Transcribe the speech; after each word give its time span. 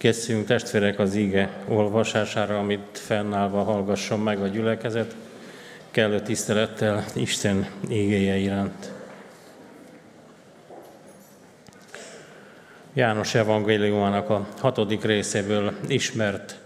Készüljünk 0.00 0.46
testvérek 0.46 0.98
az 0.98 1.14
íge 1.14 1.50
olvasására, 1.68 2.58
amit 2.58 2.98
fennállva 2.98 3.62
hallgasson 3.62 4.20
meg 4.20 4.42
a 4.42 4.46
gyülekezet, 4.46 5.14
kellő 5.90 6.20
tisztelettel 6.20 7.04
Isten 7.14 7.66
ígéje 7.88 8.36
iránt. 8.36 8.92
János 12.92 13.34
evangéliumának 13.34 14.30
a 14.30 14.46
hatodik 14.58 15.04
részéből 15.04 15.72
ismert 15.88 16.58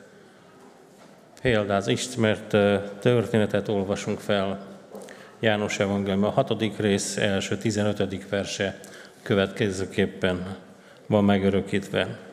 példát, 1.43 1.87
ismert 1.87 2.57
történetet 3.01 3.69
olvasunk 3.69 4.21
fel. 4.21 4.67
János 5.41 5.79
evangélium 5.79 6.25
a 6.25 6.31
hatodik 6.31 6.77
rész 6.77 7.17
első 7.17 7.57
15. 7.57 8.29
verse 8.29 8.81
következőképpen 9.23 10.57
van 11.07 11.25
megörökítve. 11.25 12.33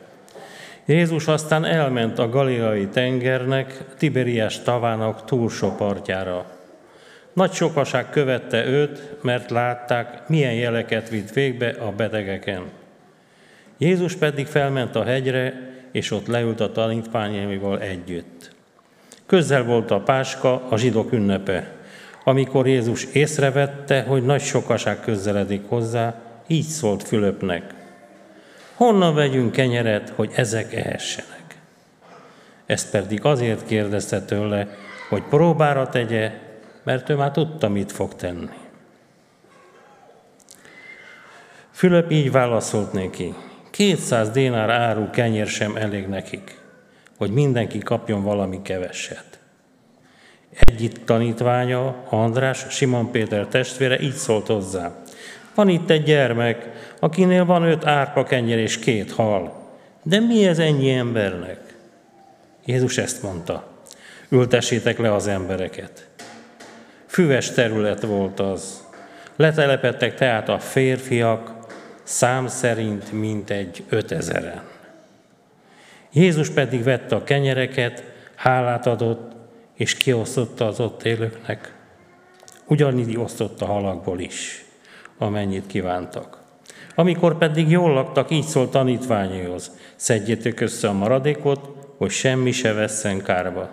Jézus 0.86 1.26
aztán 1.26 1.64
elment 1.64 2.18
a 2.18 2.28
galileai 2.28 2.86
tengernek, 2.86 3.84
Tiberiás 3.98 4.62
tavának 4.62 5.24
túlsó 5.24 5.74
partjára. 5.74 6.46
Nagy 7.32 7.52
sokaság 7.52 8.10
követte 8.10 8.66
őt, 8.66 9.22
mert 9.22 9.50
látták, 9.50 10.28
milyen 10.28 10.54
jeleket 10.54 11.08
vitt 11.08 11.30
végbe 11.30 11.68
a 11.68 11.90
betegeken. 11.90 12.62
Jézus 13.78 14.16
pedig 14.16 14.46
felment 14.46 14.96
a 14.96 15.04
hegyre, 15.04 15.70
és 15.92 16.10
ott 16.10 16.26
leült 16.26 16.60
a 16.60 16.72
tanítványaival 16.72 17.80
együtt. 17.80 18.50
Közel 19.26 19.64
volt 19.64 19.90
a 19.90 20.00
páska, 20.00 20.62
a 20.68 20.76
zsidók 20.76 21.12
ünnepe. 21.12 21.70
Amikor 22.24 22.66
Jézus 22.66 23.04
észrevette, 23.04 24.02
hogy 24.02 24.22
nagy 24.22 24.40
sokaság 24.40 25.00
közeledik 25.00 25.62
hozzá, 25.68 26.14
így 26.46 26.66
szólt 26.66 27.02
Fülöpnek. 27.02 27.81
Honnan 28.82 29.14
vegyünk 29.14 29.52
kenyeret, 29.52 30.08
hogy 30.08 30.32
ezek 30.34 30.74
ehessenek? 30.74 31.58
Ezt 32.66 32.90
pedig 32.90 33.24
azért 33.24 33.66
kérdezte 33.66 34.22
tőle, 34.22 34.68
hogy 35.08 35.22
próbára 35.22 35.88
tegye, 35.88 36.32
mert 36.82 37.08
ő 37.08 37.14
már 37.14 37.30
tudta, 37.30 37.68
mit 37.68 37.92
fog 37.92 38.14
tenni. 38.14 38.48
Fülöp 41.70 42.10
így 42.10 42.30
válaszolt 42.30 42.92
neki, 42.92 43.34
200 43.70 44.30
dénár 44.30 44.70
áru 44.70 45.10
kenyér 45.10 45.46
sem 45.46 45.76
elég 45.76 46.06
nekik, 46.06 46.60
hogy 47.18 47.30
mindenki 47.30 47.78
kapjon 47.78 48.22
valami 48.22 48.62
keveset. 48.62 49.38
Egyik 50.50 51.04
tanítványa, 51.04 52.04
András, 52.08 52.66
Simon 52.68 53.10
Péter 53.10 53.46
testvére 53.46 54.00
így 54.00 54.14
szólt 54.14 54.46
hozzá. 54.46 55.01
Van 55.54 55.68
itt 55.68 55.90
egy 55.90 56.02
gyermek, 56.02 56.68
akinél 57.00 57.44
van 57.44 57.62
öt 57.62 57.86
árpa 57.86 58.24
kenyér 58.24 58.58
és 58.58 58.78
két 58.78 59.12
hal. 59.12 59.70
De 60.02 60.20
mi 60.20 60.46
ez 60.46 60.58
ennyi 60.58 60.90
embernek? 60.90 61.60
Jézus 62.64 62.98
ezt 62.98 63.22
mondta. 63.22 63.66
Ültessétek 64.28 64.98
le 64.98 65.14
az 65.14 65.26
embereket. 65.26 66.08
Füves 67.06 67.50
terület 67.50 68.02
volt 68.02 68.40
az. 68.40 68.84
Letelepettek 69.36 70.14
tehát 70.14 70.48
a 70.48 70.58
férfiak, 70.58 71.54
szám 72.02 72.46
szerint 72.46 73.12
mintegy 73.12 73.84
ötezeren. 73.88 74.62
Jézus 76.12 76.50
pedig 76.50 76.82
vette 76.82 77.14
a 77.14 77.24
kenyereket, 77.24 78.04
hálát 78.34 78.86
adott, 78.86 79.32
és 79.74 79.94
kiosztotta 79.94 80.66
az 80.66 80.80
ott 80.80 81.02
élőknek. 81.02 81.74
Ugyanígy 82.66 83.18
osztotta 83.18 83.66
halakból 83.66 84.20
is, 84.20 84.64
amennyit 85.18 85.66
kívántak. 85.66 86.40
Amikor 86.94 87.38
pedig 87.38 87.70
jól 87.70 87.92
laktak, 87.92 88.30
így 88.30 88.44
szólt 88.44 88.70
tanítványaihoz, 88.70 89.70
szedjétek 89.96 90.60
össze 90.60 90.88
a 90.88 90.92
maradékot, 90.92 91.70
hogy 91.96 92.10
semmi 92.10 92.52
se 92.52 92.72
vesszen 92.72 93.22
kárba. 93.22 93.68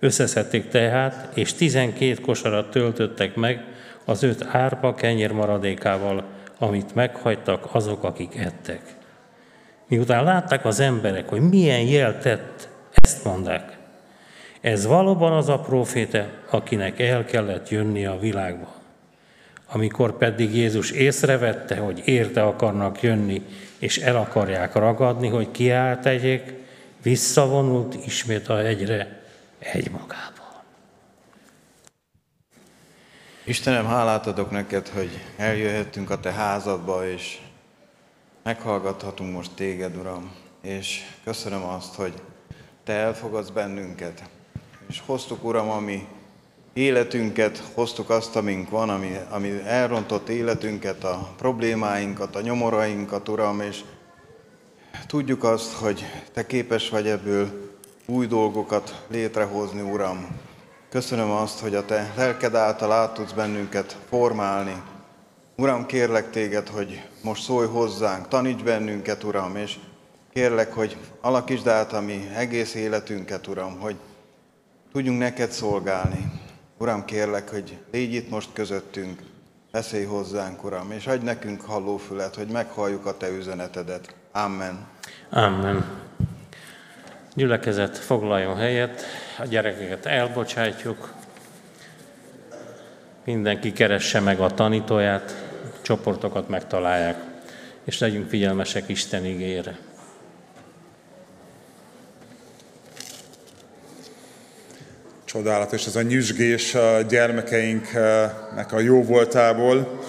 Összeszedték 0.00 0.68
tehát, 0.68 1.36
és 1.36 1.52
tizenkét 1.52 2.20
kosarat 2.20 2.70
töltöttek 2.70 3.34
meg 3.34 3.64
az 4.04 4.22
öt 4.22 4.46
árpa 4.50 4.94
kenyér 4.94 5.32
maradékával, 5.32 6.24
amit 6.58 6.94
meghagytak 6.94 7.68
azok, 7.72 8.04
akik 8.04 8.36
ettek. 8.36 8.80
Miután 9.88 10.24
látták 10.24 10.64
az 10.64 10.80
emberek, 10.80 11.28
hogy 11.28 11.40
milyen 11.40 11.80
jel 11.80 12.18
tett, 12.18 12.68
ezt 13.02 13.24
mondták. 13.24 13.78
Ez 14.60 14.86
valóban 14.86 15.32
az 15.32 15.48
a 15.48 15.58
proféta, 15.58 16.26
akinek 16.50 17.00
el 17.00 17.24
kellett 17.24 17.68
jönni 17.68 18.06
a 18.06 18.18
világba. 18.18 18.77
Amikor 19.70 20.16
pedig 20.16 20.54
Jézus 20.54 20.90
észrevette, 20.90 21.76
hogy 21.76 22.02
érte 22.04 22.42
akarnak 22.42 23.02
jönni, 23.02 23.42
és 23.78 23.98
el 23.98 24.16
akarják 24.16 24.74
ragadni, 24.74 25.28
hogy 25.28 25.50
kiáltegyék, 25.50 26.52
visszavonult 27.02 28.06
ismét 28.06 28.48
a 28.48 28.56
hegyre 28.56 29.22
egymagában. 29.58 30.62
Istenem, 33.44 33.86
hálát 33.86 34.26
adok 34.26 34.50
neked, 34.50 34.88
hogy 34.88 35.10
eljöhettünk 35.36 36.10
a 36.10 36.20
te 36.20 36.32
házadba, 36.32 37.08
és 37.08 37.38
meghallgathatunk 38.42 39.32
most 39.32 39.50
téged, 39.54 39.96
Uram. 39.96 40.34
És 40.62 41.00
köszönöm 41.24 41.64
azt, 41.64 41.94
hogy 41.94 42.12
te 42.84 42.92
elfogadsz 42.92 43.48
bennünket. 43.48 44.22
És 44.88 45.02
hoztuk, 45.06 45.44
Uram, 45.44 45.70
ami 45.70 46.06
életünket, 46.78 47.62
hoztuk 47.74 48.10
azt, 48.10 48.36
amink 48.36 48.70
van, 48.70 48.88
ami, 48.88 49.18
ami 49.30 49.62
elrontott 49.66 50.28
életünket, 50.28 51.04
a 51.04 51.28
problémáinkat, 51.36 52.36
a 52.36 52.40
nyomorainkat, 52.40 53.28
Uram, 53.28 53.60
és 53.60 53.80
tudjuk 55.06 55.44
azt, 55.44 55.72
hogy 55.72 56.04
Te 56.32 56.46
képes 56.46 56.88
vagy 56.88 57.06
ebből 57.06 57.72
új 58.06 58.26
dolgokat 58.26 59.04
létrehozni, 59.08 59.80
Uram. 59.80 60.26
Köszönöm 60.90 61.30
azt, 61.30 61.60
hogy 61.60 61.74
a 61.74 61.84
Te 61.84 62.12
lelked 62.16 62.54
által 62.54 62.92
át 62.92 63.14
tudsz 63.14 63.32
bennünket 63.32 63.96
formálni. 64.08 64.82
Uram, 65.56 65.86
kérlek 65.86 66.30
Téged, 66.30 66.68
hogy 66.68 67.02
most 67.22 67.42
szólj 67.42 67.66
hozzánk, 67.66 68.28
taníts 68.28 68.62
bennünket, 68.62 69.24
Uram, 69.24 69.56
és 69.56 69.78
kérlek, 70.32 70.72
hogy 70.72 70.96
alakítsd 71.20 71.68
át 71.68 71.92
a 71.92 72.00
mi 72.00 72.28
egész 72.34 72.74
életünket, 72.74 73.46
Uram, 73.46 73.78
hogy 73.78 73.96
tudjunk 74.92 75.18
neked 75.18 75.50
szolgálni. 75.50 76.37
Uram, 76.78 77.04
kérlek, 77.04 77.48
hogy 77.50 77.78
légy 77.92 78.12
itt 78.12 78.30
most 78.30 78.48
közöttünk, 78.52 79.20
beszélj 79.70 80.04
hozzánk, 80.04 80.64
Uram, 80.64 80.92
és 80.92 81.06
adj 81.06 81.24
nekünk 81.24 81.60
hallófület, 81.60 82.34
hogy 82.34 82.48
meghalljuk 82.48 83.06
a 83.06 83.16
Te 83.16 83.28
üzenetedet. 83.28 84.14
Amen. 84.32 84.86
Amen. 85.30 85.84
Gyülekezet 87.34 87.98
foglaljon 87.98 88.56
helyet, 88.56 89.02
a 89.38 89.44
gyerekeket 89.44 90.06
elbocsátjuk, 90.06 91.12
mindenki 93.24 93.72
keresse 93.72 94.20
meg 94.20 94.40
a 94.40 94.54
tanítóját, 94.54 95.46
csoportokat 95.82 96.48
megtalálják, 96.48 97.20
és 97.84 97.98
legyünk 97.98 98.28
figyelmesek 98.28 98.88
Isten 98.88 99.24
igére. 99.24 99.78
Csodálatos 105.32 105.86
ez 105.86 105.96
a 105.96 106.02
nyüzsgés 106.02 106.74
a 106.74 107.00
gyermekeinknek 107.08 108.72
a 108.72 108.80
jó 108.80 109.02
voltából. 109.02 110.00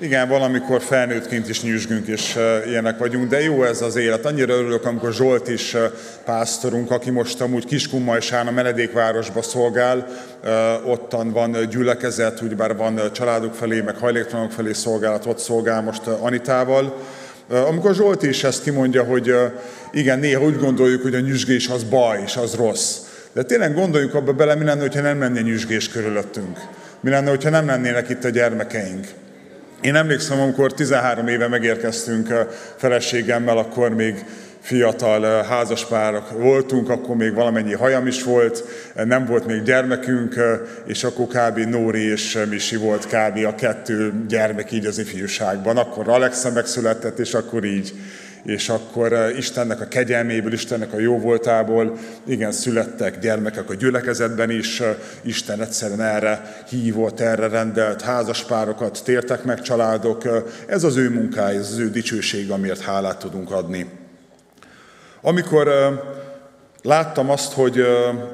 Igen, 0.00 0.28
valamikor 0.28 0.82
felnőttként 0.82 1.48
is 1.48 1.62
nyüzsgünk, 1.62 2.06
és 2.06 2.38
ilyenek 2.66 2.98
vagyunk, 2.98 3.28
de 3.28 3.40
jó 3.42 3.64
ez 3.64 3.82
az 3.82 3.96
élet. 3.96 4.24
Annyira 4.24 4.54
örülök, 4.54 4.84
amikor 4.84 5.12
Zsolt 5.12 5.48
is 5.48 5.76
pásztorunk, 6.24 6.90
aki 6.90 7.10
most 7.10 7.40
amúgy 7.40 7.64
Kiskunmajsán 7.64 8.46
a 8.46 8.50
menedékvárosba 8.50 9.42
szolgál, 9.42 10.06
ottan 10.84 11.32
van 11.32 11.68
gyülekezet, 11.70 12.40
ugyebár 12.40 12.76
van 12.76 13.00
családok 13.12 13.54
felé, 13.54 13.80
meg 13.80 13.96
hajléktalanok 13.96 14.52
felé 14.52 14.72
szolgálat, 14.72 15.26
ott 15.26 15.38
szolgál 15.38 15.82
most 15.82 16.06
Anitával. 16.06 16.96
Amikor 17.48 17.94
Zsolt 17.94 18.22
is 18.22 18.44
ezt 18.44 18.62
kimondja, 18.62 19.04
hogy 19.04 19.34
igen, 19.92 20.18
néha 20.18 20.44
úgy 20.44 20.58
gondoljuk, 20.58 21.02
hogy 21.02 21.14
a 21.14 21.20
nyüzsgés 21.20 21.68
az 21.68 21.82
baj, 21.82 22.22
és 22.24 22.36
az 22.36 22.54
rossz. 22.54 22.96
De 23.32 23.42
tényleg 23.42 23.74
gondoljuk 23.74 24.14
abba 24.14 24.32
bele, 24.32 24.54
mi 24.54 24.64
lenne, 24.64 24.80
hogyha 24.80 25.00
nem 25.00 25.20
lenne 25.20 25.40
nyüzsgés 25.40 25.88
körülöttünk. 25.88 26.58
Mi 27.00 27.10
lenne, 27.10 27.30
hogyha 27.30 27.50
nem 27.50 27.66
lennének 27.66 28.08
itt 28.08 28.24
a 28.24 28.28
gyermekeink. 28.28 29.06
Én 29.80 29.94
emlékszem, 29.94 30.40
amikor 30.40 30.72
13 30.72 31.28
éve 31.28 31.48
megérkeztünk 31.48 32.46
feleségemmel, 32.76 33.58
akkor 33.58 33.94
még 33.94 34.24
fiatal 34.60 35.44
házaspárok 35.44 36.30
voltunk, 36.30 36.88
akkor 36.88 37.16
még 37.16 37.34
valamennyi 37.34 37.72
hajam 37.72 38.06
is 38.06 38.22
volt, 38.22 38.64
nem 39.04 39.24
volt 39.24 39.46
még 39.46 39.62
gyermekünk, 39.62 40.34
és 40.86 41.04
akkor 41.04 41.26
kb. 41.26 41.58
Nóri 41.58 42.10
és 42.10 42.38
Misi 42.50 42.76
volt 42.76 43.06
kb. 43.06 43.44
a 43.46 43.54
kettő 43.54 44.12
gyermek 44.28 44.72
így 44.72 44.86
az 44.86 44.98
ifjúságban. 44.98 45.76
Akkor 45.76 46.08
Alexa 46.08 46.50
megszületett, 46.50 47.18
és 47.18 47.34
akkor 47.34 47.64
így 47.64 47.92
és 48.44 48.68
akkor 48.68 49.12
eh, 49.12 49.36
Istennek 49.36 49.80
a 49.80 49.88
kegyelméből, 49.88 50.52
Istennek 50.52 50.92
a 50.92 50.98
jóvoltából, 50.98 51.98
igen, 52.26 52.52
születtek 52.52 53.18
gyermekek 53.18 53.70
a 53.70 53.74
gyülekezetben 53.74 54.50
is, 54.50 54.80
eh, 54.80 54.96
Isten 55.22 55.60
egyszerűen 55.60 56.00
erre 56.00 56.64
hívott, 56.68 57.20
erre 57.20 57.48
rendelt 57.48 58.02
házaspárokat, 58.02 59.04
tértek 59.04 59.44
meg 59.44 59.60
családok, 59.60 60.24
eh, 60.24 60.42
ez 60.66 60.84
az 60.84 60.96
ő 60.96 61.10
munkája, 61.10 61.58
ez 61.58 61.70
az 61.70 61.78
ő 61.78 61.90
dicsőség, 61.90 62.50
amiért 62.50 62.80
hálát 62.80 63.18
tudunk 63.18 63.50
adni. 63.50 63.90
Amikor 65.20 65.68
Láttam 66.82 67.30
azt, 67.30 67.52
hogy 67.52 67.86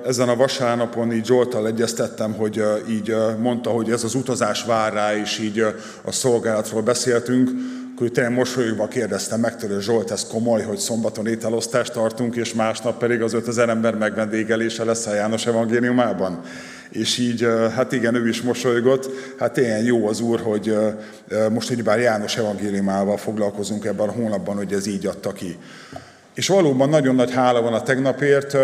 ezen 0.06 0.28
a 0.28 0.36
vasárnapon 0.36 1.12
így 1.12 1.26
Zsoltal 1.26 1.66
egyeztettem, 1.66 2.32
hogy 2.34 2.62
így 2.88 3.16
mondta, 3.38 3.70
hogy 3.70 3.90
ez 3.90 4.04
az 4.04 4.14
utazás 4.14 4.64
vár 4.64 4.92
rá, 4.92 5.16
és 5.16 5.38
így 5.38 5.60
a 6.04 6.12
szolgálatról 6.12 6.82
beszéltünk, 6.82 7.50
akkor 7.94 8.08
tényleg 8.08 8.32
mosolyogva 8.32 8.88
kérdeztem 8.88 9.40
meg 9.40 9.56
tőle, 9.56 9.80
Zsolt, 9.80 10.10
ez 10.10 10.26
komoly, 10.26 10.62
hogy 10.62 10.78
szombaton 10.78 11.26
ételosztást 11.26 11.92
tartunk, 11.92 12.36
és 12.36 12.54
másnap 12.54 12.98
pedig 12.98 13.22
az 13.22 13.32
5000 13.32 13.68
ember 13.68 13.94
megvendégelése 13.94 14.84
lesz 14.84 15.06
a 15.06 15.14
János 15.14 15.46
evangéliumában. 15.46 16.40
És 16.90 17.18
így, 17.18 17.46
hát 17.74 17.92
igen, 17.92 18.14
ő 18.14 18.28
is 18.28 18.42
mosolygott, 18.42 19.10
hát 19.38 19.56
ilyen 19.56 19.84
jó 19.84 20.08
az 20.08 20.20
Úr, 20.20 20.40
hogy 20.40 20.76
most 21.50 21.82
bár 21.82 21.98
János 21.98 22.36
evangéliumával 22.36 23.16
foglalkozunk 23.16 23.84
ebben 23.84 24.08
a 24.08 24.12
hónapban, 24.12 24.56
hogy 24.56 24.72
ez 24.72 24.86
így 24.86 25.06
adta 25.06 25.32
ki. 25.32 25.58
És 26.34 26.48
valóban 26.48 26.88
nagyon 26.88 27.14
nagy 27.14 27.32
hála 27.32 27.62
van 27.62 27.74
a 27.74 27.82
tegnapért, 27.82 28.56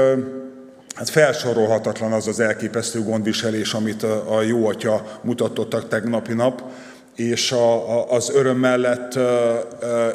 Hát 0.94 1.08
felsorolhatatlan 1.08 2.12
az 2.12 2.26
az 2.26 2.40
elképesztő 2.40 3.02
gondviselés, 3.02 3.72
amit 3.72 4.02
a 4.02 4.42
jó 4.42 4.66
atya 4.66 5.20
mutatott 5.22 5.88
tegnapi 5.88 6.32
nap, 6.32 6.62
és 7.16 7.52
a, 7.52 7.98
a, 7.98 8.12
az 8.12 8.30
öröm 8.34 8.58
mellett 8.58 9.18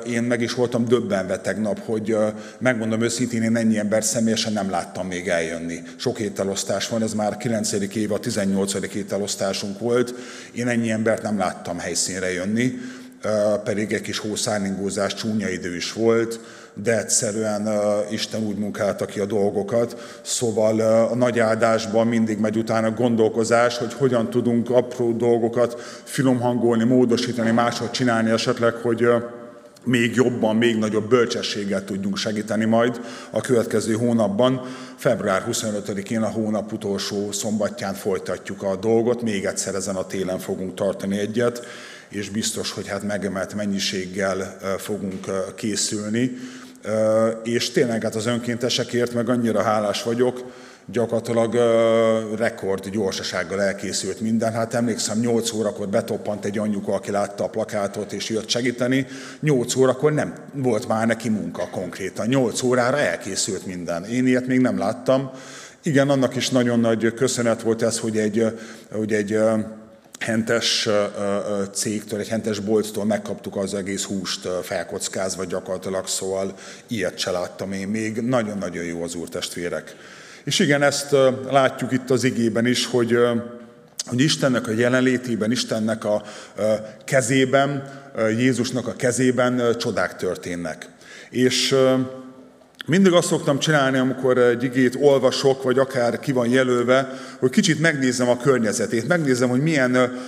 én 0.07 0.23
meg 0.23 0.41
is 0.41 0.53
voltam 0.53 0.85
döbbenve 0.85 1.39
tegnap, 1.39 1.79
hogy 1.85 2.17
megmondom 2.57 3.01
őszintén, 3.01 3.41
én 3.41 3.55
ennyi 3.55 3.77
ember 3.77 4.03
személyesen 4.03 4.53
nem 4.53 4.69
láttam 4.69 5.07
még 5.07 5.27
eljönni. 5.27 5.81
Sok 5.95 6.19
ételosztás 6.19 6.87
van, 6.87 7.01
ez 7.01 7.13
már 7.13 7.37
9. 7.37 7.71
év, 7.71 8.11
a 8.11 8.19
18. 8.19 8.95
ételosztásunk 8.95 9.79
volt, 9.79 10.13
én 10.51 10.67
ennyi 10.67 10.89
embert 10.91 11.21
nem 11.21 11.37
láttam 11.37 11.79
helyszínre 11.79 12.31
jönni, 12.33 12.73
pedig 13.63 13.93
egy 13.93 14.01
kis 14.01 14.17
hószárningózás, 14.17 15.13
csúnya 15.13 15.49
idő 15.49 15.75
is 15.75 15.93
volt, 15.93 16.39
de 16.83 16.97
egyszerűen 16.97 17.69
Isten 18.09 18.43
úgy 18.43 18.57
munkálta 18.57 19.05
ki 19.05 19.19
a 19.19 19.25
dolgokat. 19.25 20.19
Szóval 20.21 20.79
a 21.11 21.15
nagy 21.15 21.39
áldásban 21.39 22.07
mindig 22.07 22.39
megy 22.39 22.57
utána 22.57 22.91
gondolkozás, 22.91 23.77
hogy 23.77 23.93
hogyan 23.93 24.29
tudunk 24.29 24.69
apró 24.69 25.11
dolgokat 25.11 25.81
finomhangolni, 26.03 26.83
módosítani, 26.83 27.51
máshogy 27.51 27.91
csinálni 27.91 28.29
esetleg, 28.29 28.73
hogy 28.73 29.07
még 29.83 30.15
jobban, 30.15 30.55
még 30.55 30.77
nagyobb 30.77 31.09
bölcsességgel 31.09 31.83
tudjunk 31.83 32.17
segíteni 32.17 32.65
majd 32.65 33.01
a 33.29 33.41
következő 33.41 33.93
hónapban. 33.93 34.61
Február 34.95 35.45
25-én 35.51 36.21
a 36.21 36.29
hónap 36.29 36.73
utolsó 36.73 37.31
szombatján 37.31 37.93
folytatjuk 37.93 38.63
a 38.63 38.75
dolgot, 38.75 39.21
még 39.21 39.45
egyszer 39.45 39.75
ezen 39.75 39.95
a 39.95 40.07
télen 40.07 40.39
fogunk 40.39 40.73
tartani 40.73 41.17
egyet, 41.17 41.65
és 42.09 42.29
biztos, 42.29 42.71
hogy 42.71 42.87
hát 42.87 43.03
megemelt 43.03 43.53
mennyiséggel 43.53 44.57
fogunk 44.77 45.53
készülni 45.55 46.37
és 47.43 47.71
tényleg 47.71 48.03
hát 48.03 48.15
az 48.15 48.25
önkéntesekért 48.25 49.13
meg 49.13 49.29
annyira 49.29 49.61
hálás 49.61 50.03
vagyok, 50.03 50.43
gyakorlatilag 50.91 51.55
rekord 52.37 52.89
gyorsasággal 52.89 53.61
elkészült 53.61 54.19
minden. 54.19 54.53
Hát 54.53 54.73
emlékszem, 54.73 55.19
8 55.19 55.53
órakor 55.53 55.87
betoppant 55.87 56.45
egy 56.45 56.57
anyuka, 56.57 56.93
aki 56.93 57.11
látta 57.11 57.43
a 57.43 57.49
plakátot 57.49 58.13
és 58.13 58.29
jött 58.29 58.49
segíteni. 58.49 59.05
8 59.39 59.75
órakor 59.75 60.13
nem 60.13 60.33
volt 60.53 60.87
már 60.87 61.07
neki 61.07 61.29
munka 61.29 61.67
konkrétan. 61.71 62.27
8 62.27 62.61
órára 62.61 62.97
elkészült 62.97 63.65
minden. 63.65 64.03
Én 64.03 64.27
ilyet 64.27 64.47
még 64.47 64.59
nem 64.59 64.77
láttam. 64.77 65.31
Igen, 65.83 66.09
annak 66.09 66.35
is 66.35 66.49
nagyon 66.49 66.79
nagy 66.79 67.13
köszönet 67.13 67.61
volt 67.61 67.81
ez, 67.81 67.99
hogy 67.99 68.17
egy, 68.17 68.45
hogy 68.91 69.13
egy 69.13 69.39
hentes 70.19 70.89
cégtől, 71.71 72.19
egy 72.19 72.27
hentes 72.27 72.59
bolttól 72.59 73.05
megkaptuk 73.05 73.55
az 73.55 73.73
egész 73.73 74.03
húst 74.03 74.47
felkockázva 74.63 75.45
gyakorlatilag, 75.45 76.07
szóval 76.07 76.53
ilyet 76.87 77.17
se 77.17 77.31
láttam 77.31 77.71
én 77.71 77.87
még. 77.87 78.21
Nagyon-nagyon 78.21 78.83
jó 78.83 79.03
az 79.03 79.15
úrtestvérek. 79.15 79.95
És 80.43 80.59
igen, 80.59 80.81
ezt 80.81 81.15
látjuk 81.49 81.91
itt 81.91 82.09
az 82.09 82.23
igében 82.23 82.65
is, 82.65 82.85
hogy, 82.85 83.17
hogy 84.05 84.19
Istennek 84.19 84.67
a 84.67 84.71
jelenlétében, 84.71 85.51
Istennek 85.51 86.05
a 86.05 86.23
kezében, 87.05 87.83
Jézusnak 88.37 88.87
a 88.87 88.95
kezében 88.95 89.75
csodák 89.77 90.15
történnek. 90.15 90.87
És 91.29 91.75
mindig 92.85 93.13
azt 93.13 93.27
szoktam 93.27 93.59
csinálni, 93.59 93.97
amikor 93.97 94.37
egy 94.37 94.63
igét 94.63 94.97
olvasok, 94.99 95.63
vagy 95.63 95.79
akár 95.79 96.19
ki 96.19 96.31
van 96.31 96.49
jelölve, 96.49 97.19
hogy 97.39 97.49
kicsit 97.49 97.79
megnézem 97.79 98.29
a 98.29 98.37
környezetét, 98.37 99.07
megnézem, 99.07 99.49
hogy 99.49 99.61
milyen 99.61 100.19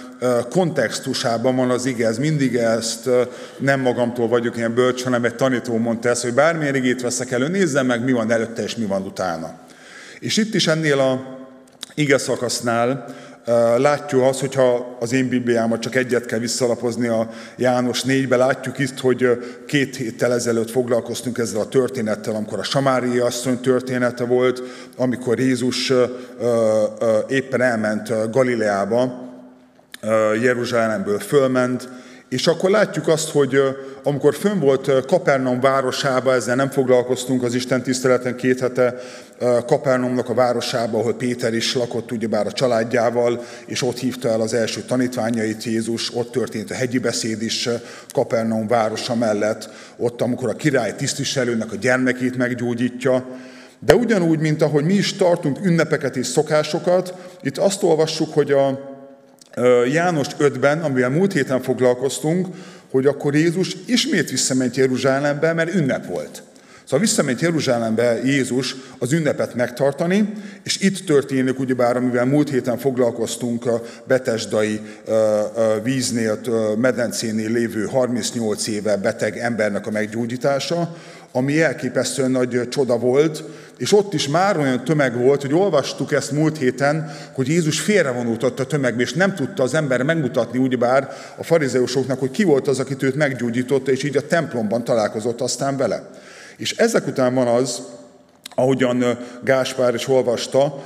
kontextusában 0.49 1.55
van 1.55 1.69
az 1.69 1.85
ige. 1.85 2.07
Ez 2.07 2.17
mindig 2.17 2.55
ezt 2.55 3.09
nem 3.57 3.79
magamtól 3.79 4.27
vagyok 4.27 4.57
ilyen 4.57 4.73
bölcs, 4.73 5.03
hanem 5.03 5.23
egy 5.23 5.35
tanító 5.35 5.77
mondta 5.77 6.09
ezt, 6.09 6.21
hogy 6.21 6.33
bármilyen 6.33 6.75
igét 6.75 7.01
veszek 7.01 7.31
elő, 7.31 7.47
nézzem 7.47 7.85
meg, 7.85 8.03
mi 8.03 8.11
van 8.11 8.31
előtte 8.31 8.63
és 8.63 8.75
mi 8.75 8.85
van 8.85 9.01
utána. 9.01 9.59
És 10.19 10.37
itt 10.37 10.53
is 10.53 10.67
ennél 10.67 10.99
a 10.99 11.37
ige 11.95 12.17
szakasznál 12.17 13.15
Látjuk 13.77 14.21
azt, 14.21 14.39
hogyha 14.39 14.97
az 14.99 15.13
én 15.13 15.27
Bibliámat 15.27 15.79
csak 15.79 15.95
egyet 15.95 16.25
kell 16.25 16.39
visszalapozni 16.39 17.07
a 17.07 17.29
János 17.55 18.03
4-be, 18.07 18.35
látjuk 18.35 18.79
itt, 18.79 18.99
hogy 18.99 19.27
két 19.67 19.95
héttel 19.95 20.33
ezelőtt 20.33 20.71
foglalkoztunk 20.71 21.37
ezzel 21.37 21.59
a 21.59 21.67
történettel, 21.67 22.35
amikor 22.35 22.59
a 22.59 22.63
Samária 22.63 23.25
asszony 23.25 23.59
története 23.59 24.25
volt, 24.25 24.61
amikor 24.97 25.39
Jézus 25.39 25.93
éppen 27.27 27.61
elment 27.61 28.31
Galileába, 28.31 29.29
Jeruzsálemből 30.41 31.19
fölment, 31.19 31.89
és 32.29 32.47
akkor 32.47 32.69
látjuk 32.69 33.07
azt, 33.07 33.29
hogy 33.29 33.59
amikor 34.03 34.35
fönn 34.35 34.59
volt 34.59 35.05
Kapernaum 35.05 35.59
városába, 35.59 36.33
ezzel 36.33 36.55
nem 36.55 36.69
foglalkoztunk 36.69 37.43
az 37.43 37.53
Isten 37.53 37.83
tiszteleten 37.83 38.35
két 38.35 38.59
hete, 38.59 38.95
Kapernaumnak 39.65 40.29
a 40.29 40.33
városába, 40.33 40.99
ahol 40.99 41.13
Péter 41.13 41.53
is 41.53 41.75
lakott 41.75 42.11
ugyebár 42.11 42.45
a 42.45 42.51
családjával, 42.51 43.43
és 43.65 43.81
ott 43.81 43.97
hívta 43.97 44.29
el 44.29 44.41
az 44.41 44.53
első 44.53 44.81
tanítványait 44.81 45.63
Jézus, 45.63 46.15
ott 46.15 46.31
történt 46.31 46.71
a 46.71 46.73
hegyi 46.73 46.97
beszéd 46.97 47.41
is 47.41 47.69
Kapernaum 48.13 48.67
városa 48.67 49.15
mellett, 49.15 49.69
ott 49.97 50.21
amikor 50.21 50.49
a 50.49 50.55
király 50.55 50.95
tisztviselőnek 50.95 51.71
a 51.71 51.75
gyermekét 51.75 52.37
meggyógyítja, 52.37 53.25
de 53.79 53.95
ugyanúgy, 53.95 54.39
mint 54.39 54.61
ahogy 54.61 54.83
mi 54.83 54.93
is 54.93 55.13
tartunk 55.15 55.65
ünnepeket 55.65 56.15
és 56.15 56.27
szokásokat, 56.27 57.13
itt 57.41 57.57
azt 57.57 57.83
olvassuk, 57.83 58.33
hogy 58.33 58.51
a 58.51 58.95
János 59.91 60.27
5-ben, 60.39 60.79
amivel 60.79 61.09
múlt 61.09 61.33
héten 61.33 61.61
foglalkoztunk, 61.61 62.47
hogy 62.91 63.05
akkor 63.05 63.35
Jézus 63.35 63.75
ismét 63.85 64.29
visszament 64.29 64.75
Jeruzsálembe, 64.75 65.53
mert 65.53 65.73
ünnep 65.73 66.05
volt. 66.05 66.43
Szóval 66.83 66.99
visszament 66.99 67.41
Jeruzsálembe 67.41 68.21
Jézus 68.23 68.75
az 68.97 69.13
ünnepet 69.13 69.55
megtartani, 69.55 70.33
és 70.63 70.79
itt 70.79 71.05
történik, 71.05 71.59
ugyebár, 71.59 71.97
amivel 71.97 72.25
múlt 72.25 72.49
héten 72.49 72.77
foglalkoztunk 72.77 73.65
a 73.65 73.81
Betesdai 74.07 74.79
víznél, 75.83 76.39
medencénél 76.77 77.51
lévő 77.51 77.85
38 77.85 78.67
éve 78.67 78.97
beteg 78.97 79.37
embernek 79.37 79.87
a 79.87 79.91
meggyógyítása, 79.91 80.95
ami 81.37 81.61
elképesztően 81.61 82.31
nagy 82.31 82.67
csoda 82.69 82.97
volt, 82.97 83.43
és 83.77 83.93
ott 83.93 84.13
is 84.13 84.27
már 84.27 84.57
olyan 84.57 84.83
tömeg 84.83 85.17
volt, 85.17 85.41
hogy 85.41 85.53
olvastuk 85.53 86.11
ezt 86.11 86.31
múlt 86.31 86.57
héten, 86.57 87.11
hogy 87.33 87.47
Jézus 87.47 87.79
félrevonultott 87.79 88.59
a 88.59 88.65
tömegbe, 88.65 89.01
és 89.01 89.13
nem 89.13 89.35
tudta 89.35 89.63
az 89.63 89.73
ember 89.73 90.03
megmutatni 90.03 90.59
ugyebár 90.59 91.09
a 91.37 91.43
farizeusoknak, 91.43 92.19
hogy 92.19 92.31
ki 92.31 92.43
volt 92.43 92.67
az, 92.67 92.79
akit 92.79 93.03
őt 93.03 93.15
meggyógyította, 93.15 93.91
és 93.91 94.03
így 94.03 94.17
a 94.17 94.27
templomban 94.27 94.83
találkozott 94.83 95.41
aztán 95.41 95.77
vele. 95.77 96.09
És 96.57 96.71
ezek 96.77 97.07
után 97.07 97.33
van 97.33 97.47
az, 97.47 97.81
ahogyan 98.55 99.03
Gáspár 99.43 99.93
is 99.93 100.07
olvasta, 100.07 100.83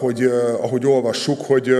hogy, 0.00 0.32
ahogy 0.60 0.86
olvassuk, 0.86 1.40
hogy 1.40 1.74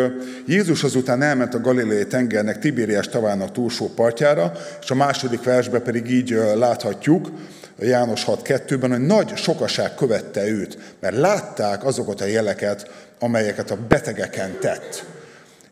Jézus 0.46 0.84
azután 0.84 1.22
elment 1.22 1.54
a 1.54 1.60
Galileai 1.60 2.06
tengernek, 2.06 2.58
Tibériás 2.58 3.08
tavának 3.08 3.52
túlsó 3.52 3.90
partjára, 3.94 4.52
és 4.82 4.90
a 4.90 4.94
második 4.94 5.42
versben 5.42 5.82
pedig 5.82 6.10
így 6.10 6.38
láthatjuk, 6.54 7.28
János 7.78 8.24
6.2-ben, 8.24 8.90
hogy 8.90 9.06
nagy 9.06 9.36
sokaság 9.36 9.94
követte 9.94 10.46
őt, 10.46 10.78
mert 11.00 11.16
látták 11.16 11.84
azokat 11.84 12.20
a 12.20 12.24
jeleket, 12.24 12.90
amelyeket 13.20 13.70
a 13.70 13.78
betegeken 13.88 14.58
tett. 14.60 15.04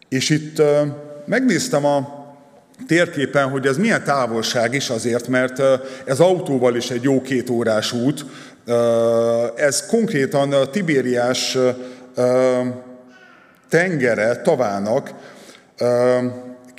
És 0.08 0.30
itt 0.30 0.62
megnéztem 1.24 1.84
a 1.84 2.18
térképen, 2.86 3.48
hogy 3.48 3.66
ez 3.66 3.76
milyen 3.76 4.04
távolság 4.04 4.74
is 4.74 4.90
azért, 4.90 5.28
mert 5.28 5.62
ez 6.04 6.20
autóval 6.20 6.76
is 6.76 6.90
egy 6.90 7.02
jó 7.02 7.20
két 7.22 7.50
órás 7.50 7.92
út. 7.92 8.24
Ez 9.56 9.86
konkrétan 9.86 10.70
Tibériás 10.70 11.58
tengere, 13.68 14.36
tavának 14.36 15.10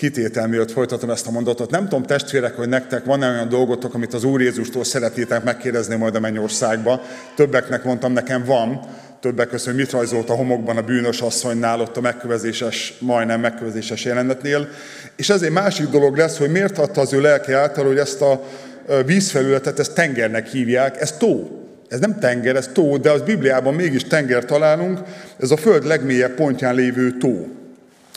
kitétel 0.01 0.47
miatt 0.47 0.71
folytatom 0.71 1.09
ezt 1.09 1.27
a 1.27 1.31
mondatot. 1.31 1.69
Nem 1.69 1.83
tudom, 1.83 2.03
testvérek, 2.03 2.55
hogy 2.55 2.69
nektek 2.69 3.05
van-e 3.05 3.29
olyan 3.29 3.49
dolgotok, 3.49 3.93
amit 3.93 4.13
az 4.13 4.23
Úr 4.23 4.41
Jézustól 4.41 4.83
szeretnétek 4.83 5.43
megkérdezni 5.43 5.95
majd 5.95 6.15
a 6.15 6.19
mennyországba. 6.19 7.01
Többeknek 7.35 7.83
mondtam, 7.83 8.11
nekem 8.11 8.43
van. 8.43 8.79
Többek 9.19 9.49
között, 9.49 9.65
hogy 9.65 9.75
mit 9.75 9.91
rajzolt 9.91 10.29
a 10.29 10.33
homokban 10.33 10.77
a 10.77 10.81
bűnös 10.81 11.21
asszonynál, 11.21 11.79
ott 11.81 11.97
a 11.97 12.01
megkövezéses, 12.01 12.93
majdnem 12.99 13.39
megkövezéses 13.39 14.05
jelenetnél. 14.05 14.67
És 15.15 15.29
ez 15.29 15.41
egy 15.41 15.51
másik 15.51 15.87
dolog 15.87 16.17
lesz, 16.17 16.37
hogy 16.37 16.51
miért 16.51 16.77
adta 16.77 17.01
az 17.01 17.13
ő 17.13 17.21
lelke 17.21 17.57
által, 17.57 17.85
hogy 17.85 17.97
ezt 17.97 18.21
a 18.21 18.43
vízfelületet, 19.05 19.79
ezt 19.79 19.93
tengernek 19.93 20.47
hívják, 20.47 21.01
ez 21.01 21.11
tó. 21.11 21.65
Ez 21.89 21.99
nem 21.99 22.19
tenger, 22.19 22.55
ez 22.55 22.69
tó, 22.73 22.97
de 22.97 23.11
az 23.11 23.21
Bibliában 23.21 23.73
mégis 23.73 24.03
tenger 24.03 24.45
találunk, 24.45 24.99
ez 25.39 25.51
a 25.51 25.57
föld 25.57 25.85
legmélyebb 25.85 26.33
pontján 26.33 26.75
lévő 26.75 27.17
tó. 27.17 27.60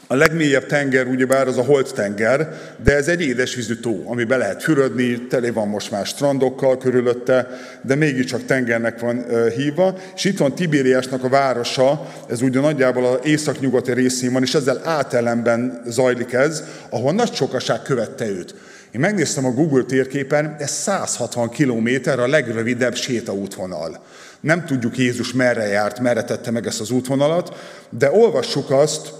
A 0.06 0.14
legmélyebb 0.14 0.66
tenger 0.66 1.06
ugyebár 1.06 1.48
az 1.48 1.58
a 1.58 1.62
Holt 1.62 1.94
tenger, 1.94 2.60
de 2.82 2.96
ez 2.96 3.08
egy 3.08 3.20
édesvízű 3.20 3.74
tó, 3.74 4.02
ami 4.06 4.24
be 4.24 4.36
lehet 4.36 4.62
fürödni, 4.62 5.26
tele 5.26 5.52
van 5.52 5.68
most 5.68 5.90
már 5.90 6.06
strandokkal 6.06 6.78
körülötte, 6.78 7.48
de 7.82 7.94
mégiscsak 7.94 8.44
tengernek 8.44 9.00
van 9.00 9.24
hívva. 9.56 9.98
És 10.14 10.24
itt 10.24 10.38
van 10.38 10.54
Tibériásnak 10.54 11.24
a 11.24 11.28
városa, 11.28 12.12
ez 12.28 12.42
ugye 12.42 12.60
nagyjából 12.60 13.06
az 13.06 13.18
északnyugati 13.22 13.92
részén 13.92 14.32
van, 14.32 14.42
és 14.42 14.54
ezzel 14.54 14.80
átellenben 14.84 15.82
zajlik 15.86 16.32
ez, 16.32 16.62
ahol 16.88 17.12
nagy 17.12 17.34
sokaság 17.34 17.82
követte 17.82 18.28
őt. 18.28 18.54
Én 18.90 19.00
megnéztem 19.00 19.44
a 19.44 19.50
Google 19.50 19.82
térképen, 19.82 20.56
ez 20.58 20.70
160 20.70 21.48
kilométer 21.48 22.18
a 22.18 22.28
legrövidebb 22.28 22.94
sétaútvonal. 22.94 24.04
Nem 24.40 24.64
tudjuk 24.64 24.98
Jézus 24.98 25.32
merre 25.32 25.66
járt, 25.66 26.00
merre 26.00 26.24
tette 26.24 26.50
meg 26.50 26.66
ezt 26.66 26.80
az 26.80 26.90
útvonalat, 26.90 27.56
de 27.90 28.10
olvassuk 28.12 28.70
azt, 28.70 29.12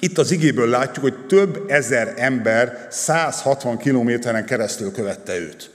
itt 0.00 0.18
az 0.18 0.30
igéből 0.30 0.68
látjuk, 0.68 1.04
hogy 1.04 1.26
több 1.26 1.64
ezer 1.68 2.14
ember 2.16 2.86
160 2.90 3.78
kilométeren 3.78 4.44
keresztül 4.44 4.92
követte 4.92 5.38
őt. 5.38 5.72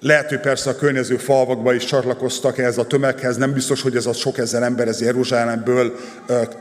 Lehet, 0.00 0.28
hogy 0.28 0.40
persze 0.40 0.70
a 0.70 0.76
környező 0.76 1.16
falvakba 1.16 1.72
is 1.72 1.84
csatlakoztak 1.84 2.58
ehhez 2.58 2.78
a 2.78 2.86
tömeghez, 2.86 3.36
nem 3.36 3.52
biztos, 3.52 3.82
hogy 3.82 3.96
ez 3.96 4.06
a 4.06 4.12
sok 4.12 4.38
ezer 4.38 4.62
ember 4.62 4.88
ez 4.88 5.00
Jeruzsálemből 5.00 5.98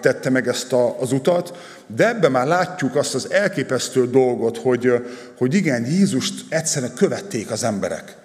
tette 0.02 0.30
meg 0.30 0.48
ezt 0.48 0.74
a, 0.74 1.00
az 1.00 1.12
utat, 1.12 1.58
de 1.96 2.08
ebben 2.08 2.32
már 2.32 2.48
látjuk 2.48 2.96
azt 2.96 3.16
az 3.16 3.32
elképesztő 3.32 4.10
dolgot, 4.10 4.58
hogy, 4.58 4.94
hogy 5.38 5.54
igen, 5.54 5.86
Jézust 5.86 6.34
egyszerűen 6.50 6.94
követték 6.94 7.52
az 7.52 7.64
emberek. 7.64 8.16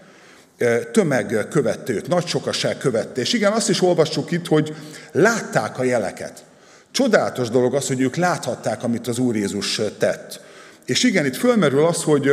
Tömeg 0.93 1.47
követte 1.51 1.93
őt, 1.93 2.09
nagy 2.09 2.27
sokaság 2.27 2.79
követte. 2.79 3.21
És 3.21 3.33
igen, 3.33 3.53
azt 3.53 3.69
is 3.69 3.83
olvassuk 3.83 4.31
itt, 4.31 4.47
hogy 4.47 4.75
látták 5.13 5.79
a 5.79 5.85
jeleket. 5.85 6.45
Csodálatos 6.93 7.51
dolog 7.51 7.75
az, 7.75 7.87
hogy 7.87 8.01
ők 8.01 8.17
láthatták, 8.17 8.83
amit 8.83 9.07
az 9.07 9.19
Úr 9.19 9.37
Jézus 9.37 9.81
tett. 9.99 10.41
És 10.85 11.03
igen, 11.03 11.27
itt 11.27 11.37
fölmerül 11.37 11.85
az, 11.85 12.03
hogy 12.03 12.31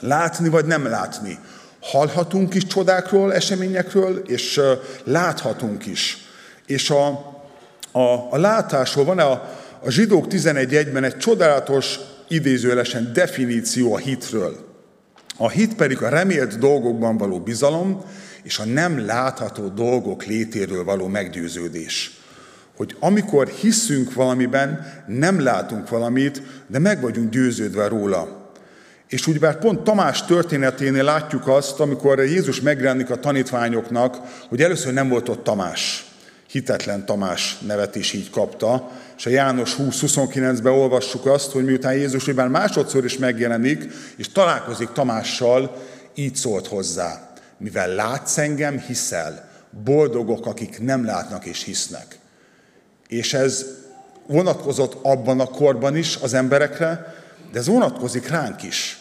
látni 0.00 0.48
vagy 0.48 0.64
nem 0.64 0.86
látni. 0.86 1.38
Hallhatunk 1.80 2.54
is 2.54 2.66
csodákról, 2.66 3.34
eseményekről, 3.34 4.22
és 4.26 4.60
láthatunk 5.04 5.86
is. 5.86 6.18
És 6.66 6.90
a, 6.90 7.06
a, 7.92 8.28
a 8.30 8.36
látásról 8.36 9.04
van 9.04 9.18
a, 9.18 9.30
a 9.82 9.90
zsidók 9.90 10.26
11.1-ben 10.28 11.04
egy 11.04 11.16
csodálatos, 11.16 11.98
idézőjelesen 12.28 13.12
definíció 13.12 13.94
a 13.94 13.98
hitről. 13.98 14.68
A 15.36 15.48
hit 15.48 15.74
pedig 15.74 16.02
a 16.02 16.08
remélt 16.08 16.58
dolgokban 16.58 17.16
való 17.16 17.40
bizalom, 17.40 18.04
és 18.42 18.58
a 18.58 18.64
nem 18.64 19.06
látható 19.06 19.68
dolgok 19.68 20.24
létéről 20.24 20.84
való 20.84 21.06
meggyőződés 21.06 22.19
hogy 22.80 22.96
amikor 23.00 23.48
hiszünk 23.48 24.14
valamiben, 24.14 24.86
nem 25.06 25.40
látunk 25.40 25.88
valamit, 25.88 26.42
de 26.66 26.78
meg 26.78 27.00
vagyunk 27.00 27.30
győződve 27.30 27.88
róla. 27.88 28.52
És 29.08 29.26
úgy 29.26 29.38
bár 29.38 29.58
pont 29.58 29.80
Tamás 29.80 30.24
történeténél 30.24 31.02
látjuk 31.04 31.48
azt, 31.48 31.80
amikor 31.80 32.18
Jézus 32.18 32.60
megjelenik 32.60 33.10
a 33.10 33.16
tanítványoknak, 33.16 34.16
hogy 34.48 34.62
először 34.62 34.92
nem 34.92 35.08
volt 35.08 35.28
ott 35.28 35.44
Tamás. 35.44 36.06
Hitetlen 36.50 37.06
Tamás 37.06 37.58
nevet 37.66 37.96
is 37.96 38.12
így 38.12 38.30
kapta. 38.30 38.90
És 39.16 39.26
a 39.26 39.30
János 39.30 39.76
20-29-ben 39.78 40.72
olvassuk 40.72 41.26
azt, 41.26 41.50
hogy 41.50 41.64
miután 41.64 41.94
Jézus 41.94 42.24
már 42.24 42.48
másodszor 42.48 43.04
is 43.04 43.18
megjelenik, 43.18 43.86
és 44.16 44.28
találkozik 44.28 44.88
Tamással, 44.88 45.76
így 46.14 46.36
szólt 46.36 46.66
hozzá. 46.66 47.32
Mivel 47.58 47.94
látsz 47.94 48.38
engem, 48.38 48.78
hiszel. 48.78 49.50
Boldogok, 49.84 50.46
akik 50.46 50.82
nem 50.82 51.04
látnak 51.04 51.44
és 51.44 51.64
hisznek. 51.64 52.19
És 53.10 53.34
ez 53.34 53.66
vonatkozott 54.26 54.96
abban 55.02 55.40
a 55.40 55.46
korban 55.46 55.96
is 55.96 56.18
az 56.22 56.34
emberekre, 56.34 57.14
de 57.52 57.58
ez 57.58 57.66
vonatkozik 57.66 58.28
ránk 58.28 58.62
is. 58.62 58.98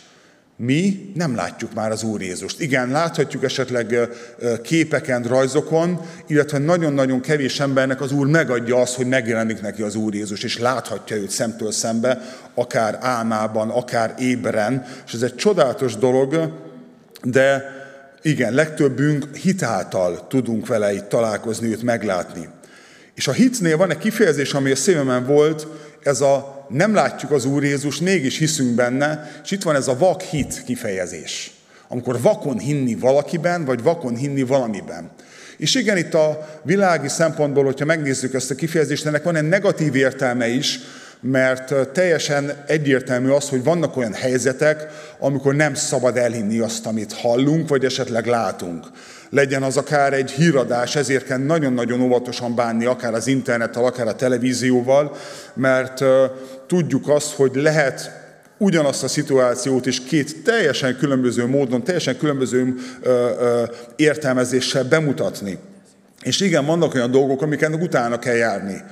Mi 0.55 1.11
nem 1.15 1.35
látjuk 1.35 1.73
már 1.73 1.91
az 1.91 2.03
Úr 2.03 2.21
Jézust. 2.21 2.59
Igen, 2.59 2.89
láthatjuk 2.89 3.43
esetleg 3.43 4.09
képeken, 4.63 5.23
rajzokon, 5.23 6.01
illetve 6.27 6.57
nagyon-nagyon 6.57 7.21
kevés 7.21 7.59
embernek 7.59 8.01
az 8.01 8.11
Úr 8.11 8.27
megadja 8.27 8.75
azt, 8.75 8.95
hogy 8.95 9.07
megjelenik 9.07 9.61
neki 9.61 9.81
az 9.81 9.95
Úr 9.95 10.13
Jézus, 10.13 10.43
és 10.43 10.57
láthatja 10.57 11.15
őt 11.15 11.29
szemtől 11.29 11.71
szembe, 11.71 12.21
akár 12.53 12.97
álmában, 13.01 13.69
akár 13.69 14.13
ébren, 14.17 14.85
és 15.05 15.13
ez 15.13 15.21
egy 15.21 15.35
csodálatos 15.35 15.95
dolog, 15.95 16.53
de 17.23 17.77
igen, 18.21 18.53
legtöbbünk 18.53 19.35
hitáltal 19.35 20.27
tudunk 20.27 20.67
vele 20.67 20.93
itt 20.93 21.09
találkozni, 21.09 21.67
őt 21.67 21.83
meglátni. 21.83 22.49
És 23.19 23.27
a 23.27 23.31
hitnél 23.31 23.77
van 23.77 23.91
egy 23.91 23.97
kifejezés, 23.97 24.53
ami 24.53 24.71
a 24.71 24.75
szívemen 24.75 25.25
volt, 25.25 25.67
ez 26.03 26.21
a 26.21 26.65
nem 26.69 26.93
látjuk 26.93 27.31
az 27.31 27.45
Úr 27.45 27.63
Jézus, 27.63 27.99
mégis 27.99 28.37
hiszünk 28.37 28.75
benne, 28.75 29.31
és 29.43 29.51
itt 29.51 29.63
van 29.63 29.75
ez 29.75 29.87
a 29.87 29.97
vak 29.97 30.21
hit 30.21 30.63
kifejezés. 30.65 31.51
Amikor 31.87 32.21
vakon 32.21 32.59
hinni 32.59 32.95
valakiben, 32.95 33.65
vagy 33.65 33.83
vakon 33.83 34.15
hinni 34.15 34.41
valamiben. 34.41 35.11
És 35.57 35.75
igen, 35.75 35.97
itt 35.97 36.13
a 36.13 36.59
világi 36.63 37.07
szempontból, 37.07 37.63
hogyha 37.63 37.85
megnézzük 37.85 38.33
ezt 38.33 38.51
a 38.51 38.55
kifejezést, 38.55 39.05
ennek 39.05 39.23
van 39.23 39.35
egy 39.35 39.47
negatív 39.47 39.95
értelme 39.95 40.47
is, 40.47 40.79
mert 41.21 41.91
teljesen 41.91 42.63
egyértelmű 42.67 43.29
az, 43.29 43.49
hogy 43.49 43.63
vannak 43.63 43.97
olyan 43.97 44.13
helyzetek, 44.13 44.87
amikor 45.17 45.55
nem 45.55 45.73
szabad 45.73 46.17
elhinni 46.17 46.59
azt, 46.59 46.85
amit 46.85 47.13
hallunk, 47.13 47.69
vagy 47.69 47.85
esetleg 47.85 48.25
látunk 48.25 48.87
legyen 49.29 49.63
az 49.63 49.77
akár 49.77 50.13
egy 50.13 50.31
híradás, 50.31 50.95
ezért 50.95 51.25
kell 51.25 51.37
nagyon-nagyon 51.37 52.01
óvatosan 52.01 52.55
bánni, 52.55 52.85
akár 52.85 53.13
az 53.13 53.27
internettel, 53.27 53.85
akár 53.85 54.07
a 54.07 54.15
televízióval, 54.15 55.15
mert 55.53 56.03
tudjuk 56.67 57.09
azt, 57.09 57.33
hogy 57.33 57.51
lehet 57.55 58.11
ugyanazt 58.57 59.03
a 59.03 59.07
szituációt 59.07 59.85
is 59.85 60.03
két 60.03 60.43
teljesen 60.43 60.97
különböző 60.97 61.45
módon, 61.45 61.83
teljesen 61.83 62.17
különböző 62.17 62.73
értelmezéssel 63.95 64.83
bemutatni. 64.83 65.57
És 66.21 66.39
igen, 66.39 66.65
vannak 66.65 66.93
olyan 66.93 67.11
dolgok, 67.11 67.41
amiket 67.41 67.75
utána 67.75 68.19
kell 68.19 68.35
járni. 68.35 68.83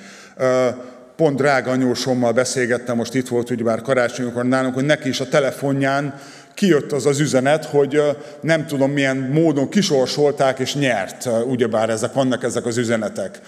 Pont 1.15 1.37
drága 1.37 1.71
anyósommal 1.71 2.31
beszélgettem, 2.31 2.95
most 2.95 3.13
itt 3.13 3.27
volt 3.27 3.49
ugyebár 3.49 3.81
karácsonykor 3.81 4.45
nálunk, 4.45 4.73
hogy 4.73 4.85
neki 4.85 5.09
is 5.09 5.19
a 5.19 5.29
telefonján 5.29 6.19
kijött 6.57 6.91
az 6.91 7.05
az 7.05 7.19
üzenet, 7.19 7.65
hogy 7.65 8.01
nem 8.41 8.65
tudom 8.65 8.91
milyen 8.91 9.17
módon 9.17 9.69
kisorsolták 9.69 10.59
és 10.59 10.75
nyert, 10.75 11.29
ugyebár 11.47 11.89
ezek 11.89 12.13
vannak 12.13 12.43
ezek 12.43 12.65
az 12.65 12.77
üzenetek. 12.77 13.39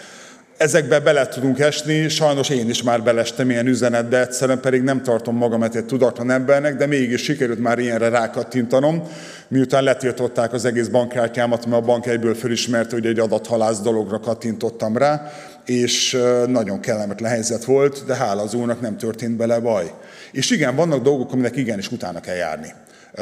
Ezekbe 0.57 0.99
bele 0.99 1.27
tudunk 1.27 1.59
esni, 1.59 2.09
sajnos 2.09 2.49
én 2.49 2.69
is 2.69 2.83
már 2.83 3.03
belestem 3.03 3.49
ilyen 3.49 3.67
üzenet, 3.67 4.07
de 4.07 4.19
egyszerűen 4.19 4.59
pedig 4.59 4.81
nem 4.81 5.03
tartom 5.03 5.35
magamat 5.35 5.75
egy 5.75 5.85
tudatlan 5.85 6.31
embernek, 6.31 6.75
de 6.75 6.85
mégis 6.85 7.23
sikerült 7.23 7.59
már 7.59 7.79
ilyenre 7.79 8.09
rákattintanom, 8.09 9.03
miután 9.47 9.83
letiltották 9.83 10.53
az 10.53 10.65
egész 10.65 10.87
bankkártyámat, 10.87 11.65
mert 11.65 11.81
a 11.81 11.85
bank 11.85 12.05
egyből 12.05 12.35
fölismerte, 12.35 12.95
hogy 12.95 13.05
egy 13.05 13.19
adathalász 13.19 13.79
dologra 13.79 14.19
kattintottam 14.19 14.97
rá, 14.97 15.31
és 15.65 16.17
nagyon 16.47 16.79
kellemetlen 16.79 17.31
helyzet 17.31 17.63
volt, 17.63 18.03
de 18.05 18.15
hála 18.15 18.41
az 18.41 18.53
úrnak 18.53 18.81
nem 18.81 18.97
történt 18.97 19.37
bele 19.37 19.59
baj. 19.59 19.93
És 20.31 20.49
igen, 20.49 20.75
vannak 20.75 21.03
dolgok, 21.03 21.31
aminek 21.31 21.55
igenis 21.55 21.91
utána 21.91 22.19
kell 22.19 22.35
járni 22.35 22.73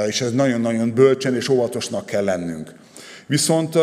és 0.08 0.22
ez 0.22 0.32
nagyon-nagyon 0.32 0.94
bölcsen 0.94 1.36
és 1.36 1.50
óvatosnak 1.50 2.06
kell 2.06 2.24
lennünk. 2.24 2.74
Viszont 3.26 3.78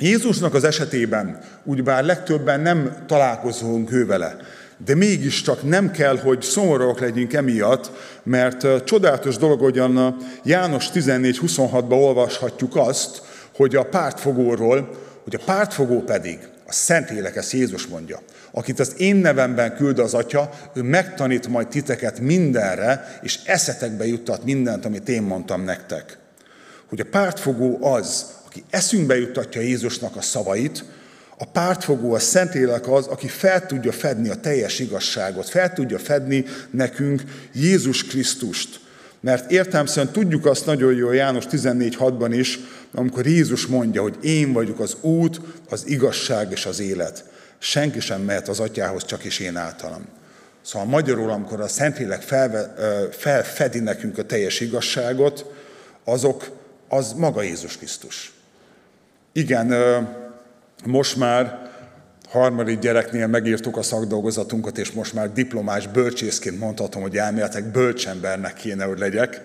Jézusnak 0.00 0.54
az 0.54 0.64
esetében, 0.64 1.38
ugyebár 1.64 2.04
legtöbben 2.04 2.60
nem 2.60 3.04
találkozunk 3.06 3.92
ő 3.92 4.06
vele, 4.06 4.36
de 4.84 4.94
mégiscsak 4.94 5.62
nem 5.62 5.90
kell, 5.90 6.18
hogy 6.18 6.42
szomorúak 6.42 7.00
legyünk 7.00 7.32
emiatt, 7.32 7.90
mert 8.22 8.84
csodálatos 8.84 9.36
dolog, 9.36 9.60
hogyan 9.60 10.16
János 10.44 10.90
14.26-ban 10.94 12.02
olvashatjuk 12.02 12.76
azt, 12.76 13.22
hogy 13.54 13.76
a 13.76 13.82
pártfogóról, 13.82 14.90
hogy 15.24 15.34
a 15.34 15.44
pártfogó 15.44 16.00
pedig, 16.00 16.38
a 16.66 16.72
Szentlélek, 16.72 17.36
ezt 17.36 17.52
Jézus 17.52 17.86
mondja, 17.86 18.18
akit 18.52 18.80
az 18.80 18.94
én 18.96 19.16
nevemben 19.16 19.76
küld 19.76 19.98
az 19.98 20.14
Atya, 20.14 20.50
ő 20.74 20.82
megtanít 20.82 21.48
majd 21.48 21.68
titeket 21.68 22.20
mindenre, 22.20 23.18
és 23.22 23.38
eszetekbe 23.44 24.06
juttat 24.06 24.44
mindent, 24.44 24.84
amit 24.84 25.08
én 25.08 25.22
mondtam 25.22 25.64
nektek. 25.64 26.18
Hogy 26.88 27.00
a 27.00 27.06
pártfogó 27.10 27.84
az, 27.84 28.26
aki 28.46 28.64
eszünkbe 28.70 29.18
juttatja 29.18 29.60
Jézusnak 29.60 30.16
a 30.16 30.20
szavait, 30.20 30.84
a 31.38 31.44
pártfogó, 31.44 32.12
a 32.12 32.18
Szentlélek 32.18 32.88
az, 32.88 33.06
aki 33.06 33.28
fel 33.28 33.66
tudja 33.66 33.92
fedni 33.92 34.28
a 34.28 34.40
teljes 34.40 34.78
igazságot, 34.78 35.48
fel 35.48 35.72
tudja 35.72 35.98
fedni 35.98 36.44
nekünk 36.70 37.22
Jézus 37.54 38.06
Krisztust. 38.06 38.80
Mert 39.20 39.50
értelmszerűen 39.50 40.12
tudjuk 40.12 40.46
azt 40.46 40.66
nagyon 40.66 40.94
jól 40.94 41.14
János 41.14 41.44
14.6-ban 41.50 42.30
is, 42.30 42.58
amikor 42.94 43.26
Jézus 43.26 43.66
mondja, 43.66 44.02
hogy 44.02 44.16
én 44.22 44.52
vagyok 44.52 44.80
az 44.80 44.96
út, 45.00 45.40
az 45.68 45.82
igazság 45.86 46.50
és 46.50 46.66
az 46.66 46.80
élet 46.80 47.24
senki 47.62 48.00
sem 48.00 48.20
mehet 48.20 48.48
az 48.48 48.60
atyához, 48.60 49.04
csak 49.04 49.24
is 49.24 49.38
én 49.38 49.56
általam. 49.56 50.04
Szóval 50.62 50.88
magyarul, 50.88 51.30
amikor 51.30 51.60
a 51.60 51.68
Szentlélek 51.68 52.22
felve, 52.22 52.74
felfedi 53.10 53.78
nekünk 53.78 54.18
a 54.18 54.22
teljes 54.22 54.60
igazságot, 54.60 55.52
azok, 56.04 56.50
az 56.88 57.12
maga 57.12 57.42
Jézus 57.42 57.76
Krisztus. 57.76 58.32
Igen, 59.32 59.74
most 60.84 61.16
már 61.16 61.70
harmadik 62.28 62.78
gyereknél 62.78 63.26
megírtuk 63.26 63.76
a 63.76 63.82
szakdolgozatunkat, 63.82 64.78
és 64.78 64.90
most 64.92 65.14
már 65.14 65.32
diplomás 65.32 65.86
bölcsészként 65.86 66.58
mondhatom, 66.58 67.02
hogy 67.02 67.16
elméletek 67.16 67.64
bölcsembernek 67.64 68.54
kéne, 68.54 68.84
hogy 68.84 68.98
legyek, 68.98 69.40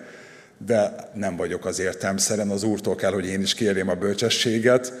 de 0.66 1.10
nem 1.14 1.36
vagyok 1.36 1.66
az 1.66 1.78
értelmszeren, 1.78 2.48
az 2.48 2.62
Úrtól 2.62 2.94
kell, 2.94 3.12
hogy 3.12 3.26
én 3.26 3.40
is 3.40 3.54
kérjem 3.54 3.88
a 3.88 3.94
bölcsességet, 3.94 4.92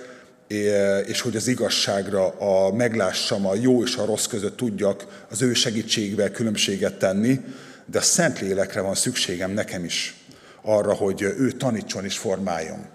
és 1.06 1.20
hogy 1.20 1.36
az 1.36 1.46
igazságra 1.46 2.28
a 2.28 2.72
meglássam 2.72 3.46
a 3.46 3.54
jó 3.54 3.82
és 3.82 3.96
a 3.96 4.04
rossz 4.04 4.26
között 4.26 4.56
tudjak 4.56 5.24
az 5.30 5.42
ő 5.42 5.54
segítségével 5.54 6.30
különbséget 6.30 6.98
tenni, 6.98 7.40
de 7.86 7.98
a 7.98 8.02
Szentlélekre 8.02 8.80
van 8.80 8.94
szükségem 8.94 9.50
nekem 9.50 9.84
is 9.84 10.16
arra, 10.62 10.92
hogy 10.92 11.22
ő 11.22 11.50
tanítson 11.50 12.04
és 12.04 12.18
formáljon. 12.18 12.86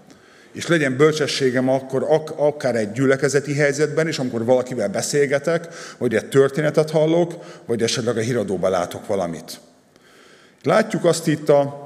És 0.53 0.67
legyen 0.67 0.97
bölcsességem 0.97 1.69
akkor 1.69 2.03
ak- 2.03 2.33
akár 2.37 2.75
egy 2.75 2.91
gyülekezeti 2.91 3.53
helyzetben 3.53 4.07
is, 4.07 4.19
amikor 4.19 4.45
valakivel 4.45 4.87
beszélgetek, 4.87 5.67
vagy 5.97 6.15
egy 6.15 6.29
történetet 6.29 6.89
hallok, 6.89 7.61
vagy 7.65 7.83
esetleg 7.83 8.17
a 8.17 8.21
híradóban 8.21 8.71
látok 8.71 9.07
valamit. 9.07 9.59
Látjuk 10.63 11.05
azt 11.05 11.27
itt 11.27 11.49
a 11.49 11.81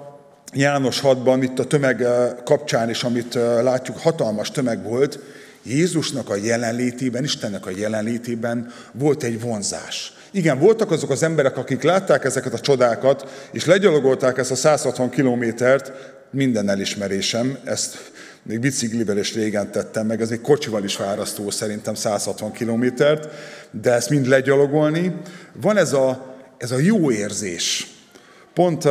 János 0.54 1.02
6-ban, 1.04 1.40
itt 1.42 1.60
a 1.60 1.66
tömeg 1.66 2.06
kapcsán 2.44 2.90
is, 2.90 3.04
amit 3.04 3.34
látjuk, 3.62 3.98
hatalmas 3.98 4.52
tömeg 4.52 4.84
volt, 4.84 5.20
Jézusnak 5.68 6.30
a 6.30 6.36
jelenlétében, 6.36 7.24
Istennek 7.24 7.66
a 7.66 7.72
jelenlétében 7.76 8.72
volt 8.92 9.24
egy 9.24 9.42
vonzás. 9.42 10.14
Igen, 10.32 10.60
voltak 10.60 10.92
azok 10.92 11.10
az 11.10 11.24
emberek, 11.24 11.58
akik 11.58 11.84
látták 11.84 12.24
ezeket 12.24 12.54
a 12.54 12.60
csodákat, 12.60 13.48
és 13.52 13.66
legyalogolták 13.66 14.38
ezt 14.38 14.52
a 14.52 14.56
160 14.56 15.10
kilométert, 15.10 15.92
minden 16.32 16.70
elismerésem, 16.70 17.58
ezt 17.64 18.12
még 18.44 18.60
biciklivel 18.60 19.18
is 19.18 19.34
régen 19.34 19.72
tettem 19.72 20.06
meg, 20.06 20.22
ez 20.22 20.30
még 20.30 20.42
kocsival 20.42 20.84
is 20.84 20.96
fárasztó 20.96 21.50
szerintem 21.50 21.94
160 21.94 22.52
kilométert, 22.52 23.28
de 23.72 23.94
ezt 23.94 24.10
mind 24.10 24.28
legyalogolni. 24.28 25.16
Van 25.62 25.78
ez 25.78 25.94
a, 25.94 26.36
ez 26.58 26.72
a 26.72 26.78
jó 26.78 27.12
érzés. 27.12 27.88
Pont 28.54 28.88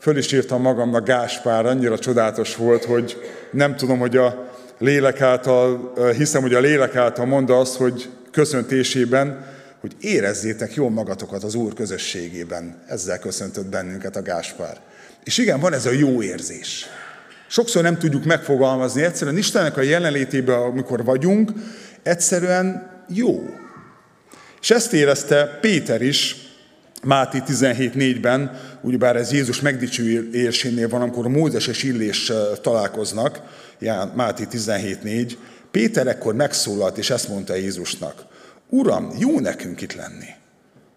föl 0.00 0.16
is 0.16 0.32
írtam 0.32 0.62
magamnak 0.62 1.06
Gáspár, 1.06 1.66
annyira 1.66 1.98
csodálatos 1.98 2.56
volt, 2.56 2.84
hogy 2.84 3.16
nem 3.50 3.76
tudom, 3.76 3.98
hogy 3.98 4.16
a 4.16 4.47
lélek 4.78 5.20
által, 5.20 5.92
hiszem, 6.16 6.42
hogy 6.42 6.54
a 6.54 6.60
lélek 6.60 6.96
által 6.96 7.26
mondta 7.26 7.58
azt, 7.58 7.76
hogy 7.76 8.08
köszöntésében, 8.30 9.46
hogy 9.80 9.94
érezzétek 10.00 10.74
jól 10.74 10.90
magatokat 10.90 11.44
az 11.44 11.54
Úr 11.54 11.74
közösségében. 11.74 12.82
Ezzel 12.86 13.18
köszöntött 13.18 13.66
bennünket 13.66 14.16
a 14.16 14.22
Gáspár. 14.22 14.80
És 15.24 15.38
igen, 15.38 15.60
van 15.60 15.72
ez 15.72 15.86
a 15.86 15.90
jó 15.90 16.22
érzés. 16.22 16.86
Sokszor 17.48 17.82
nem 17.82 17.98
tudjuk 17.98 18.24
megfogalmazni, 18.24 19.02
egyszerűen 19.02 19.36
Istennek 19.36 19.76
a 19.76 19.82
jelenlétében, 19.82 20.58
amikor 20.58 21.04
vagyunk, 21.04 21.52
egyszerűen 22.02 22.90
jó. 23.08 23.46
És 24.60 24.70
ezt 24.70 24.92
érezte 24.92 25.58
Péter 25.60 26.02
is, 26.02 26.36
Máté 27.02 27.38
17.4-ben, 27.46 28.60
ugyebár 28.80 29.16
ez 29.16 29.32
Jézus 29.32 29.60
megdicsőésénél 29.60 30.88
van, 30.88 31.02
amikor 31.02 31.28
Mózes 31.28 31.66
és 31.66 31.82
Illés 31.82 32.32
találkoznak, 32.62 33.40
Máté 34.14 34.46
17.4, 34.50 35.32
Péter 35.70 36.06
ekkor 36.06 36.34
megszólalt, 36.34 36.98
és 36.98 37.10
ezt 37.10 37.28
mondta 37.28 37.54
Jézusnak, 37.54 38.26
Uram, 38.68 39.12
jó 39.18 39.40
nekünk 39.40 39.80
itt 39.80 39.94
lenni. 39.94 40.26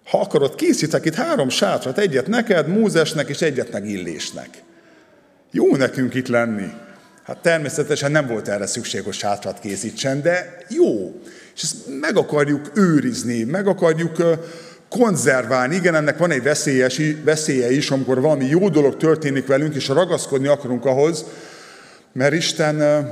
Ha 0.05 0.19
akarod, 0.19 0.55
készítek 0.55 1.05
itt 1.05 1.15
három 1.15 1.49
sátrat, 1.49 1.97
egyet 1.97 2.27
neked, 2.27 2.67
Mózesnek, 2.67 3.29
és 3.29 3.41
egyet 3.41 3.71
meg 3.71 3.89
Illésnek. 3.89 4.49
Jó 5.51 5.75
nekünk 5.75 6.13
itt 6.13 6.27
lenni. 6.27 6.67
Hát 7.23 7.37
természetesen 7.37 8.11
nem 8.11 8.27
volt 8.27 8.47
erre 8.47 8.65
szükség, 8.65 9.03
hogy 9.03 9.13
sátrat 9.13 9.59
készítsen, 9.59 10.21
de 10.21 10.57
jó. 10.69 11.21
És 11.55 11.61
ezt 11.63 11.75
meg 11.99 12.17
akarjuk 12.17 12.71
őrizni, 12.75 13.43
meg 13.43 13.67
akarjuk 13.67 14.37
konzerválni. 14.89 15.75
Igen, 15.75 15.95
ennek 15.95 16.17
van 16.17 16.31
egy 16.31 16.43
veszélyes, 16.43 17.01
veszélye 17.23 17.71
is, 17.71 17.91
amikor 17.91 18.21
valami 18.21 18.45
jó 18.45 18.69
dolog 18.69 18.97
történik 18.97 19.47
velünk, 19.47 19.75
és 19.75 19.87
ragaszkodni 19.87 20.47
akarunk 20.47 20.85
ahhoz, 20.85 21.25
mert 22.13 22.33
Isten 22.33 23.07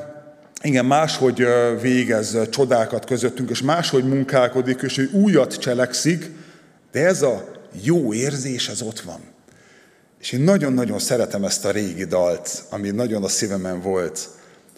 igen, 0.62 0.86
máshogy 0.86 1.46
végez 1.82 2.38
csodákat 2.50 3.06
közöttünk, 3.06 3.50
és 3.50 3.62
máshogy 3.62 4.04
munkálkodik, 4.04 4.82
és 4.82 4.98
ő 4.98 5.10
újat 5.14 5.58
cselekszik, 5.58 6.32
de 6.92 7.06
ez 7.06 7.22
a 7.22 7.52
jó 7.82 8.14
érzés, 8.14 8.70
ez 8.70 8.82
ott 8.82 9.00
van. 9.00 9.20
És 10.20 10.32
én 10.32 10.42
nagyon-nagyon 10.42 11.00
szeretem 11.00 11.44
ezt 11.44 11.66
a 11.66 11.72
régi 11.72 12.06
dalt, 12.06 12.64
ami 12.70 12.90
nagyon 12.90 13.24
a 13.24 13.28
szívemen 13.28 13.82
volt. 13.82 14.30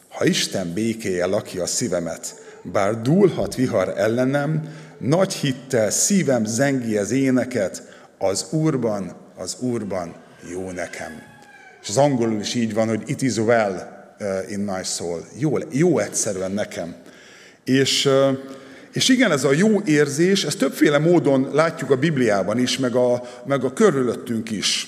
Ha 0.10 0.26
Isten 0.26 0.74
békéje 0.74 1.26
lakja 1.26 1.64
a 1.64 1.66
szívemet, 1.66 2.36
bár 2.64 3.02
dúlhat 3.02 3.56
vihar 3.56 3.94
ellenem, 3.98 4.76
nagy 4.98 5.34
hittel 5.34 5.90
szívem 5.90 6.46
zengi 6.46 6.98
az 6.98 7.12
éneket, 7.12 7.84
az 8.18 8.46
Úrban, 8.50 9.16
az 9.38 9.56
Úrban 9.60 10.16
jó 10.52 10.72
nekem. 10.72 11.12
És 11.82 11.90
az 11.90 11.98
angolul 11.98 12.40
is 12.40 12.54
így 12.54 12.74
van, 12.74 12.88
hogy 12.88 13.04
it 13.06 13.22
is 13.22 13.38
well 13.38 14.01
in 14.50 14.60
my 14.60 14.84
soul. 14.84 15.26
Jó, 15.38 15.58
jó 15.72 16.00
egyszerűen 16.00 16.52
nekem. 16.52 16.96
És, 17.64 18.06
uh, 18.06 18.38
és 18.94 19.10
igen, 19.10 19.32
ez 19.32 19.44
a 19.44 19.54
jó 19.54 19.82
érzés, 19.86 20.44
ezt 20.44 20.58
többféle 20.58 20.98
módon 20.98 21.50
látjuk 21.54 21.92
a 21.92 21.96
Bibliában 21.96 22.58
is, 22.58 22.78
meg 22.78 22.96
a, 22.96 23.22
meg 23.46 23.64
a 23.64 23.74
körülöttünk 23.74 24.52
is. 24.52 24.88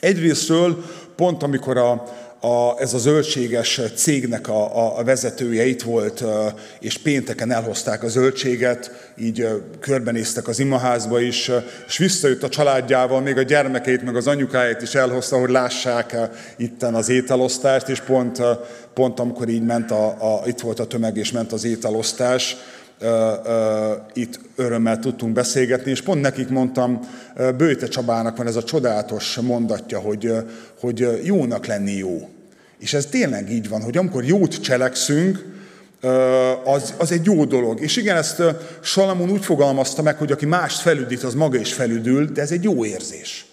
Egyrésztről 0.00 0.84
pont 1.16 1.42
amikor 1.42 1.76
a, 1.76 2.04
a, 2.44 2.80
ez 2.80 2.94
a 2.94 2.98
zöldséges 2.98 3.80
cégnek 3.94 4.48
a, 4.48 4.98
a 4.98 5.04
vezetője 5.04 5.64
itt 5.64 5.82
volt, 5.82 6.24
és 6.80 6.98
pénteken 6.98 7.50
elhozták 7.50 8.02
a 8.02 8.08
zöldséget, 8.08 9.12
így 9.16 9.46
körbenéztek 9.80 10.48
az 10.48 10.58
imaházba 10.58 11.20
is, 11.20 11.50
és 11.86 11.98
visszajött 11.98 12.42
a 12.42 12.48
családjával, 12.48 13.20
még 13.20 13.38
a 13.38 13.42
gyermekeit, 13.42 14.02
meg 14.02 14.16
az 14.16 14.26
anyukáját 14.26 14.82
is 14.82 14.94
elhozta, 14.94 15.38
hogy 15.38 15.50
lássák 15.50 16.16
itten 16.56 16.94
az 16.94 17.08
ételosztást, 17.08 17.88
és 17.88 18.00
pont, 18.00 18.42
pont 18.94 19.20
amikor 19.20 19.48
így 19.48 19.64
ment 19.64 19.90
a, 19.90 20.06
a, 20.06 20.42
itt 20.46 20.60
volt 20.60 20.80
a 20.80 20.86
tömeg, 20.86 21.16
és 21.16 21.32
ment 21.32 21.52
az 21.52 21.64
ételosztás, 21.64 22.56
itt 24.12 24.40
örömmel 24.56 24.98
tudtunk 24.98 25.32
beszélgetni, 25.32 25.90
és 25.90 26.02
pont 26.02 26.20
nekik 26.20 26.48
mondtam, 26.48 27.00
Bőte 27.56 27.88
Csabának 27.88 28.36
van 28.36 28.46
ez 28.46 28.56
a 28.56 28.62
csodálatos 28.62 29.38
mondatja, 29.40 29.98
hogy, 29.98 30.32
hogy 30.80 31.20
jónak 31.24 31.66
lenni 31.66 31.92
jó. 31.92 32.28
És 32.78 32.94
ez 32.94 33.06
tényleg 33.06 33.50
így 33.50 33.68
van, 33.68 33.82
hogy 33.82 33.96
amikor 33.96 34.24
jót 34.24 34.60
cselekszünk, 34.60 35.50
az, 36.64 36.94
az 36.98 37.12
egy 37.12 37.24
jó 37.24 37.44
dolog. 37.44 37.80
És 37.80 37.96
igen, 37.96 38.16
ezt 38.16 38.42
Salamon 38.80 39.30
úgy 39.30 39.44
fogalmazta 39.44 40.02
meg, 40.02 40.16
hogy 40.16 40.32
aki 40.32 40.46
mást 40.46 40.80
felüdít, 40.80 41.22
az 41.22 41.34
maga 41.34 41.58
is 41.58 41.72
felüdül, 41.72 42.26
de 42.26 42.40
ez 42.40 42.50
egy 42.50 42.62
jó 42.62 42.84
érzés. 42.84 43.46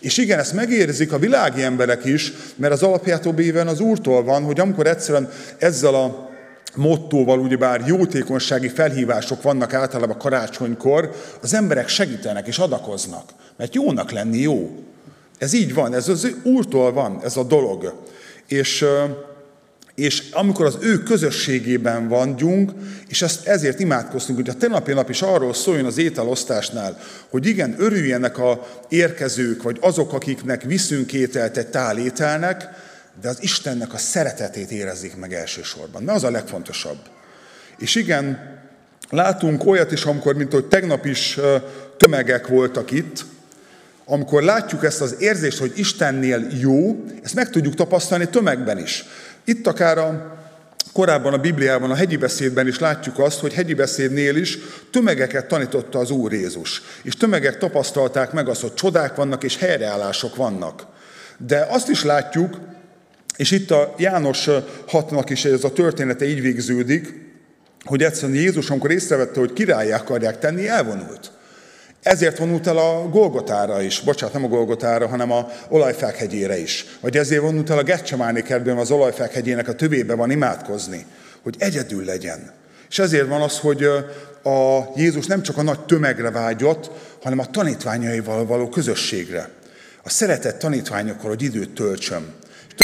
És 0.00 0.18
igen, 0.18 0.38
ezt 0.38 0.52
megérzik 0.52 1.12
a 1.12 1.18
világi 1.18 1.62
emberek 1.62 2.04
is, 2.04 2.32
mert 2.56 2.72
az 2.72 2.82
alapjától 2.82 3.32
béven 3.32 3.66
az 3.66 3.80
Úrtól 3.80 4.24
van, 4.24 4.42
hogy 4.42 4.60
amikor 4.60 4.86
egyszerűen 4.86 5.30
ezzel 5.58 5.94
a 5.94 6.29
mottóval, 6.76 7.38
ugyebár 7.38 7.82
jótékonysági 7.86 8.68
felhívások 8.68 9.42
vannak 9.42 9.74
általában 9.74 10.18
karácsonykor, 10.18 11.10
az 11.42 11.54
emberek 11.54 11.88
segítenek 11.88 12.46
és 12.46 12.58
adakoznak, 12.58 13.30
mert 13.56 13.74
jónak 13.74 14.10
lenni 14.10 14.38
jó. 14.38 14.70
Ez 15.38 15.52
így 15.52 15.74
van, 15.74 15.94
ez 15.94 16.08
az 16.08 16.34
Úrtól 16.42 16.92
van 16.92 17.20
ez 17.24 17.36
a 17.36 17.42
dolog. 17.42 17.94
És, 18.46 18.84
és 19.94 20.30
amikor 20.32 20.66
az 20.66 20.78
ő 20.80 21.02
közösségében 21.02 22.08
vagyunk, 22.08 22.72
és 23.08 23.22
ezt 23.22 23.46
ezért 23.46 23.80
imádkoztunk, 23.80 24.38
hogy 24.38 24.48
a 24.48 24.54
tegnapi 24.54 24.92
nap 24.92 25.10
is 25.10 25.22
arról 25.22 25.54
szóljon 25.54 25.84
az 25.84 25.98
ételosztásnál, 25.98 26.98
hogy 27.30 27.46
igen, 27.46 27.74
örüljenek 27.78 28.38
a 28.38 28.66
érkezők, 28.88 29.62
vagy 29.62 29.78
azok, 29.80 30.12
akiknek 30.12 30.62
viszünk 30.62 31.12
ételt 31.12 31.56
egy 31.56 31.68
tál 31.68 31.98
ételnek, 31.98 32.68
de 33.20 33.28
az 33.28 33.42
Istennek 33.42 33.92
a 33.92 33.98
szeretetét 33.98 34.70
érezzék 34.70 35.16
meg 35.16 35.32
elsősorban. 35.32 36.02
Mert 36.02 36.16
az 36.16 36.24
a 36.24 36.30
legfontosabb. 36.30 36.98
És 37.78 37.94
igen, 37.94 38.58
látunk 39.10 39.66
olyat 39.66 39.92
is, 39.92 40.04
amikor, 40.04 40.34
mint 40.34 40.52
hogy 40.52 40.64
tegnap 40.64 41.06
is 41.06 41.38
tömegek 41.96 42.46
voltak 42.46 42.90
itt, 42.90 43.24
amikor 44.04 44.42
látjuk 44.42 44.84
ezt 44.84 45.00
az 45.00 45.16
érzést, 45.18 45.58
hogy 45.58 45.72
Istennél 45.74 46.46
jó, 46.60 47.04
ezt 47.22 47.34
meg 47.34 47.50
tudjuk 47.50 47.74
tapasztalni 47.74 48.28
tömegben 48.28 48.78
is. 48.78 49.04
Itt 49.44 49.66
akár 49.66 49.98
a 49.98 50.38
korábban 50.92 51.32
a 51.32 51.38
Bibliában, 51.38 51.90
a 51.90 51.94
hegyi 51.94 52.16
beszédben 52.16 52.66
is 52.66 52.78
látjuk 52.78 53.18
azt, 53.18 53.38
hogy 53.38 53.54
hegyi 53.54 53.74
beszédnél 53.74 54.36
is 54.36 54.58
tömegeket 54.90 55.46
tanította 55.46 55.98
az 55.98 56.10
Úr 56.10 56.32
Jézus. 56.32 56.82
És 57.02 57.14
tömegek 57.14 57.58
tapasztalták 57.58 58.32
meg 58.32 58.48
azt, 58.48 58.60
hogy 58.60 58.74
csodák 58.74 59.14
vannak 59.14 59.42
és 59.42 59.56
helyreállások 59.56 60.36
vannak. 60.36 60.86
De 61.46 61.66
azt 61.68 61.88
is 61.88 62.04
látjuk, 62.04 62.58
és 63.36 63.50
itt 63.50 63.70
a 63.70 63.94
János 63.98 64.48
hatnak 64.86 65.30
is 65.30 65.44
ez 65.44 65.64
a 65.64 65.72
története 65.72 66.28
így 66.28 66.40
végződik, 66.40 67.14
hogy 67.84 68.02
egyszerűen 68.02 68.38
Jézus, 68.38 68.70
amikor 68.70 68.90
észrevette, 68.90 69.40
hogy 69.40 69.52
királyá 69.52 69.96
akarják 69.96 70.38
tenni, 70.38 70.68
elvonult. 70.68 71.30
Ezért 72.02 72.38
vonult 72.38 72.66
el 72.66 72.78
a 72.78 73.08
Golgotára 73.08 73.82
is, 73.82 74.00
bocsánat, 74.00 74.34
nem 74.34 74.44
a 74.44 74.48
Golgotára, 74.48 75.08
hanem 75.08 75.32
a 75.32 75.48
olajfák 75.68 76.16
hegyére 76.16 76.58
is. 76.58 76.84
Vagy 77.00 77.16
ezért 77.16 77.42
vonult 77.42 77.70
el 77.70 77.78
a 77.78 77.82
Getsemáni 77.82 78.42
kertben, 78.42 78.76
az 78.76 78.90
olajfák 78.90 79.32
hegyének 79.32 79.68
a 79.68 79.74
tövébe 79.74 80.14
van 80.14 80.30
imádkozni, 80.30 81.06
hogy 81.42 81.54
egyedül 81.58 82.04
legyen. 82.04 82.52
És 82.90 82.98
ezért 82.98 83.28
van 83.28 83.40
az, 83.40 83.58
hogy 83.58 83.84
a 84.42 84.90
Jézus 84.96 85.26
nem 85.26 85.42
csak 85.42 85.56
a 85.56 85.62
nagy 85.62 85.80
tömegre 85.80 86.30
vágyott, 86.30 86.90
hanem 87.22 87.38
a 87.38 87.50
tanítványaival 87.50 88.46
való 88.46 88.68
közösségre. 88.68 89.48
A 90.02 90.10
szeretett 90.10 90.58
tanítványokkal, 90.58 91.28
hogy 91.28 91.42
időt 91.42 91.70
töltsöm. 91.70 92.34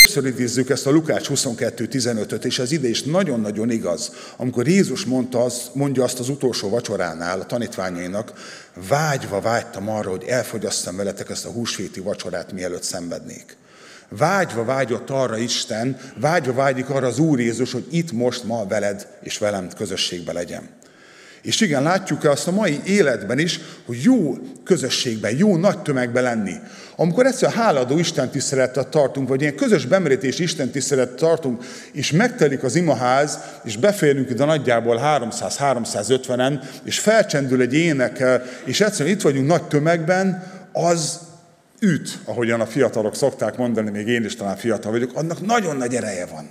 Többször 0.03 0.27
idézzük 0.27 0.71
ezt 0.71 0.87
a 0.87 0.91
Lukács 0.91 1.29
22.15-öt, 1.29 2.45
és 2.45 2.59
ez 2.59 2.73
ide 2.73 2.89
is 2.89 3.03
nagyon-nagyon 3.03 3.71
igaz. 3.71 4.13
Amikor 4.37 4.69
Jézus 4.69 5.05
mondta 5.05 5.45
az, 5.45 5.71
mondja 5.73 6.05
azt 6.05 6.19
az 6.19 6.29
utolsó 6.29 6.69
vacsoránál 6.69 7.41
a 7.41 7.47
tanítványainak, 7.47 8.33
vágyva 8.89 9.41
vágytam 9.41 9.89
arra, 9.89 10.11
hogy 10.11 10.25
elfogyasztam 10.25 10.97
veletek 10.97 11.31
ezt 11.31 11.45
a 11.45 11.51
húsvéti 11.51 12.01
vacsorát, 12.01 12.53
mielőtt 12.53 12.83
szenvednék. 12.83 13.57
Vágyva 14.09 14.65
vágyott 14.65 15.11
arra 15.11 15.37
Isten, 15.37 15.97
vágyva 16.17 16.53
vágyik 16.53 16.91
arra 16.91 17.07
az 17.07 17.19
Úr 17.19 17.41
Jézus, 17.41 17.73
hogy 17.73 17.87
itt 17.91 18.13
most 18.13 18.45
ma 18.45 18.67
veled 18.67 19.07
és 19.23 19.39
velem 19.39 19.69
közösségbe 19.77 20.33
legyen. 20.33 20.69
És 21.43 21.61
igen, 21.61 21.83
látjuk 21.83 22.25
azt 22.25 22.47
a 22.49 22.51
mai 22.51 22.81
életben 22.85 23.39
is, 23.39 23.61
hogy 23.85 24.03
jó 24.03 24.39
közösségben, 24.65 25.37
jó 25.37 25.57
nagy 25.57 25.83
tömegben 25.83 26.23
lenni. 26.23 26.55
Amikor 26.97 27.27
egyszer 27.27 27.53
háladó 27.53 27.99
Isten 27.99 28.31
tiszteletet 28.31 28.89
tartunk, 28.89 29.29
vagy 29.29 29.41
ilyen 29.41 29.55
közös 29.55 29.87
bemerítés 29.87 30.39
Isten 30.39 30.71
tiszteletet 30.71 31.17
tartunk, 31.17 31.65
és 31.93 32.13
megtelik 32.13 32.63
az 32.63 32.77
imaház, 32.77 33.39
és 33.65 33.77
beférünk 33.77 34.31
ide 34.31 34.45
nagyjából 34.45 35.01
300-350-en, 35.03 36.65
és 36.85 36.99
felcsendül 36.99 37.61
egy 37.61 37.75
ének, 37.75 38.25
és 38.65 38.81
egyszerűen 38.81 39.15
itt 39.15 39.23
vagyunk 39.23 39.47
nagy 39.47 39.63
tömegben, 39.63 40.53
az 40.73 41.19
üt, 41.81 42.19
ahogyan 42.25 42.61
a 42.61 42.67
fiatalok 42.67 43.17
szokták 43.17 43.57
mondani, 43.57 43.91
még 43.91 44.07
én 44.07 44.25
is 44.25 44.37
talán 44.37 44.57
fiatal 44.57 44.93
vagyok, 44.93 45.11
annak 45.15 45.47
nagyon 45.47 45.77
nagy 45.77 45.95
ereje 45.95 46.27
van. 46.27 46.49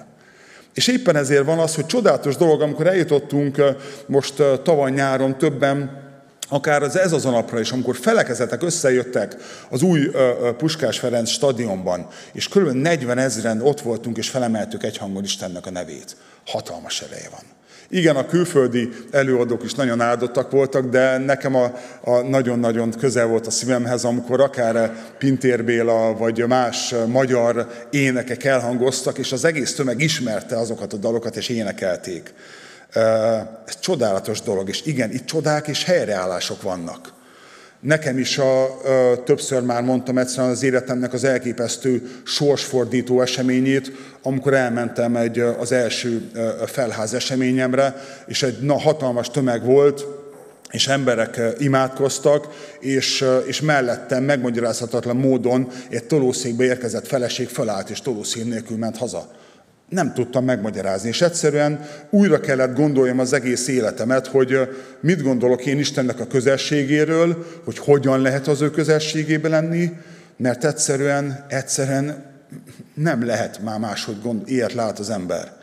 És 0.74 0.88
éppen 0.88 1.16
ezért 1.16 1.46
van 1.46 1.60
az, 1.60 1.76
hogy 1.76 1.86
csodálatos 1.86 2.38
dolog, 2.38 2.62
amikor 2.62 2.88
eljutottunk 2.88 3.62
most 4.06 4.44
tavaly 4.64 4.92
nyáron 4.92 5.38
többen, 5.38 6.05
akár 6.50 6.84
az 6.84 6.98
ez 6.98 7.12
az 7.12 7.26
a 7.26 7.30
napra 7.30 7.60
is, 7.60 7.72
amikor 7.72 7.96
felekezetek 7.96 8.64
összejöttek 8.64 9.36
az 9.70 9.82
új 9.82 10.12
Puskás 10.58 11.00
Ferenc 11.00 11.30
stadionban, 11.30 12.08
és 12.34 12.48
kb. 12.48 12.72
40 12.72 13.18
ezeren 13.18 13.62
ott 13.62 13.82
voltunk, 13.82 14.18
és 14.18 14.30
felemeltük 14.30 14.84
egyhangon 14.84 15.24
Istennek 15.24 15.66
a 15.66 15.72
nevét. 15.72 16.16
Hatalmas 16.46 17.02
ereje 17.02 17.30
van. 17.32 17.42
Igen, 17.90 18.16
a 18.16 18.26
külföldi 18.26 18.90
előadók 19.12 19.64
is 19.64 19.74
nagyon 19.74 20.02
áldottak 20.02 20.52
voltak, 20.52 20.90
de 20.90 21.18
nekem 21.18 21.56
a, 21.56 21.74
a 22.02 22.22
nagyon-nagyon 22.22 22.92
közel 22.92 23.26
volt 23.26 23.48
a 23.48 23.52
szívemhez, 23.52 24.04
amikor 24.04 24.42
akár 24.42 24.96
Pintér 25.18 25.64
Béla 25.64 26.14
vagy 26.18 26.48
más 26.48 26.94
magyar 27.08 27.68
énekek 27.90 28.44
elhangoztak, 28.44 29.18
és 29.18 29.32
az 29.32 29.46
egész 29.46 29.76
tömeg 29.76 30.02
ismerte 30.02 30.58
azokat 30.58 30.94
a 30.94 30.98
dalokat, 30.98 31.36
és 31.36 31.50
énekelték. 31.50 32.34
Ez 33.65 33.80
csodálatos 33.80 34.41
dolog, 34.41 34.69
és 34.69 34.86
igen, 34.86 35.12
itt 35.12 35.26
csodák 35.26 35.67
és 35.67 35.84
helyreállások 35.84 36.62
vannak. 36.62 37.13
Nekem 37.80 38.17
is 38.17 38.38
a, 38.38 38.63
a, 38.63 39.24
többször 39.24 39.62
már 39.62 39.84
mondtam 39.84 40.17
egyszerűen 40.17 40.52
az 40.52 40.63
életemnek 40.63 41.13
az 41.13 41.24
elképesztő 41.24 42.10
sorsfordító 42.24 43.21
eseményét, 43.21 43.91
amikor 44.21 44.54
elmentem 44.54 45.15
egy, 45.15 45.39
az 45.39 45.71
első 45.71 46.32
felház 46.65 47.13
eseményemre, 47.13 47.95
és 48.28 48.43
egy 48.43 48.58
na, 48.62 48.80
hatalmas 48.80 49.30
tömeg 49.30 49.65
volt, 49.65 50.06
és 50.71 50.88
emberek 50.88 51.41
imádkoztak, 51.58 52.48
és, 52.80 53.26
és 53.45 53.62
mellettem 53.62 54.24
megmagyarázhatatlan 54.24 55.15
módon 55.15 55.71
egy 55.89 56.04
tolószékbe 56.04 56.63
érkezett 56.63 57.08
feleség 57.08 57.48
felállt, 57.48 57.89
és 57.89 58.02
tolószék 58.02 58.45
nélkül 58.45 58.78
ment 58.78 58.98
haza 58.98 59.32
nem 59.89 60.13
tudtam 60.13 60.45
megmagyarázni, 60.45 61.10
és 61.10 61.21
egyszerűen 61.21 61.86
újra 62.10 62.39
kellett 62.39 62.76
gondoljam 62.76 63.19
az 63.19 63.34
egész 63.34 63.67
életemet, 63.67 64.28
hogy 64.28 64.60
mit 65.00 65.21
gondolok 65.21 65.65
én 65.65 65.80
Istennek 65.80 66.19
a 66.19 66.28
közelségéről, 66.28 67.45
hogy 67.63 67.78
hogyan 67.78 68.21
lehet 68.21 68.48
az 68.48 68.62
ő 68.62 68.69
közelségébe 68.69 69.50
lenni, 69.50 69.91
mert 70.38 70.65
egyszerűen, 70.65 71.45
egyszerűen 71.48 72.34
nem 72.93 73.26
lehet 73.26 73.63
már 73.63 73.80
máshogy 73.80 74.21
gond, 74.21 74.50
ilyet 74.50 74.74
lát 74.74 75.00
az 75.00 75.10
ember. 75.10 75.54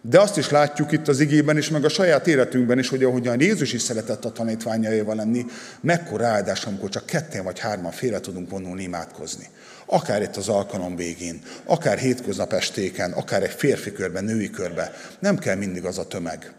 De 0.00 0.20
azt 0.20 0.38
is 0.38 0.50
látjuk 0.50 0.92
itt 0.92 1.08
az 1.08 1.20
igében 1.20 1.56
is, 1.56 1.70
meg 1.70 1.84
a 1.84 1.88
saját 1.88 2.26
életünkben 2.26 2.78
is, 2.78 2.88
hogy 2.88 3.04
ahogyan 3.04 3.40
Jézus 3.40 3.72
is 3.72 3.82
szeretett 3.82 4.24
a 4.24 4.32
tanítványaival 4.32 5.14
lenni, 5.14 5.44
mekkora 5.80 6.26
áldás, 6.26 6.64
amikor 6.64 6.88
csak 6.88 7.06
ketten 7.06 7.44
vagy 7.44 7.58
hárman 7.58 7.92
félre 7.92 8.20
tudunk 8.20 8.50
vonulni 8.50 8.82
imádkozni. 8.82 9.48
Akár 9.86 10.22
itt 10.22 10.36
az 10.36 10.48
alkalom 10.48 10.96
végén, 10.96 11.42
akár 11.64 11.98
hétköznap 11.98 12.52
estéken, 12.52 13.12
akár 13.12 13.42
egy 13.42 13.50
férfi 13.50 13.92
körben, 13.92 14.24
női 14.24 14.50
körben. 14.50 14.92
Nem 15.18 15.38
kell 15.38 15.56
mindig 15.56 15.84
az 15.84 15.98
a 15.98 16.06
tömeg. 16.06 16.52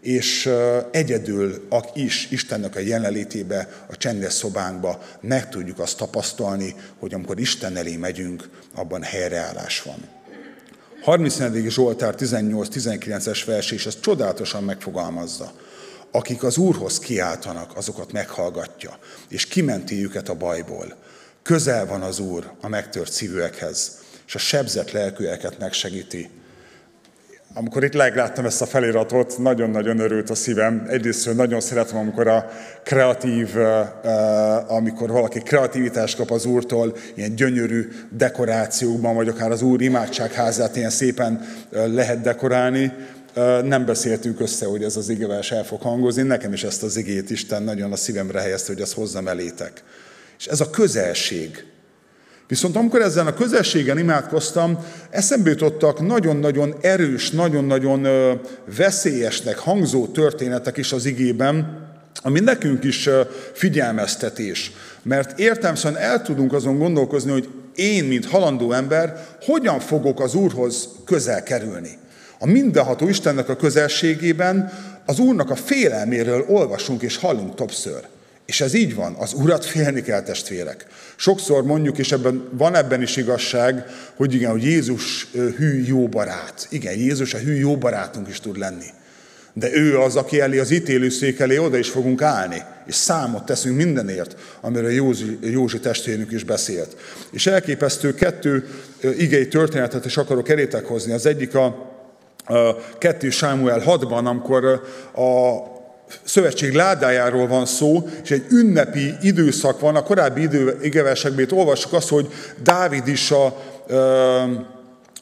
És 0.00 0.50
egyedül 0.90 1.68
is 1.94 2.30
Istennek 2.30 2.76
a 2.76 2.80
jelenlétébe, 2.80 3.68
a 3.86 3.96
csendes 3.96 4.32
szobánkba 4.32 5.02
meg 5.20 5.48
tudjuk 5.48 5.78
azt 5.78 5.96
tapasztalni, 5.96 6.74
hogy 6.98 7.14
amikor 7.14 7.40
Isten 7.40 7.76
elé 7.76 7.96
megyünk, 7.96 8.48
abban 8.74 9.02
helyreállás 9.02 9.82
van. 9.82 10.08
34. 11.02 11.70
Zsoltár 11.70 12.14
18-19-es 12.18 13.42
vers, 13.46 13.70
és 13.70 13.86
ezt 13.86 14.00
csodálatosan 14.00 14.64
megfogalmazza. 14.64 15.52
Akik 16.10 16.42
az 16.42 16.56
Úrhoz 16.56 16.98
kiáltanak, 16.98 17.76
azokat 17.76 18.12
meghallgatja, 18.12 18.98
és 19.28 19.46
kimenti 19.46 20.04
őket 20.04 20.28
a 20.28 20.34
bajból. 20.34 20.96
Közel 21.46 21.86
van 21.86 22.02
az 22.02 22.18
Úr 22.18 22.50
a 22.60 22.68
megtört 22.68 23.12
szívűekhez, 23.12 23.98
és 24.26 24.34
a 24.34 24.38
sebzett 24.38 24.90
lelkűeket 24.90 25.58
megsegíti. 25.58 26.30
Amikor 27.54 27.84
itt 27.84 27.92
legláttam 27.92 28.44
ezt 28.44 28.62
a 28.62 28.66
feliratot, 28.66 29.38
nagyon-nagyon 29.38 29.98
örült 29.98 30.30
a 30.30 30.34
szívem. 30.34 30.86
Egyrészt 30.88 31.34
nagyon 31.34 31.60
szeretem, 31.60 31.98
amikor 31.98 32.28
a 32.28 32.50
kreatív, 32.84 33.56
amikor 34.66 35.10
valaki 35.10 35.38
kreativitást 35.38 36.16
kap 36.16 36.30
az 36.30 36.44
Úrtól, 36.44 36.96
ilyen 37.14 37.34
gyönyörű 37.34 37.88
dekorációkban, 38.10 39.14
vagy 39.14 39.28
akár 39.28 39.50
az 39.50 39.62
Úr 39.62 39.82
imádságházát 39.82 40.76
ilyen 40.76 40.90
szépen 40.90 41.46
lehet 41.70 42.20
dekorálni. 42.20 42.92
Nem 43.64 43.84
beszéltünk 43.84 44.40
össze, 44.40 44.66
hogy 44.66 44.84
ez 44.84 44.96
az 44.96 45.08
igevers 45.08 45.50
el 45.50 45.64
fog 45.64 45.80
hangozni. 45.80 46.22
Nekem 46.22 46.52
is 46.52 46.64
ezt 46.64 46.82
az 46.82 46.96
igét 46.96 47.30
Isten 47.30 47.62
nagyon 47.62 47.92
a 47.92 47.96
szívemre 47.96 48.40
helyezte, 48.40 48.72
hogy 48.72 48.82
azt 48.82 48.94
hozzam 48.94 49.28
elétek. 49.28 49.82
És 50.38 50.46
ez 50.46 50.60
a 50.60 50.70
közelség. 50.70 51.64
Viszont 52.48 52.76
amikor 52.76 53.00
ezzel 53.00 53.26
a 53.26 53.34
közelségen 53.34 53.98
imádkoztam, 53.98 54.78
eszembe 55.10 55.50
jutottak 55.50 56.06
nagyon-nagyon 56.06 56.74
erős, 56.80 57.30
nagyon-nagyon 57.30 58.06
veszélyesnek 58.76 59.58
hangzó 59.58 60.06
történetek 60.06 60.76
is 60.76 60.92
az 60.92 61.04
igében, 61.04 61.84
ami 62.22 62.40
nekünk 62.40 62.84
is 62.84 63.08
figyelmeztetés. 63.52 64.72
Mert 65.02 65.38
értelmszerűen 65.38 66.00
el 66.00 66.22
tudunk 66.22 66.52
azon 66.52 66.78
gondolkozni, 66.78 67.30
hogy 67.30 67.48
én, 67.74 68.04
mint 68.04 68.26
halandó 68.26 68.72
ember, 68.72 69.26
hogyan 69.40 69.80
fogok 69.80 70.20
az 70.20 70.34
Úrhoz 70.34 70.88
közel 71.04 71.42
kerülni. 71.42 71.98
A 72.38 72.46
mindenható 72.46 73.08
Istennek 73.08 73.48
a 73.48 73.56
közelségében 73.56 74.72
az 75.06 75.18
Úrnak 75.18 75.50
a 75.50 75.54
félelméről 75.54 76.44
olvasunk 76.48 77.02
és 77.02 77.16
hallunk 77.16 77.54
többször. 77.54 78.00
És 78.46 78.60
ez 78.60 78.74
így 78.74 78.94
van, 78.94 79.14
az 79.14 79.32
urat 79.32 79.64
félni 79.64 80.02
kell 80.02 80.22
testvérek. 80.22 80.86
Sokszor 81.16 81.64
mondjuk, 81.64 81.98
és 81.98 82.12
ebben 82.12 82.48
van 82.52 82.74
ebben 82.74 83.02
is 83.02 83.16
igazság, 83.16 83.84
hogy 84.14 84.34
igen, 84.34 84.50
hogy 84.50 84.64
Jézus 84.64 85.26
hű 85.32 85.84
jó 85.86 86.08
barát. 86.08 86.66
Igen, 86.70 86.94
Jézus 86.94 87.34
a 87.34 87.38
hű 87.38 87.54
jó 87.54 87.76
barátunk 87.76 88.28
is 88.28 88.40
tud 88.40 88.58
lenni. 88.58 88.86
De 89.52 89.72
ő 89.72 89.98
az, 89.98 90.16
aki 90.16 90.40
elé 90.40 90.58
az 90.58 90.70
ítélőszék 90.70 91.38
elé 91.38 91.56
oda 91.56 91.76
is 91.76 91.88
fogunk 91.88 92.22
állni, 92.22 92.62
és 92.86 92.94
számot 92.94 93.44
teszünk 93.44 93.76
mindenért, 93.76 94.36
amiről 94.60 94.90
Józsi, 94.90 95.38
Józsi 95.40 95.80
testvérünk 95.80 96.32
is 96.32 96.44
beszélt. 96.44 96.96
És 97.30 97.46
elképesztő 97.46 98.14
kettő 98.14 98.68
igei 99.18 99.48
történetet 99.48 100.04
is 100.04 100.16
akarok 100.16 100.48
elétek 100.48 100.84
hozni. 100.84 101.12
Az 101.12 101.26
egyik 101.26 101.54
a, 101.54 101.64
a 102.44 102.76
2 102.98 103.30
Sámuel 103.30 103.82
6-ban, 103.86 104.24
amikor 104.24 104.64
a 105.14 105.74
szövetség 106.24 106.72
ládájáról 106.72 107.46
van 107.46 107.66
szó, 107.66 108.08
és 108.22 108.30
egy 108.30 108.46
ünnepi 108.50 109.14
időszak 109.20 109.80
van, 109.80 109.96
a 109.96 110.02
korábbi 110.02 110.42
idő, 110.42 110.78
igeversekben 110.82 111.46
olvassuk 111.50 111.92
azt, 111.92 112.08
hogy 112.08 112.32
Dávid 112.62 113.08
is 113.08 113.30
a 113.30 113.62
ö, 113.86 114.42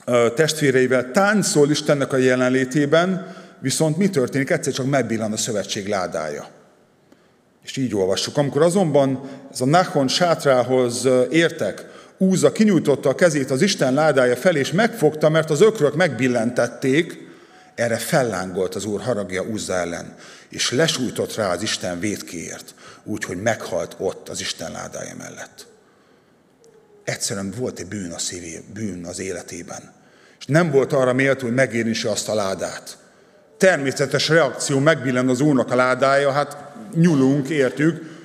ö, 0.05 0.29
testvéreivel 0.35 1.11
táncol 1.11 1.71
Istennek 1.71 2.13
a 2.13 2.17
jelenlétében, 2.17 3.35
viszont 3.61 3.97
mi 3.97 4.11
történik? 4.11 4.51
Egyszer 4.51 4.73
csak 4.73 4.87
megbillan 4.87 5.33
a 5.33 5.37
szövetség 5.37 5.89
ládája. 5.89 6.47
És 7.65 7.77
így 7.77 7.95
olvassuk. 7.95 8.37
Amikor 8.37 8.63
azonban 8.63 9.21
ez 9.53 9.61
a 9.61 9.67
Nachon 9.67 10.09
sátrához 10.09 11.09
értek, 11.31 11.93
Úza 12.19 12.53
kinyújtotta 12.53 13.09
a 13.09 13.15
kezét 13.15 13.51
az 13.51 13.63
Isten 13.63 13.95
ládája 13.95 14.37
felé, 14.37 14.59
és 14.59 14.73
megfogta, 14.73 15.29
mert 15.29 15.51
az 15.51 15.61
ökrök 15.61 15.95
megbillentették, 15.95 17.25
Erre 17.75 17.97
fellángolt 17.97 18.75
az 18.75 18.85
úr 18.85 19.01
haragja 19.01 19.43
Uzza 19.43 19.75
ellen, 19.75 20.15
és 20.55 20.71
lesújtott 20.71 21.35
rá 21.35 21.53
az 21.53 21.63
Isten 21.63 22.01
védkéért, 22.01 22.75
úgyhogy 23.05 23.43
meghalt 23.43 23.97
ott 23.99 24.29
az 24.29 24.41
Isten 24.41 24.73
ládája 24.73 25.15
mellett. 25.15 25.67
Egyszerűen 27.05 27.55
volt 27.57 27.79
egy 27.79 27.87
bűn 27.87 28.13
a 28.13 28.19
szívé, 28.19 28.63
bűn 28.73 29.05
az 29.05 29.19
életében. 29.19 29.93
És 30.39 30.47
nem 30.47 30.71
volt 30.71 30.93
arra 30.93 31.13
méltó, 31.13 31.47
hogy 31.47 31.55
megérintse 31.55 32.11
azt 32.11 32.29
a 32.29 32.35
ládát. 32.35 32.99
Természetes 33.57 34.29
reakció, 34.29 34.79
megbillen 34.79 35.29
az 35.29 35.41
úrnak 35.41 35.71
a 35.71 35.75
ládája, 35.75 36.31
hát 36.31 36.57
nyulunk, 36.95 37.49
értük, 37.49 38.23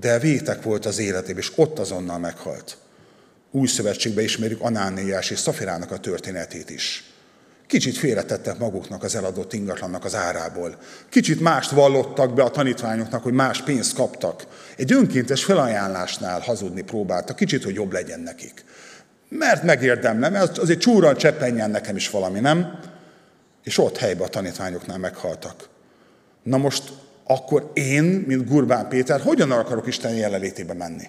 de 0.00 0.18
vétek 0.18 0.62
volt 0.62 0.86
az 0.86 0.98
életében, 0.98 1.42
és 1.42 1.52
ott 1.54 1.78
azonnal 1.78 2.18
meghalt. 2.18 2.76
Új 3.50 3.66
szövetségbe 3.66 4.22
ismerjük 4.22 4.60
Anániás 4.60 5.30
és 5.30 5.38
Szafirának 5.38 5.90
a 5.90 5.98
történetét 5.98 6.70
is. 6.70 7.09
Kicsit 7.70 7.96
félretettek 7.96 8.58
maguknak 8.58 9.02
az 9.02 9.14
eladott 9.14 9.52
ingatlannak 9.52 10.04
az 10.04 10.14
árából. 10.14 10.76
Kicsit 11.08 11.40
mást 11.40 11.70
vallottak 11.70 12.34
be 12.34 12.42
a 12.42 12.50
tanítványoknak, 12.50 13.22
hogy 13.22 13.32
más 13.32 13.62
pénzt 13.62 13.94
kaptak. 13.94 14.46
Egy 14.76 14.92
önkéntes 14.92 15.44
felajánlásnál 15.44 16.40
hazudni 16.40 16.82
próbáltak, 16.82 17.36
kicsit, 17.36 17.64
hogy 17.64 17.74
jobb 17.74 17.92
legyen 17.92 18.20
nekik. 18.20 18.64
Mert 19.28 19.62
megérdemlem, 19.62 20.34
ez 20.34 20.58
azért 20.58 20.80
csúran 20.80 21.16
cseppenjen 21.16 21.70
nekem 21.70 21.96
is 21.96 22.10
valami, 22.10 22.40
nem? 22.40 22.78
És 23.62 23.78
ott 23.78 23.96
helyben 23.96 24.26
a 24.26 24.30
tanítványoknál 24.30 24.98
meghaltak. 24.98 25.68
Na 26.42 26.56
most 26.56 26.92
akkor 27.24 27.70
én, 27.74 28.04
mint 28.04 28.48
Gurbán 28.48 28.88
Péter, 28.88 29.20
hogyan 29.20 29.50
akarok 29.50 29.86
Isten 29.86 30.14
jelenlétébe 30.14 30.74
menni? 30.74 31.08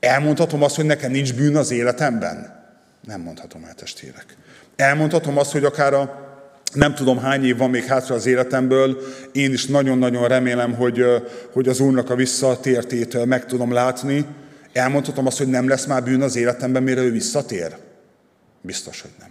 Elmondhatom 0.00 0.62
azt, 0.62 0.76
hogy 0.76 0.84
nekem 0.84 1.10
nincs 1.10 1.34
bűn 1.34 1.56
az 1.56 1.70
életemben? 1.70 2.66
Nem 3.04 3.20
mondhatom 3.20 3.64
el, 3.64 3.74
testvérek. 3.74 4.36
Elmondhatom 4.78 5.38
azt, 5.38 5.52
hogy 5.52 5.64
akár 5.64 5.94
a 5.94 6.26
nem 6.72 6.94
tudom 6.94 7.18
hány 7.18 7.44
év 7.44 7.56
van 7.56 7.70
még 7.70 7.84
hátra 7.84 8.14
az 8.14 8.26
életemből, 8.26 8.98
én 9.32 9.52
is 9.52 9.66
nagyon-nagyon 9.66 10.28
remélem, 10.28 10.74
hogy, 10.74 11.04
hogy 11.52 11.68
az 11.68 11.80
Úrnak 11.80 12.10
a 12.10 12.14
visszatértét 12.14 13.24
meg 13.24 13.46
tudom 13.46 13.72
látni. 13.72 14.26
Elmondhatom 14.72 15.26
azt, 15.26 15.38
hogy 15.38 15.46
nem 15.46 15.68
lesz 15.68 15.86
már 15.86 16.02
bűn 16.02 16.22
az 16.22 16.36
életemben, 16.36 16.82
mire 16.82 17.00
ő 17.00 17.10
visszatér? 17.10 17.76
Biztos, 18.60 19.00
hogy 19.00 19.10
nem. 19.18 19.28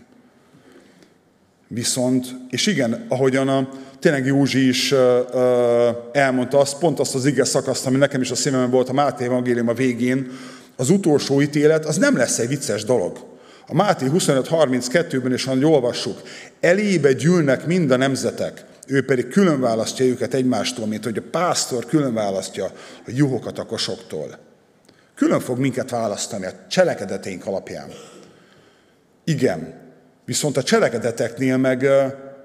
Viszont, 1.68 2.26
és 2.50 2.68
igen, 2.68 3.06
ahogyan 3.10 3.48
a, 3.48 3.70
tényleg 4.00 4.26
Józsi 4.26 4.68
is 4.68 4.92
uh, 4.92 5.00
uh, 5.34 5.96
elmondta 6.12 6.60
azt, 6.60 6.78
pont 6.78 7.00
azt 7.00 7.16
az 7.16 7.26
ige 7.26 7.44
szakaszt, 7.44 7.86
ami 7.86 7.98
nekem 7.98 8.22
is 8.22 8.32
a 8.32 8.36
szívemben 8.36 8.72
volt 8.72 8.90
a 8.90 8.94
Máté 8.94 9.26
Evangélium 9.26 9.68
a 9.68 9.74
végén, 9.74 10.32
az 10.76 10.90
utolsó 10.90 11.42
ítélet, 11.42 11.86
az 11.86 11.98
nem 11.98 12.18
lesz 12.18 12.40
egy 12.40 12.48
vicces 12.48 12.84
dolog. 12.84 13.37
A 13.68 13.74
Máté 13.74 14.06
25.32-ben 14.10 15.34
is 15.34 15.44
hogy 15.44 15.66
olvassuk, 15.66 16.22
elébe 16.60 17.14
gyűlnek 17.14 17.66
mind 17.66 17.92
a 17.92 17.96
nemzetek, 17.96 18.66
ő 18.88 19.06
pedig 19.06 19.28
külön 19.28 19.60
választja 19.60 20.06
őket 20.06 20.34
egymástól, 20.34 20.88
mint 20.88 21.04
hogy 21.04 21.18
a 21.18 21.30
pásztor 21.32 21.86
külön 21.86 22.14
választja 22.14 22.66
a 23.06 23.12
juhokat 23.16 23.60
a 23.60 23.66
kosoktól. 23.66 24.38
Külön 25.16 25.40
fog 25.40 25.58
minket 25.58 25.90
választani 25.90 26.46
a 26.46 26.52
cselekedeteink 26.68 27.46
alapján. 27.46 27.90
Igen, 29.24 29.74
viszont 30.26 30.58
a 30.58 30.64
cselekedeteknél 30.64 31.58
meg 31.58 31.86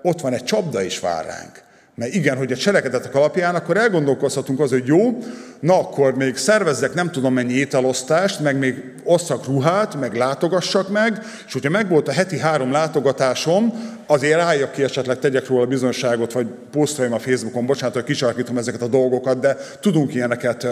ott 0.03 0.21
van 0.21 0.33
egy 0.33 0.45
csapda 0.45 0.83
is 0.83 1.01
vár 1.01 1.25
ránk. 1.25 1.63
Mert 2.03 2.15
igen, 2.15 2.37
hogy 2.37 2.53
a 2.53 2.57
cselekedetek 2.57 3.15
alapján, 3.15 3.55
akkor 3.55 3.77
elgondolkozhatunk 3.77 4.61
az, 4.61 4.71
hogy 4.71 4.87
jó, 4.87 5.19
na 5.61 5.79
akkor 5.79 6.15
még 6.15 6.37
szervezzek 6.37 6.95
nem 6.95 7.11
tudom 7.11 7.35
mennyi 7.35 7.53
ételosztást, 7.53 8.41
meg 8.41 8.59
még 8.59 8.93
osszak 9.05 9.47
ruhát, 9.47 10.01
meg 10.01 10.15
látogassak 10.15 10.89
meg, 10.89 11.21
és 11.47 11.53
hogyha 11.53 11.71
megvolt 11.71 12.09
a 12.09 12.13
heti 12.13 12.39
három 12.39 12.73
látogatásom, 12.73 13.73
azért 14.07 14.41
álljak 14.41 14.73
ki, 14.73 14.83
esetleg 14.83 15.19
tegyek 15.19 15.47
róla 15.47 15.67
bizonságot, 15.67 16.33
vagy 16.33 16.47
posztoljam 16.71 17.15
a 17.15 17.19
Facebookon, 17.19 17.67
bocsánat, 17.67 17.95
hogy 17.95 18.05
kisarkítom 18.05 18.59
ezeket 18.59 18.83
a 18.83 18.89
dolgokat, 18.89 19.41
de 19.41 19.57
tudunk 19.81 20.15
ilyeneket 20.15 20.67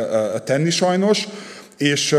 tenni 0.44 0.70
sajnos, 0.70 1.28
és 1.76 2.16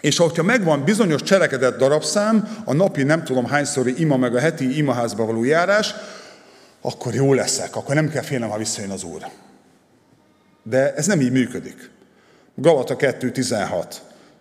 és 0.00 0.16
hogyha 0.16 0.42
megvan 0.42 0.84
bizonyos 0.84 1.22
cselekedett 1.22 1.78
darabszám, 1.78 2.56
a 2.64 2.72
napi 2.72 3.02
nem 3.02 3.24
tudom 3.24 3.46
hányszori 3.46 3.94
ima, 3.98 4.16
meg 4.16 4.34
a 4.34 4.38
heti 4.38 4.76
imaházba 4.76 5.24
való 5.24 5.44
járás, 5.44 5.94
akkor 6.80 7.14
jó 7.14 7.34
leszek, 7.34 7.76
akkor 7.76 7.94
nem 7.94 8.08
kell 8.08 8.22
félnem, 8.22 8.48
ha 8.48 8.58
visszajön 8.58 8.90
az 8.90 9.02
Úr. 9.02 9.26
De 10.62 10.94
ez 10.94 11.06
nem 11.06 11.20
így 11.20 11.32
működik. 11.32 11.90
Galata 12.54 12.96
2.16. 12.96 13.94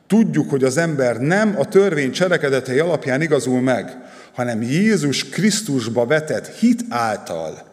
Tudjuk, 0.07 0.49
hogy 0.49 0.63
az 0.63 0.77
ember 0.77 1.17
nem 1.17 1.55
a 1.57 1.65
törvény 1.65 2.11
cselekedetei 2.11 2.79
alapján 2.79 3.21
igazul 3.21 3.61
meg, 3.61 3.97
hanem 4.33 4.61
Jézus 4.61 5.29
Krisztusba 5.29 6.05
vetett 6.05 6.47
hit 6.47 6.83
által. 6.89 7.67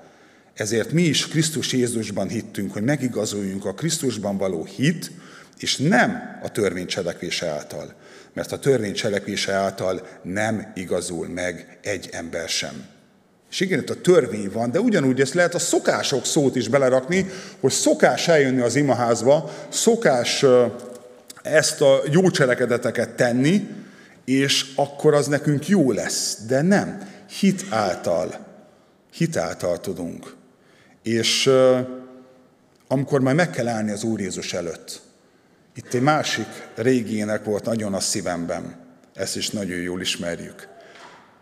Ezért 0.55 0.93
mi 0.93 1.03
is 1.03 1.29
Krisztus 1.29 1.73
Jézusban 1.73 2.29
hittünk, 2.29 2.73
hogy 2.73 2.83
megigazuljunk 2.83 3.65
a 3.65 3.75
Krisztusban 3.75 4.37
való 4.37 4.65
hit, 4.65 5.11
és 5.59 5.77
nem 5.77 6.39
a 6.43 6.51
törvény 6.51 6.87
cselekvése 6.87 7.47
által. 7.47 7.95
Mert 8.33 8.53
a 8.53 8.59
törvény 8.59 8.95
cselekvése 8.95 9.53
által 9.53 10.07
nem 10.23 10.73
igazul 10.75 11.29
meg 11.29 11.79
egy 11.83 12.09
ember 12.13 12.49
sem. 12.49 12.96
És 13.57 13.63
igen, 13.63 13.79
itt 13.79 13.91
a 13.91 14.01
törvény 14.01 14.51
van, 14.53 14.71
de 14.71 14.81
ugyanúgy 14.81 15.21
ezt 15.21 15.35
lehet 15.35 15.55
a 15.55 15.59
szokások 15.59 16.25
szót 16.25 16.57
is 16.57 16.69
belerakni, 16.69 17.27
hogy 17.61 17.71
szokás 17.71 18.29
eljönni 18.29 18.61
az 18.61 18.77
imaházba, 18.77 19.51
szokás 19.69 20.45
ezt 21.43 21.81
a 21.81 22.01
jó 22.11 22.31
cselekedeteket 22.31 23.11
tenni, 23.11 23.69
és 24.25 24.73
akkor 24.75 25.15
az 25.15 25.27
nekünk 25.27 25.69
jó 25.69 25.93
lesz. 25.93 26.39
De 26.47 26.63
nem. 26.63 27.09
Hit 27.39 27.65
által. 27.71 28.47
Hit 29.13 29.37
által 29.37 29.81
tudunk. 29.81 30.35
És 31.03 31.51
amikor 32.89 33.21
majd 33.21 33.37
meg 33.37 33.51
kell 33.51 33.69
állni 33.69 33.91
az 33.91 34.03
Úr 34.03 34.21
Jézus 34.21 34.53
előtt, 34.53 35.01
itt 35.75 35.95
egy 35.95 36.03
másik 36.03 36.49
régének 36.75 37.45
volt 37.45 37.65
nagyon 37.65 37.95
a 37.95 38.01
szívemben, 38.01 38.77
ezt 39.15 39.37
is 39.37 39.51
nagyon 39.51 39.79
jól 39.79 40.01
ismerjük. 40.01 40.69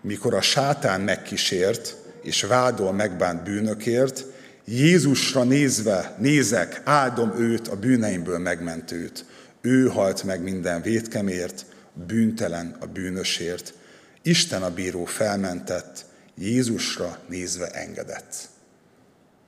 Mikor 0.01 0.35
a 0.35 0.41
sátán 0.41 1.01
megkísért, 1.01 2.03
és 2.25 2.43
vádol 2.43 2.93
megbánt 2.93 3.43
bűnökért, 3.43 4.25
Jézusra 4.65 5.45
nézve, 5.45 6.17
nézek, 6.19 6.81
áldom 6.85 7.35
őt, 7.39 7.69
a 7.69 7.77
bűneimből 7.77 8.39
megmentőt. 8.39 9.25
Ő 9.61 9.87
halt 9.87 10.23
meg 10.23 10.43
minden 10.43 10.83
vétkemért, 10.83 11.67
bűntelen 12.07 12.77
a 12.81 12.87
bűnösért. 12.87 13.75
Isten 14.23 14.63
a 14.63 14.75
bíró 14.75 15.05
felmentett, 15.05 16.05
Jézusra 16.39 17.19
nézve 17.29 17.71
engedett. 17.71 18.35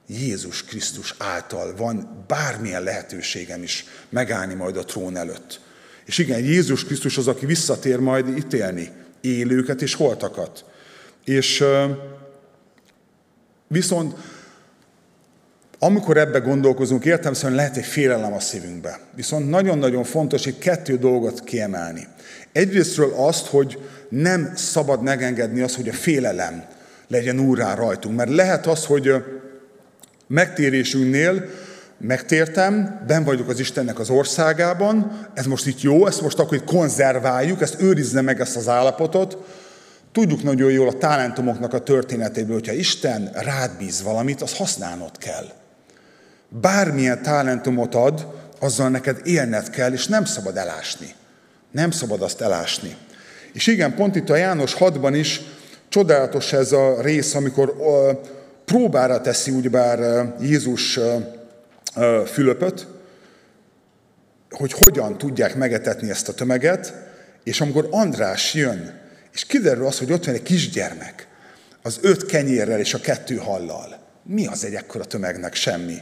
Jézus 0.06 0.64
Krisztus 0.64 1.14
által 1.18 1.76
van 1.76 2.24
bármilyen 2.26 2.82
lehetőségem 2.82 3.62
is 3.62 3.84
megállni 4.08 4.54
majd 4.54 4.76
a 4.76 4.84
trón 4.84 5.16
előtt. 5.16 5.60
És 6.04 6.18
igen, 6.18 6.40
Jézus 6.40 6.84
Krisztus 6.84 7.16
az, 7.16 7.28
aki 7.28 7.46
visszatér 7.46 7.98
majd 7.98 8.28
ítélni 8.28 8.90
élőket 9.20 9.82
és 9.82 9.94
holtakat. 9.94 10.64
És 11.24 11.64
viszont 13.68 14.14
amikor 15.78 16.16
ebbe 16.16 16.38
gondolkozunk, 16.38 17.04
értelmszerűen 17.04 17.56
lehet 17.56 17.76
egy 17.76 17.84
félelem 17.84 18.32
a 18.32 18.40
szívünkbe. 18.40 19.00
Viszont 19.14 19.50
nagyon-nagyon 19.50 20.04
fontos 20.04 20.46
itt 20.46 20.58
kettő 20.58 20.96
dolgot 20.96 21.44
kiemelni. 21.44 22.06
Egyrésztről 22.52 23.12
azt, 23.16 23.46
hogy 23.46 23.78
nem 24.08 24.52
szabad 24.54 25.02
megengedni 25.02 25.60
azt, 25.60 25.74
hogy 25.76 25.88
a 25.88 25.92
félelem 25.92 26.64
legyen 27.08 27.40
úrá 27.40 27.74
rajtunk. 27.74 28.16
Mert 28.16 28.30
lehet 28.30 28.66
az, 28.66 28.84
hogy 28.84 29.14
megtérésünknél 30.26 31.44
megtértem, 31.98 33.02
ben 33.06 33.24
vagyok 33.24 33.48
az 33.48 33.60
Istennek 33.60 33.98
az 33.98 34.10
országában, 34.10 35.26
ez 35.34 35.46
most 35.46 35.66
itt 35.66 35.80
jó, 35.80 36.06
ezt 36.06 36.22
most 36.22 36.38
akkor 36.38 36.56
itt 36.56 36.64
konzerváljuk, 36.64 37.60
ezt 37.60 37.82
őrizze 37.82 38.20
meg 38.20 38.40
ezt 38.40 38.56
az 38.56 38.68
állapotot. 38.68 39.38
Tudjuk 40.16 40.42
nagyon 40.42 40.70
jól 40.70 40.88
a 40.88 40.98
talentumoknak 40.98 41.72
a 41.72 41.78
történetéből, 41.78 42.54
hogyha 42.54 42.72
Isten 42.72 43.30
rád 43.32 43.70
bíz 43.78 44.02
valamit, 44.02 44.42
az 44.42 44.56
használnod 44.56 45.18
kell. 45.18 45.46
Bármilyen 46.48 47.22
talentumot 47.22 47.94
ad, 47.94 48.26
azzal 48.60 48.88
neked 48.88 49.20
élned 49.24 49.70
kell, 49.70 49.92
és 49.92 50.06
nem 50.06 50.24
szabad 50.24 50.56
elásni. 50.56 51.14
Nem 51.70 51.90
szabad 51.90 52.22
azt 52.22 52.40
elásni. 52.40 52.96
És 53.52 53.66
igen, 53.66 53.94
pont 53.94 54.16
itt 54.16 54.30
a 54.30 54.36
János 54.36 54.76
6-ban 54.78 55.12
is 55.14 55.40
csodálatos 55.88 56.52
ez 56.52 56.72
a 56.72 57.00
rész, 57.00 57.34
amikor 57.34 57.76
próbára 58.64 59.20
teszi 59.20 59.50
ugyebár 59.50 60.26
Jézus 60.40 60.98
Fülöpöt, 62.26 62.86
hogy 64.50 64.72
hogyan 64.72 65.18
tudják 65.18 65.54
megetetni 65.54 66.10
ezt 66.10 66.28
a 66.28 66.34
tömeget, 66.34 66.94
és 67.44 67.60
amikor 67.60 67.88
András 67.90 68.54
jön, 68.54 69.04
és 69.36 69.44
kiderül 69.44 69.86
az, 69.86 69.98
hogy 69.98 70.12
ott 70.12 70.24
van 70.24 70.34
egy 70.34 70.42
kisgyermek, 70.42 71.26
az 71.82 71.98
öt 72.00 72.26
kenyérrel 72.26 72.78
és 72.78 72.94
a 72.94 73.00
kettő 73.00 73.36
hallal. 73.36 73.98
Mi 74.22 74.46
az 74.46 74.64
egy 74.64 74.74
ekkora 74.74 75.04
tömegnek? 75.04 75.54
Semmi. 75.54 75.96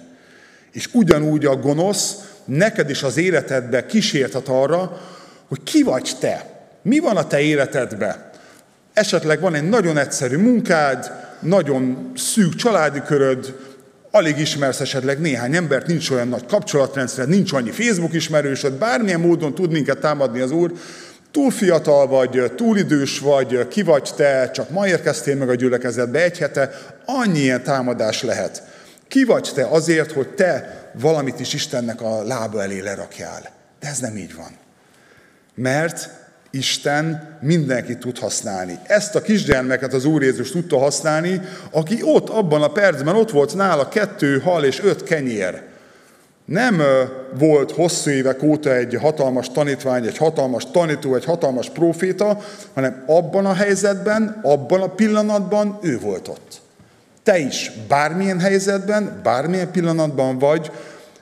És 0.72 0.88
ugyanúgy 0.92 1.44
a 1.44 1.56
gonosz 1.56 2.14
neked 2.44 2.90
is 2.90 3.02
az 3.02 3.16
életedbe 3.16 3.86
kísértet 3.86 4.48
arra, 4.48 5.00
hogy 5.48 5.62
ki 5.62 5.82
vagy 5.82 6.10
te. 6.20 6.66
Mi 6.82 6.98
van 6.98 7.16
a 7.16 7.26
te 7.26 7.40
életedbe? 7.40 8.30
Esetleg 8.92 9.40
van 9.40 9.54
egy 9.54 9.68
nagyon 9.68 9.98
egyszerű 9.98 10.36
munkád, 10.36 11.12
nagyon 11.40 12.12
szűk 12.16 12.54
családi 12.54 13.02
köröd, 13.06 13.58
alig 14.10 14.38
ismersz 14.38 14.80
esetleg 14.80 15.20
néhány 15.20 15.54
embert, 15.54 15.86
nincs 15.86 16.10
olyan 16.10 16.28
nagy 16.28 16.46
kapcsolatrendszer, 16.46 17.28
nincs 17.28 17.52
annyi 17.52 17.70
Facebook 17.70 18.12
ismerősöd, 18.12 18.72
bármilyen 18.72 19.20
módon 19.20 19.54
tud 19.54 19.70
minket 19.72 19.98
támadni 19.98 20.40
az 20.40 20.50
Úr, 20.50 20.72
túl 21.34 21.50
fiatal 21.50 22.06
vagy, 22.06 22.52
túl 22.56 22.78
idős 22.78 23.18
vagy, 23.18 23.68
ki 23.68 23.82
vagy 23.82 24.10
te, 24.16 24.50
csak 24.50 24.70
ma 24.70 24.88
érkeztél 24.88 25.36
meg 25.36 25.48
a 25.48 25.54
gyülekezetbe 25.54 26.22
egy 26.22 26.38
hete, 26.38 26.70
annyi 27.04 27.38
ilyen 27.38 27.62
támadás 27.62 28.22
lehet. 28.22 28.62
Ki 29.08 29.24
vagy 29.24 29.50
te 29.54 29.66
azért, 29.66 30.12
hogy 30.12 30.28
te 30.28 30.82
valamit 31.00 31.40
is 31.40 31.54
Istennek 31.54 32.00
a 32.00 32.22
lába 32.22 32.62
elé 32.62 32.80
lerakjál. 32.80 33.42
De 33.80 33.88
ez 33.88 33.98
nem 33.98 34.16
így 34.16 34.34
van. 34.34 34.50
Mert 35.54 36.10
Isten 36.50 37.38
mindenki 37.40 37.98
tud 37.98 38.18
használni. 38.18 38.78
Ezt 38.86 39.14
a 39.14 39.22
kisgyermeket 39.22 39.92
az 39.92 40.04
Úr 40.04 40.22
Jézus 40.22 40.50
tudta 40.50 40.78
használni, 40.78 41.40
aki 41.70 41.98
ott, 42.02 42.28
abban 42.28 42.62
a 42.62 42.72
percben 42.72 43.16
ott 43.16 43.30
volt 43.30 43.54
nála 43.54 43.88
kettő 43.88 44.38
hal 44.38 44.64
és 44.64 44.80
öt 44.82 45.02
kenyér. 45.02 45.62
Nem 46.44 46.82
volt 47.38 47.70
hosszú 47.70 48.10
évek 48.10 48.42
óta 48.42 48.74
egy 48.74 48.94
hatalmas 49.00 49.50
tanítvány, 49.50 50.06
egy 50.06 50.18
hatalmas 50.18 50.70
tanító, 50.70 51.14
egy 51.14 51.24
hatalmas 51.24 51.70
proféta, 51.70 52.38
hanem 52.74 53.04
abban 53.06 53.46
a 53.46 53.54
helyzetben, 53.54 54.40
abban 54.42 54.80
a 54.80 54.94
pillanatban 54.94 55.78
ő 55.82 55.98
volt 55.98 56.28
ott. 56.28 56.60
Te 57.22 57.38
is 57.38 57.70
bármilyen 57.88 58.40
helyzetben, 58.40 59.20
bármilyen 59.22 59.70
pillanatban 59.70 60.38
vagy, 60.38 60.70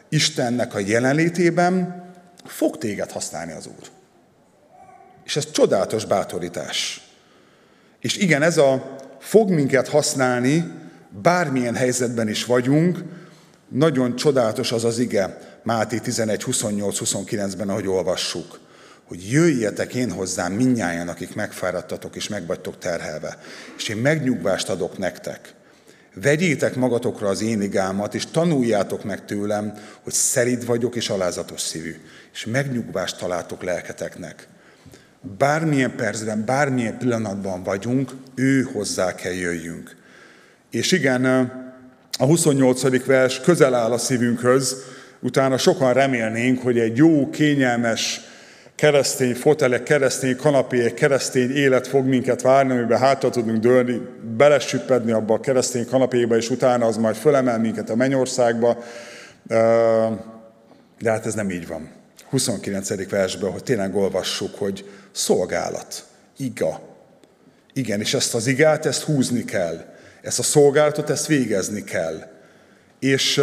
Istennek 0.09 0.75
a 0.75 0.79
jelenlétében 0.79 2.05
fog 2.45 2.79
téged 2.79 3.11
használni 3.11 3.53
az 3.53 3.67
Úr. 3.67 3.89
És 5.25 5.37
ez 5.37 5.51
csodálatos 5.51 6.05
bátorítás. 6.05 7.07
És 8.01 8.17
igen, 8.17 8.43
ez 8.43 8.59
a 8.59 8.97
fog 9.19 9.51
minket 9.51 9.89
használni, 9.89 10.73
bármilyen 11.23 11.75
helyzetben 11.75 12.29
is 12.29 12.45
vagyunk, 12.45 12.99
nagyon 13.73 14.17
csodálatos 14.17 14.73
az 14.73 14.85
az 14.85 14.99
ige, 14.99 15.39
Máté 15.63 15.99
11, 15.99 16.43
28-29-ben, 16.47 17.69
ahogy 17.69 17.87
olvassuk, 17.87 18.61
hogy 19.05 19.31
jöjjetek 19.31 19.95
én 19.95 20.11
hozzám 20.11 20.53
minnyáján, 20.53 21.09
akik 21.09 21.35
megfáradtatok 21.35 22.17
és 22.17 22.29
megvagytok 22.29 22.79
terhelve, 22.79 23.39
és 23.77 23.89
én 23.89 23.97
megnyugvást 23.97 24.69
adok 24.69 24.99
nektek. 24.99 25.55
Vegyétek 26.15 26.75
magatokra 26.75 27.29
az 27.29 27.43
én 27.43 27.63
igámat, 27.63 28.15
és 28.15 28.27
tanuljátok 28.27 29.05
meg 29.05 29.25
tőlem, 29.25 29.75
hogy 30.03 30.13
szerid 30.13 30.67
vagyok 30.67 30.95
és 30.95 31.11
alázatos 31.11 31.61
szívű, 31.61 31.97
és 32.33 32.47
megnyugvást 32.47 33.19
találtok 33.19 33.63
lelketeknek. 33.63 34.49
Bármilyen 35.39 35.97
percben, 35.97 36.45
bármilyen 36.45 36.99
pillanatban 36.99 37.63
vagyunk, 37.63 38.11
ő 38.35 38.63
hozzá 38.63 39.15
kell 39.15 39.33
jöjjünk. 39.33 39.97
És 40.71 40.93
igen, 40.93 41.53
a 42.19 42.25
28. 42.25 43.05
vers 43.07 43.41
közel 43.41 43.75
áll 43.75 43.93
a 43.93 43.99
szívünkhöz, 43.99 44.77
utána 45.21 45.59
sokan 45.59 45.93
remélnénk, 45.93 46.63
hogy 46.63 46.79
egy 46.79 46.97
jó, 46.97 47.31
kényelmes, 47.31 48.21
keresztény 48.75 49.35
fotelek, 49.35 49.83
keresztény 49.83 50.37
kanapé, 50.37 50.95
keresztény 50.95 51.51
élet 51.51 51.87
fog 51.87 52.07
minket 52.07 52.43
várni, 52.43 52.73
amiben 52.73 52.99
hátra 52.99 53.31
tudunk 53.31 53.59
dőlni, 53.59 54.01
belesüppedni 54.37 55.13
abba 55.13 55.35
a 55.35 55.41
keresztény 55.41 55.87
kanapéba, 55.87 56.37
és 56.37 56.51
utána 56.51 56.87
az 56.87 56.97
majd 56.97 57.17
fölemel 57.17 57.59
minket 57.59 57.91
a 57.91 57.95
mennyországba. 57.95 58.85
De 60.99 61.11
hát 61.11 61.27
ez 61.27 61.35
nem 61.35 61.51
így 61.51 61.67
van. 61.67 61.91
29. 62.31 63.09
versben, 63.11 63.51
hogy 63.51 63.63
tényleg 63.63 63.97
olvassuk, 63.97 64.55
hogy 64.55 64.91
szolgálat, 65.13 66.05
iga. 66.37 66.81
Igen, 67.73 68.01
és 68.01 68.15
ezt 68.15 68.35
az 68.35 68.47
igát, 68.47 68.87
ezt 68.87 69.03
húzni 69.03 69.45
kell. 69.45 69.92
Ezt 70.23 70.39
a 70.39 70.43
szolgálatot, 70.43 71.11
ezt 71.11 71.27
végezni 71.27 71.85
kell. 71.85 72.31
És 72.99 73.41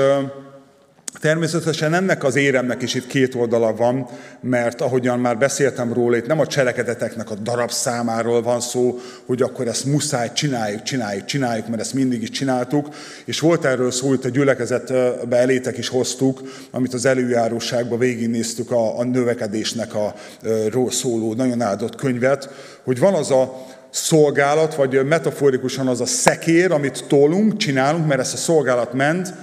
Természetesen 1.22 1.94
ennek 1.94 2.24
az 2.24 2.36
éremnek 2.36 2.82
is 2.82 2.94
itt 2.94 3.08
két 3.08 3.36
oldala 3.36 3.76
van, 3.76 4.08
mert 4.42 4.82
ahogyan 4.82 5.20
már 5.20 5.38
beszéltem 5.38 5.94
róla, 5.94 6.18
itt 6.18 6.28
nem 6.28 6.40
a 6.40 6.48
cselekedeteknek 6.48 7.32
a 7.32 7.36
darab 7.36 7.72
számáról 7.72 8.42
van 8.42 8.60
szó, 8.60 9.00
hogy 9.26 9.42
akkor 9.42 9.68
ezt 9.68 9.86
muszáj 9.86 10.34
csináljuk, 10.34 10.84
csináljuk, 10.84 11.26
csináljuk, 11.26 11.68
mert 11.68 11.82
ezt 11.82 11.94
mindig 11.94 12.22
is 12.22 12.30
csináltuk, 12.30 12.88
és 13.26 13.40
volt 13.40 13.66
erről 13.66 13.92
szó, 13.92 14.08
hogy 14.08 14.20
a 14.24 14.30
gyülekezetbe 14.30 15.38
elétek 15.38 15.78
is 15.78 15.88
hoztuk, 15.88 16.42
amit 16.72 16.94
az 16.94 17.06
előjáróságban 17.06 18.00
végignéztük 18.00 18.72
a, 18.72 19.00
a 19.00 19.04
növekedésnek 19.04 19.96
a, 19.96 20.06
a 20.06 20.92
szóló 20.92 21.34
nagyon 21.34 21.62
áldott 21.62 21.96
könyvet, 21.96 22.50
hogy 22.84 23.00
van 23.00 23.14
az 23.14 23.32
a 23.32 23.66
szolgálat, 23.90 24.76
vagy 24.76 25.06
metaforikusan 25.06 25.88
az 25.88 26.02
a 26.02 26.06
szekér, 26.06 26.72
amit 26.72 27.06
tolunk, 27.08 27.58
csinálunk, 27.58 28.08
mert 28.08 28.20
ezt 28.20 28.34
a 28.34 28.38
szolgálat 28.38 28.94
ment, 28.94 29.34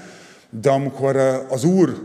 de 0.51 0.71
amikor 0.71 1.17
az 1.49 1.65
Úr 1.65 2.03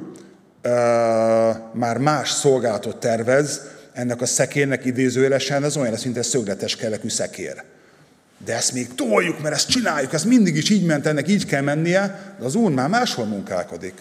már 1.74 1.98
más 1.98 2.32
szolgálatot 2.32 2.98
tervez, 2.98 3.62
ennek 3.94 4.22
a 4.22 4.26
szekérnek 4.26 4.86
idézőjelesen, 4.86 5.64
ez 5.64 5.78
olyan, 5.78 5.96
mint 6.04 6.18
egy 6.18 6.24
szögletes 6.24 6.76
kerekű 6.76 7.10
szekér. 7.10 7.64
De 8.46 8.56
ezt 8.56 8.74
még 8.74 8.96
toljuk, 8.96 9.42
mert 9.42 9.56
ezt 9.56 9.70
csináljuk, 9.70 10.14
ez 10.14 10.24
mindig 10.24 10.56
is 10.56 10.70
így 10.70 10.86
ment, 10.86 11.06
ennek 11.06 11.28
így 11.28 11.46
kell 11.46 11.62
mennie, 11.62 12.36
de 12.40 12.46
az 12.46 12.56
Úr 12.56 12.72
már 12.72 12.90
máshol 12.90 13.26
munkálkodik. 13.26 13.94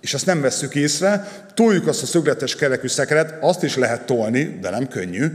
És 0.00 0.14
ezt 0.14 0.26
nem 0.26 0.40
vesszük 0.40 0.74
észre, 0.74 1.28
toljuk 1.54 1.86
azt 1.86 2.02
a 2.02 2.06
szögletes 2.06 2.56
kerekű 2.56 2.88
szekeret, 2.88 3.34
azt 3.40 3.62
is 3.62 3.76
lehet 3.76 4.06
tolni, 4.06 4.58
de 4.60 4.70
nem 4.70 4.88
könnyű, 4.88 5.26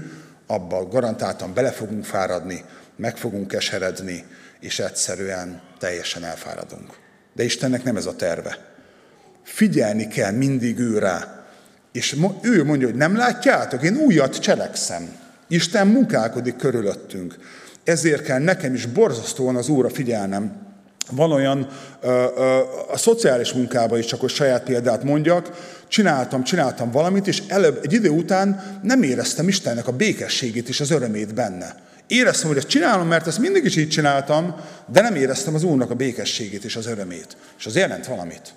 abba 0.48 0.88
garantáltan 0.88 1.54
bele 1.54 1.72
fogunk 1.72 2.06
fáradni, 2.06 2.64
meg 2.96 3.18
fogunk 3.18 3.48
keseredni, 3.48 4.26
és 4.60 4.80
egyszerűen 4.80 5.62
teljesen 5.80 6.24
elfáradunk. 6.24 6.98
De 7.34 7.44
Istennek 7.44 7.84
nem 7.84 7.98
ez 7.98 8.06
a 8.06 8.16
terve. 8.16 8.58
Figyelni 9.44 10.08
kell 10.08 10.32
mindig 10.32 10.80
ő. 10.80 11.02
És 11.92 12.16
ő 12.42 12.64
mondja, 12.64 12.88
hogy 12.88 12.96
nem 12.96 13.16
látjátok, 13.16 13.84
én 13.84 13.96
újat 13.96 14.40
cselekszem. 14.40 15.16
Isten 15.48 15.88
munkálkodik 15.88 16.56
körülöttünk. 16.56 17.36
Ezért 17.84 18.24
kell 18.24 18.40
nekem 18.40 18.74
is 18.74 18.86
borzasztóan 18.86 19.56
az 19.56 19.70
Úrra 19.70 19.90
figyelnem. 19.90 20.75
Van 21.12 21.32
olyan, 21.32 21.68
a 22.92 22.98
szociális 22.98 23.54
munkában 23.54 24.00
is 24.00 24.06
csak 24.06 24.20
hogy 24.20 24.30
saját 24.30 24.64
példát 24.64 25.04
mondjak, 25.04 25.74
csináltam, 25.88 26.44
csináltam 26.44 26.92
valamit, 26.92 27.28
és 27.28 27.44
előbb, 27.48 27.80
egy 27.84 27.94
idő 27.94 28.10
után 28.10 28.80
nem 28.84 29.04
éreztem 29.04 29.48
Istennek 29.48 29.88
a 29.88 29.92
békességét 29.92 30.70
és 30.70 30.80
az 30.80 30.92
örömét 30.92 31.34
benne. 31.34 31.76
Éreztem, 32.08 32.48
hogy 32.48 32.58
ezt 32.58 32.68
csinálom, 32.68 33.08
mert 33.08 33.28
ezt 33.28 33.40
mindig 33.40 33.66
is 33.66 33.76
így 33.76 33.90
csináltam, 33.90 34.56
de 34.92 35.02
nem 35.02 35.16
éreztem 35.16 35.56
az 35.56 35.64
Úrnak 35.64 35.92
a 35.92 35.96
békességét 35.96 36.64
és 36.64 36.76
az 36.76 36.88
örömét. 36.88 37.38
És 37.58 37.66
az 37.66 37.76
jelent 37.76 38.06
valamit. 38.06 38.54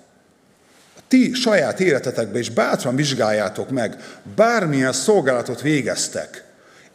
Ti 1.07 1.33
saját 1.33 1.79
életetekbe 1.79 2.39
is 2.39 2.49
bátran 2.49 2.95
vizsgáljátok 2.95 3.69
meg, 3.69 3.95
bármilyen 4.35 4.93
szolgálatot 4.93 5.61
végeztek. 5.61 6.43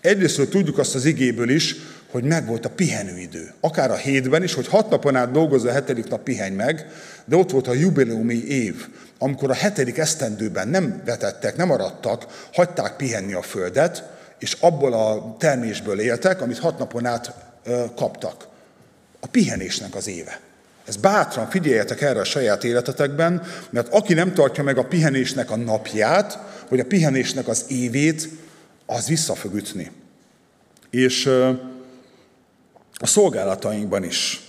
Egyrészt 0.00 0.48
tudjuk 0.48 0.78
azt 0.78 0.94
az 0.94 1.04
igéből 1.04 1.50
is, 1.50 1.76
hogy 2.14 2.24
megvolt 2.24 2.64
a 2.64 2.70
pihenőidő. 2.70 3.52
Akár 3.60 3.90
a 3.90 3.96
hétben 3.96 4.42
is, 4.42 4.54
hogy 4.54 4.66
hat 4.66 4.90
napon 4.90 5.16
át 5.16 5.30
dolgozza, 5.30 5.68
a 5.68 5.72
hetedik 5.72 6.08
nap 6.08 6.22
pihenj 6.22 6.54
meg, 6.54 6.86
de 7.24 7.36
ott 7.36 7.50
volt 7.50 7.68
a 7.68 7.72
jubileumi 7.72 8.44
év, 8.46 8.86
amikor 9.18 9.50
a 9.50 9.54
hetedik 9.54 9.98
esztendőben 9.98 10.68
nem 10.68 11.02
vetettek, 11.04 11.56
nem 11.56 11.70
arattak, 11.70 12.48
hagyták 12.52 12.96
pihenni 12.96 13.32
a 13.32 13.42
földet, 13.42 14.04
és 14.38 14.56
abból 14.60 14.92
a 14.92 15.36
termésből 15.38 16.00
éltek, 16.00 16.40
amit 16.40 16.58
hat 16.58 16.78
napon 16.78 17.06
át 17.06 17.34
kaptak. 17.96 18.46
A 19.20 19.26
pihenésnek 19.26 19.94
az 19.94 20.08
éve. 20.08 20.40
Ez 20.86 20.96
bátran 20.96 21.50
figyeljetek 21.50 22.00
erre 22.00 22.20
a 22.20 22.24
saját 22.24 22.64
életetekben, 22.64 23.42
mert 23.70 23.88
aki 23.88 24.14
nem 24.14 24.34
tartja 24.34 24.62
meg 24.62 24.78
a 24.78 24.84
pihenésnek 24.84 25.50
a 25.50 25.56
napját, 25.56 26.38
vagy 26.68 26.80
a 26.80 26.84
pihenésnek 26.84 27.48
az 27.48 27.64
évét, 27.68 28.28
az 28.86 29.06
vissza 29.06 29.34
fog 29.34 29.54
ütni. 29.54 29.90
És 30.90 31.30
a 33.04 33.06
szolgálatainkban 33.06 34.04
is. 34.04 34.40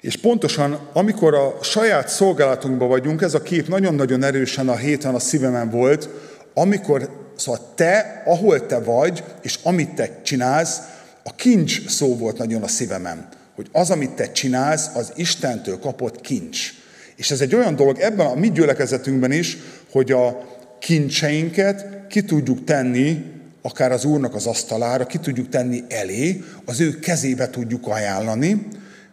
És 0.00 0.16
pontosan, 0.16 0.88
amikor 0.92 1.34
a 1.34 1.58
saját 1.62 2.08
szolgálatunkban 2.08 2.88
vagyunk, 2.88 3.22
ez 3.22 3.34
a 3.34 3.42
kép 3.42 3.68
nagyon-nagyon 3.68 4.22
erősen 4.22 4.68
a 4.68 4.76
héten 4.76 5.14
a 5.14 5.18
szívemen 5.18 5.70
volt, 5.70 6.08
amikor 6.54 7.20
Szóval 7.36 7.72
te, 7.74 8.22
ahol 8.24 8.66
te 8.66 8.78
vagy, 8.78 9.24
és 9.42 9.58
amit 9.62 9.94
te 9.94 10.20
csinálsz, 10.22 10.80
a 11.24 11.34
kincs 11.34 11.88
szó 11.88 12.16
volt 12.16 12.38
nagyon 12.38 12.62
a 12.62 12.68
szívemen. 12.68 13.28
Hogy 13.54 13.68
az, 13.72 13.90
amit 13.90 14.10
te 14.10 14.32
csinálsz, 14.32 14.90
az 14.94 15.12
Istentől 15.16 15.78
kapott 15.78 16.20
kincs. 16.20 16.72
És 17.16 17.30
ez 17.30 17.40
egy 17.40 17.54
olyan 17.54 17.76
dolog 17.76 17.98
ebben 17.98 18.26
a 18.26 18.34
mi 18.34 18.50
gyülekezetünkben 18.50 19.32
is, 19.32 19.56
hogy 19.90 20.12
a 20.12 20.44
kincseinket 20.78 22.06
ki 22.08 22.22
tudjuk 22.22 22.64
tenni, 22.64 23.24
akár 23.62 23.92
az 23.92 24.04
Úrnak 24.04 24.34
az 24.34 24.46
asztalára, 24.46 25.06
ki 25.06 25.18
tudjuk 25.18 25.48
tenni 25.48 25.84
elé, 25.88 26.44
az 26.64 26.80
ő 26.80 26.98
kezébe 26.98 27.50
tudjuk 27.50 27.86
ajánlani, 27.86 28.66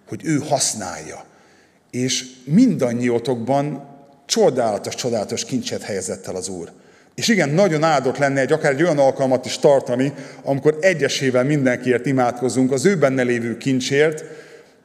hogy 0.08 0.22
ő 0.24 0.38
használja. 0.48 1.24
És 1.92 2.26
mindannyiótokban 2.44 3.88
csodálatos, 4.26 4.96
csodálatos 4.96 5.46
kincset 5.46 5.82
helyezett 5.82 6.28
el 6.28 6.36
az 6.36 6.48
Úr. 6.48 6.72
És 7.16 7.28
igen, 7.28 7.50
nagyon 7.50 7.84
áldott 7.84 8.18
lenne 8.18 8.40
egy 8.40 8.52
akár 8.52 8.72
egy 8.72 8.84
olyan 8.84 9.00
alkalmat 9.00 9.46
is 9.46 9.58
tartani, 9.58 10.14
amikor 10.44 10.78
egyesével 10.82 11.44
mindenkiért 11.44 12.06
imádkozunk, 12.06 12.72
az 12.72 12.86
ő 12.86 12.98
benne 12.98 13.22
lévő 13.22 13.58
kincsért, 13.58 14.24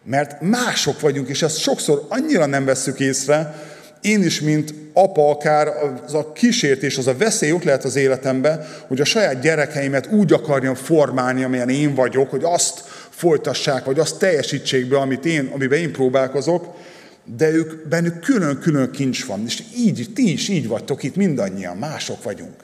Mert 0.06 0.40
mások 0.40 1.00
vagyunk, 1.00 1.28
és 1.28 1.42
ezt 1.42 1.58
sokszor 1.58 2.06
annyira 2.08 2.46
nem 2.46 2.64
vesszük 2.64 3.00
észre, 3.00 3.54
én 4.04 4.22
is, 4.22 4.40
mint 4.40 4.74
apa, 4.92 5.30
akár 5.30 5.68
az 6.06 6.14
a 6.14 6.32
kísértés, 6.32 6.98
az 6.98 7.06
a 7.06 7.16
veszély 7.16 7.52
ott 7.52 7.64
lehet 7.64 7.84
az 7.84 7.96
életemben, 7.96 8.66
hogy 8.86 9.00
a 9.00 9.04
saját 9.04 9.40
gyerekeimet 9.40 10.06
úgy 10.06 10.32
akarjam 10.32 10.74
formálni, 10.74 11.42
amilyen 11.42 11.68
én 11.68 11.94
vagyok, 11.94 12.30
hogy 12.30 12.44
azt 12.44 12.80
folytassák, 13.10 13.84
vagy 13.84 13.98
azt 13.98 14.18
teljesítsék 14.18 14.88
be, 14.88 14.96
amit 14.96 15.24
én, 15.24 15.50
amiben 15.54 15.78
én 15.78 15.92
próbálkozok, 15.92 16.76
de 17.36 17.50
ők, 17.50 17.88
bennük 17.88 18.20
külön-külön 18.20 18.90
kincs 18.90 19.24
van, 19.24 19.42
és 19.46 19.62
így, 19.76 20.10
ti 20.14 20.32
is 20.32 20.48
így 20.48 20.68
vagytok 20.68 21.02
itt 21.02 21.16
mindannyian, 21.16 21.76
mások 21.76 22.22
vagyunk. 22.22 22.54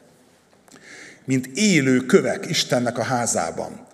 Mint 1.25 1.47
élő 1.55 1.99
kövek 2.07 2.47
Istennek 2.49 2.99
a 2.99 3.03
házában. 3.03 3.87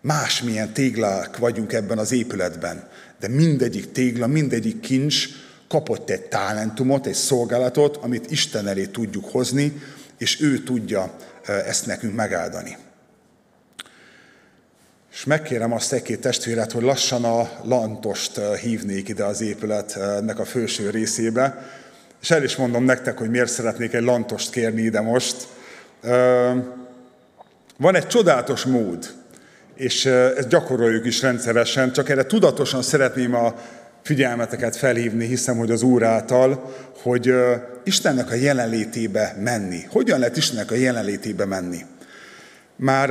Másmilyen 0.00 0.72
téglák 0.72 1.36
vagyunk 1.36 1.72
ebben 1.72 1.98
az 1.98 2.12
épületben, 2.12 2.88
de 3.20 3.28
mindegyik 3.28 3.92
tégla, 3.92 4.26
mindegyik 4.26 4.80
kincs 4.80 5.28
kapott 5.72 6.10
egy 6.10 6.22
talentumot, 6.22 7.06
egy 7.06 7.14
szolgálatot, 7.14 7.96
amit 7.96 8.30
Isten 8.30 8.66
elé 8.66 8.86
tudjuk 8.86 9.30
hozni, 9.30 9.82
és 10.18 10.40
ő 10.40 10.58
tudja 10.58 11.14
ezt 11.66 11.86
nekünk 11.86 12.14
megáldani. 12.14 12.76
És 15.12 15.24
megkérem 15.24 15.72
azt 15.72 15.92
egy-két 15.92 16.20
testvéret, 16.20 16.72
hogy 16.72 16.82
lassan 16.82 17.24
a 17.24 17.50
lantost 17.62 18.40
hívnék 18.60 19.08
ide 19.08 19.24
az 19.24 19.40
épületnek 19.40 20.38
a 20.38 20.44
főső 20.44 20.90
részébe. 20.90 21.70
És 22.22 22.30
el 22.30 22.42
is 22.42 22.56
mondom 22.56 22.84
nektek, 22.84 23.18
hogy 23.18 23.30
miért 23.30 23.50
szeretnék 23.50 23.92
egy 23.92 24.02
lantost 24.02 24.50
kérni 24.50 24.82
ide 24.82 25.00
most. 25.00 25.48
Van 27.76 27.94
egy 27.94 28.06
csodálatos 28.06 28.64
mód, 28.64 29.14
és 29.74 30.04
ezt 30.04 30.48
gyakoroljuk 30.48 31.06
is 31.06 31.22
rendszeresen, 31.22 31.92
csak 31.92 32.08
erre 32.08 32.26
tudatosan 32.26 32.82
szeretném 32.82 33.34
a 33.34 33.54
figyelmeteket 34.02 34.76
felhívni, 34.76 35.26
hiszem, 35.26 35.56
hogy 35.56 35.70
az 35.70 35.82
Úr 35.82 36.02
által, 36.02 36.74
hogy 37.02 37.34
Istennek 37.84 38.30
a 38.30 38.34
jelenlétébe 38.34 39.36
menni. 39.40 39.80
Hogyan 39.90 40.18
lehet 40.18 40.36
Istennek 40.36 40.70
a 40.70 40.74
jelenlétébe 40.74 41.44
menni? 41.44 41.84
Már 42.76 43.10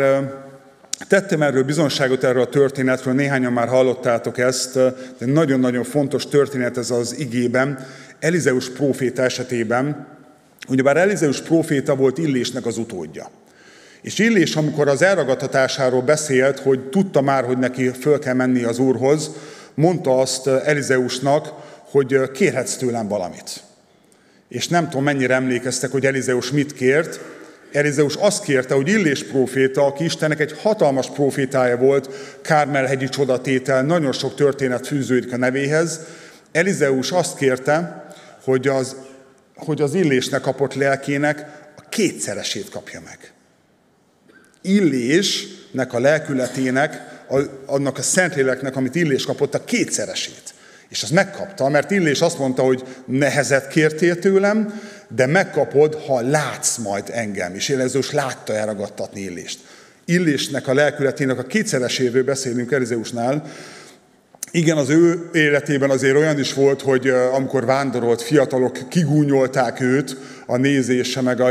tettem 1.07 1.41
erről 1.41 1.63
bizonságot 1.63 2.23
erről 2.23 2.41
a 2.41 2.49
történetről, 2.49 3.13
néhányan 3.13 3.53
már 3.53 3.67
hallottátok 3.67 4.37
ezt, 4.37 4.73
de 5.17 5.25
nagyon-nagyon 5.25 5.83
fontos 5.83 6.27
történet 6.27 6.77
ez 6.77 6.91
az 6.91 7.15
igében. 7.19 7.87
Elizeus 8.19 8.69
próféta 8.69 9.21
esetében, 9.21 10.07
ugyebár 10.67 10.97
Elizeus 10.97 11.41
próféta 11.41 11.95
volt 11.95 12.17
Illésnek 12.17 12.65
az 12.65 12.77
utódja. 12.77 13.29
És 14.01 14.19
Illés, 14.19 14.55
amikor 14.55 14.87
az 14.87 15.01
elragadtatásáról 15.01 16.01
beszélt, 16.01 16.59
hogy 16.59 16.89
tudta 16.89 17.21
már, 17.21 17.43
hogy 17.43 17.57
neki 17.57 17.87
föl 17.87 18.19
kell 18.19 18.33
menni 18.33 18.63
az 18.63 18.79
Úrhoz, 18.79 19.31
mondta 19.75 20.19
azt 20.19 20.47
Elizeusnak, 20.47 21.53
hogy 21.91 22.31
kérhetsz 22.31 22.75
tőlem 22.75 23.07
valamit. 23.07 23.63
És 24.49 24.67
nem 24.67 24.89
tudom, 24.89 25.03
mennyire 25.03 25.33
emlékeztek, 25.33 25.91
hogy 25.91 26.05
Elizeus 26.05 26.51
mit 26.51 26.73
kért. 26.73 27.19
Elizeus 27.71 28.15
azt 28.15 28.43
kérte, 28.43 28.73
hogy 28.73 28.87
Illés 28.87 29.23
próféta, 29.23 29.85
aki 29.85 30.03
Istennek 30.03 30.39
egy 30.39 30.59
hatalmas 30.61 31.09
profétája 31.09 31.77
volt, 31.77 32.09
Kármelhegyi 32.41 33.09
csodatétel, 33.09 33.83
nagyon 33.83 34.11
sok 34.11 34.35
történet 34.35 34.87
fűződik 34.87 35.33
a 35.33 35.37
nevéhez. 35.37 35.99
Elizeus 36.51 37.11
azt 37.11 37.37
kérte, 37.37 38.05
hogy 38.43 38.67
az, 38.67 38.95
hogy 39.55 39.81
az 39.81 39.93
Illésnek 39.93 40.41
kapott 40.41 40.73
lelkének 40.73 41.45
a 41.77 41.89
kétszeresét 41.89 42.69
kapja 42.69 43.01
meg. 43.05 43.33
Illésnek 44.61 45.93
a 45.93 45.99
lelkületének 45.99 47.10
annak 47.65 47.97
a 47.97 48.01
Szentléleknek, 48.01 48.75
amit 48.75 48.95
Illés 48.95 49.25
kapott, 49.25 49.53
a 49.53 49.63
kétszeresét. 49.63 50.53
És 50.89 51.03
azt 51.03 51.11
megkapta, 51.11 51.69
mert 51.69 51.91
Illés 51.91 52.21
azt 52.21 52.37
mondta, 52.37 52.63
hogy 52.63 52.83
nehezet 53.05 53.67
kértél 53.67 54.19
tőlem, 54.19 54.81
de 55.15 55.25
megkapod, 55.25 55.95
ha 55.95 56.21
látsz 56.21 56.77
majd 56.77 57.09
engem. 57.11 57.55
És 57.55 57.69
Elizeus 57.69 58.11
látta 58.11 58.53
elragadtatni 58.53 59.21
Illést. 59.21 59.59
Illésnek 60.05 60.67
a 60.67 60.73
lelkületének 60.73 61.39
a 61.39 61.43
kétszereséről 61.43 62.23
beszélünk 62.23 62.71
Elizeusnál. 62.71 63.51
Igen, 64.51 64.77
az 64.77 64.89
ő 64.89 65.29
életében 65.33 65.89
azért 65.89 66.15
olyan 66.15 66.39
is 66.39 66.53
volt, 66.53 66.81
hogy 66.81 67.07
amikor 67.07 67.65
vándorolt, 67.65 68.21
fiatalok 68.21 68.89
kigúnyolták 68.89 69.81
őt, 69.81 70.17
a 70.45 70.57
nézése, 70.57 71.21
meg 71.21 71.39
a, 71.41 71.49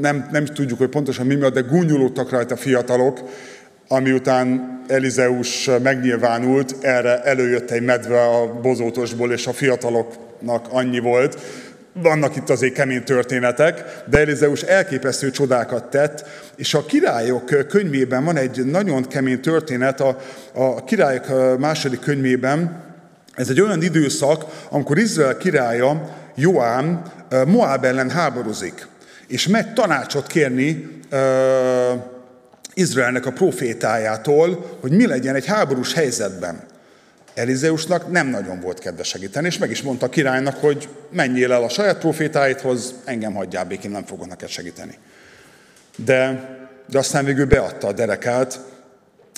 nem, 0.00 0.28
nem 0.32 0.44
tudjuk, 0.44 0.78
hogy 0.78 0.88
pontosan 0.88 1.26
mi 1.26 1.34
miatt, 1.34 1.54
de 1.54 1.60
gúnyolódtak 1.60 2.30
rajta 2.30 2.56
fiatalok, 2.56 3.20
ami 3.92 4.12
után 4.12 4.80
Elizeus 4.88 5.70
megnyilvánult, 5.82 6.76
erre 6.80 7.22
előjött 7.22 7.70
egy 7.70 7.82
medve 7.82 8.22
a 8.22 8.60
bozótosból, 8.60 9.32
és 9.32 9.46
a 9.46 9.52
fiataloknak 9.52 10.66
annyi 10.70 10.98
volt. 10.98 11.38
Vannak 11.92 12.36
itt 12.36 12.50
azért 12.50 12.74
kemény 12.74 13.04
történetek, 13.04 14.02
de 14.06 14.18
Elizeus 14.18 14.62
elképesztő 14.62 15.30
csodákat 15.30 15.84
tett, 15.84 16.24
és 16.56 16.74
a 16.74 16.84
királyok 16.84 17.66
könyvében 17.68 18.24
van 18.24 18.36
egy 18.36 18.64
nagyon 18.64 19.04
kemény 19.04 19.40
történet, 19.40 20.00
a, 20.00 20.16
a 20.52 20.84
királyok 20.84 21.58
második 21.58 22.00
könyvében, 22.00 22.84
ez 23.34 23.48
egy 23.48 23.60
olyan 23.60 23.82
időszak, 23.82 24.44
amikor 24.68 24.98
Izrael 24.98 25.36
királya, 25.36 26.16
Joám, 26.34 27.02
Moab 27.46 27.84
ellen 27.84 28.10
háborúzik, 28.10 28.86
és 29.26 29.48
megy 29.48 29.72
tanácsot 29.72 30.26
kérni 30.26 31.00
Izraelnek 32.80 33.26
a 33.26 33.32
profétájától, 33.32 34.78
hogy 34.80 34.92
mi 34.92 35.06
legyen 35.06 35.34
egy 35.34 35.46
háborús 35.46 35.92
helyzetben. 35.92 36.62
Elizeusnak 37.34 38.10
nem 38.10 38.26
nagyon 38.26 38.60
volt 38.60 38.78
kedve 38.78 39.02
segíteni, 39.02 39.46
és 39.46 39.58
meg 39.58 39.70
is 39.70 39.82
mondta 39.82 40.06
a 40.06 40.08
királynak, 40.08 40.56
hogy 40.56 40.88
menjél 41.10 41.52
el 41.52 41.62
a 41.62 41.68
saját 41.68 41.98
profétáidhoz, 41.98 42.94
engem 43.04 43.34
hagyjál 43.34 43.64
békén, 43.64 43.90
nem 43.90 44.04
fogok 44.04 44.28
neked 44.28 44.48
segíteni. 44.48 44.98
De, 45.96 46.48
de 46.88 46.98
aztán 46.98 47.24
végül 47.24 47.46
beadta 47.46 47.86
a 47.86 47.92
derekát, 47.92 48.60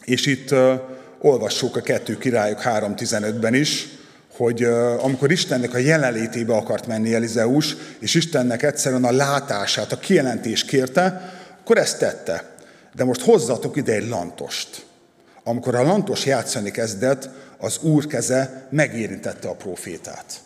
és 0.05 0.27
itt 0.27 0.51
uh, 0.51 0.73
olvassuk 1.19 1.77
a 1.77 1.81
kettő 1.81 2.19
királyok 2.19 2.63
3.15-ben 2.65 3.55
is, 3.55 3.89
hogy 4.37 4.65
uh, 4.65 5.05
amikor 5.05 5.31
Istennek 5.31 5.75
a 5.75 5.79
jelenlétébe 5.79 6.55
akart 6.55 6.87
menni 6.87 7.15
Elizeus, 7.15 7.77
és 7.99 8.15
Istennek 8.15 8.63
egyszerűen 8.63 9.05
a 9.05 9.13
látását, 9.13 9.93
a 9.93 9.99
kijelentést 9.99 10.67
kérte, 10.67 11.33
akkor 11.61 11.79
ezt 11.79 11.99
tette. 11.99 12.52
De 12.95 13.05
most 13.05 13.21
hozzatok 13.21 13.77
ide 13.77 13.93
egy 13.93 14.09
lantost. 14.09 14.87
Amikor 15.45 15.75
a 15.75 15.83
lantos 15.83 16.27
játszani 16.27 16.71
kezdett, 16.71 17.29
az 17.59 17.79
úr 17.83 18.07
keze 18.07 18.67
megérintette 18.71 19.49
a 19.49 19.55
profétát. 19.55 20.41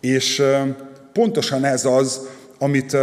És 0.00 0.42
pontosan 1.12 1.64
ez 1.64 1.84
az, 1.84 2.20
amit 2.58 2.96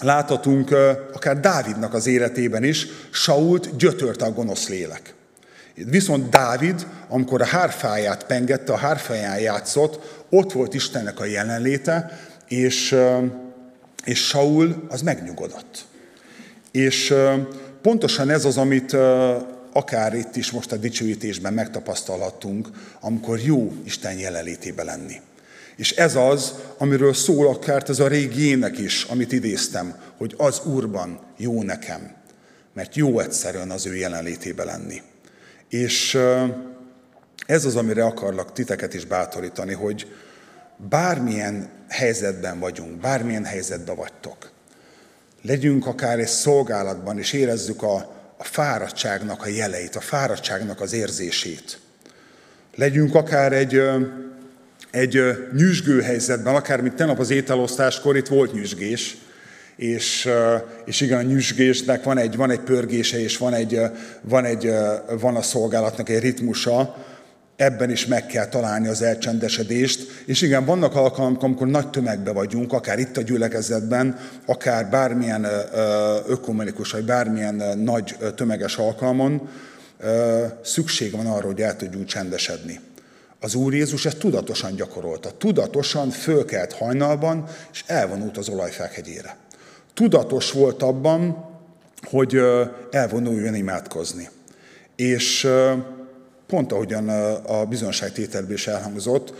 láthatunk 0.00 0.70
akár 1.12 1.40
Dávidnak 1.40 1.94
az 1.94 2.06
életében 2.06 2.64
is, 2.64 2.86
Sault 3.10 3.76
gyötörte 3.76 4.24
a 4.24 4.32
gonosz 4.32 4.68
lélek. 4.68 5.14
Viszont 5.74 6.28
Dávid, 6.28 6.86
amikor 7.08 7.40
a 7.40 7.46
hárfáját 7.46 8.26
pengette, 8.26 8.72
a 8.72 8.76
hárfáján 8.76 9.40
játszott, 9.40 10.24
ott 10.30 10.52
volt 10.52 10.74
Istennek 10.74 11.20
a 11.20 11.24
jelenléte, 11.24 12.18
és, 12.48 12.96
és 14.04 14.26
Saul 14.26 14.86
az 14.88 15.02
megnyugodott. 15.02 15.88
És 16.70 17.14
pontosan 17.82 18.30
ez 18.30 18.44
az, 18.44 18.56
amit 18.56 18.96
akár 19.72 20.14
itt 20.14 20.36
is 20.36 20.50
most 20.50 20.72
a 20.72 20.76
dicsőítésben 20.76 21.52
megtapasztalhattunk, 21.52 22.68
amikor 23.00 23.38
jó 23.40 23.72
Isten 23.84 24.18
jelenlétébe 24.18 24.82
lenni. 24.82 25.20
És 25.76 25.92
ez 25.92 26.16
az, 26.16 26.54
amiről 26.78 27.14
szól 27.14 27.48
akár 27.48 27.82
ez 27.88 28.00
a 28.00 28.08
régi 28.08 28.48
ének 28.48 28.78
is, 28.78 29.04
amit 29.04 29.32
idéztem, 29.32 29.94
hogy 30.16 30.34
az 30.36 30.60
Úrban 30.64 31.20
jó 31.36 31.62
nekem, 31.62 32.12
mert 32.74 32.96
jó 32.96 33.20
egyszerűen 33.20 33.70
az 33.70 33.86
ő 33.86 33.96
jelenlétébe 33.96 34.64
lenni. 34.64 35.02
És 35.68 36.18
ez 37.46 37.64
az, 37.64 37.76
amire 37.76 38.04
akarlak 38.04 38.52
titeket 38.52 38.94
is 38.94 39.04
bátorítani, 39.04 39.72
hogy 39.72 40.12
bármilyen 40.88 41.70
helyzetben 41.88 42.58
vagyunk, 42.58 43.00
bármilyen 43.00 43.44
helyzetben 43.44 43.96
vagytok, 43.96 44.50
legyünk 45.42 45.86
akár 45.86 46.18
egy 46.18 46.26
szolgálatban, 46.26 47.18
és 47.18 47.32
érezzük 47.32 47.82
a, 47.82 47.94
a 48.36 48.44
fáradtságnak 48.44 49.42
a 49.42 49.48
jeleit, 49.48 49.96
a 49.96 50.00
fáradtságnak 50.00 50.80
az 50.80 50.92
érzését. 50.92 51.78
Legyünk 52.74 53.14
akár 53.14 53.52
egy, 53.52 53.82
egy 54.90 55.22
nyüzsgő 55.56 56.00
helyzetben, 56.00 56.54
akár 56.54 56.80
mint 56.80 56.94
tegnap 56.94 57.18
az 57.18 57.30
ételosztáskor, 57.30 58.16
itt 58.16 58.28
volt 58.28 58.52
nyüzsgés, 58.52 59.16
és, 59.76 60.28
és 60.84 61.00
igen, 61.00 61.18
a 61.18 61.22
nyüzsgésnek 61.22 62.04
van 62.04 62.18
egy, 62.18 62.36
van 62.36 62.50
egy 62.50 62.60
pörgése, 62.60 63.20
és 63.20 63.36
van, 63.36 63.54
egy, 63.54 63.80
van, 64.20 64.44
egy, 64.44 64.72
van 65.20 65.36
a 65.36 65.42
szolgálatnak 65.42 66.08
egy 66.08 66.20
ritmusa, 66.22 66.96
ebben 67.60 67.90
is 67.90 68.06
meg 68.06 68.26
kell 68.26 68.46
találni 68.46 68.88
az 68.88 69.02
elcsendesedést. 69.02 70.22
És 70.26 70.42
igen, 70.42 70.64
vannak 70.64 70.94
alkalmak, 70.94 71.42
amikor 71.42 71.66
nagy 71.66 71.90
tömegbe 71.90 72.32
vagyunk, 72.32 72.72
akár 72.72 72.98
itt 72.98 73.16
a 73.16 73.22
gyülekezetben, 73.22 74.18
akár 74.46 74.90
bármilyen 74.90 75.46
ökumenikus, 76.26 76.90
vagy 76.90 77.04
bármilyen 77.04 77.78
nagy 77.78 78.16
tömeges 78.36 78.76
alkalmon, 78.76 79.48
szükség 80.62 81.12
van 81.12 81.26
arra, 81.26 81.46
hogy 81.46 81.60
el 81.60 81.76
tudjunk 81.76 82.06
csendesedni. 82.06 82.80
Az 83.40 83.54
Úr 83.54 83.74
Jézus 83.74 84.06
ezt 84.06 84.18
tudatosan 84.18 84.74
gyakorolta. 84.74 85.30
Tudatosan 85.38 86.10
fölkelt 86.10 86.72
hajnalban, 86.72 87.44
és 87.72 87.84
elvonult 87.86 88.36
az 88.36 88.48
olajfák. 88.48 89.02
Tudatos 89.94 90.52
volt 90.52 90.82
abban, 90.82 91.44
hogy 92.02 92.40
elvonuljon 92.90 93.54
imádkozni. 93.54 94.28
És 94.96 95.48
pont 96.50 96.72
ahogyan 96.72 97.08
a 97.46 97.64
bizonságtételből 97.64 98.54
is 98.54 98.66
elhangzott, 98.66 99.34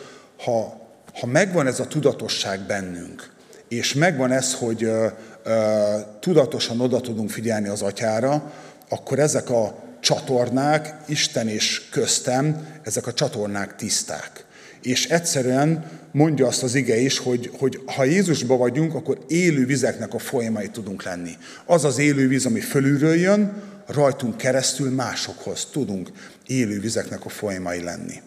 ha, 0.44 0.80
ha 1.20 1.26
megvan 1.26 1.66
ez 1.66 1.80
a 1.80 1.86
tudatosság 1.86 2.60
bennünk, 2.60 3.32
és 3.68 3.94
megvan 3.94 4.32
ez, 4.32 4.54
hogy 4.54 4.84
ö, 4.84 5.06
ö, 5.44 5.94
tudatosan 6.20 6.80
oda 6.80 7.00
tudunk 7.00 7.30
figyelni 7.30 7.68
az 7.68 7.82
atyára, 7.82 8.52
akkor 8.88 9.18
ezek 9.18 9.50
a 9.50 9.74
csatornák, 10.00 10.94
Isten 11.06 11.48
és 11.48 11.88
köztem, 11.90 12.66
ezek 12.82 13.06
a 13.06 13.12
csatornák 13.12 13.76
tiszták. 13.76 14.44
És 14.82 15.08
egyszerűen 15.08 15.84
mondja 16.12 16.46
azt 16.46 16.62
az 16.62 16.74
ige 16.74 16.96
is, 17.00 17.18
hogy, 17.18 17.50
hogy 17.58 17.80
ha 17.86 18.04
Jézusba 18.04 18.56
vagyunk, 18.56 18.94
akkor 18.94 19.18
élő 19.28 19.66
vizeknek 19.66 20.14
a 20.14 20.18
folyamai 20.18 20.68
tudunk 20.68 21.02
lenni. 21.02 21.36
Az 21.66 21.84
az 21.84 21.98
élő 21.98 22.28
víz, 22.28 22.46
ami 22.46 22.60
fölülről 22.60 23.14
jön, 23.14 23.62
rajtunk 23.92 24.36
keresztül 24.36 24.90
másokhoz 24.90 25.68
tudunk 25.72 26.10
élő 26.46 26.80
vizeknek 26.80 27.24
a 27.24 27.28
folyamai 27.28 27.82
lenni. 27.82 28.22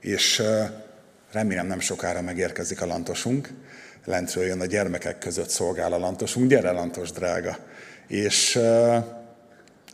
És 0.00 0.42
remélem 1.32 1.66
nem 1.66 1.80
sokára 1.80 2.20
megérkezik 2.20 2.82
a 2.82 2.86
lantosunk, 2.86 3.50
lentről 4.04 4.44
jön 4.44 4.60
a 4.60 4.66
gyermekek 4.66 5.18
között 5.18 5.48
szolgál 5.48 5.92
a 5.92 5.98
lantosunk, 5.98 6.48
gyere 6.48 6.70
lantos 6.70 7.12
drága. 7.12 7.58
És 8.06 8.56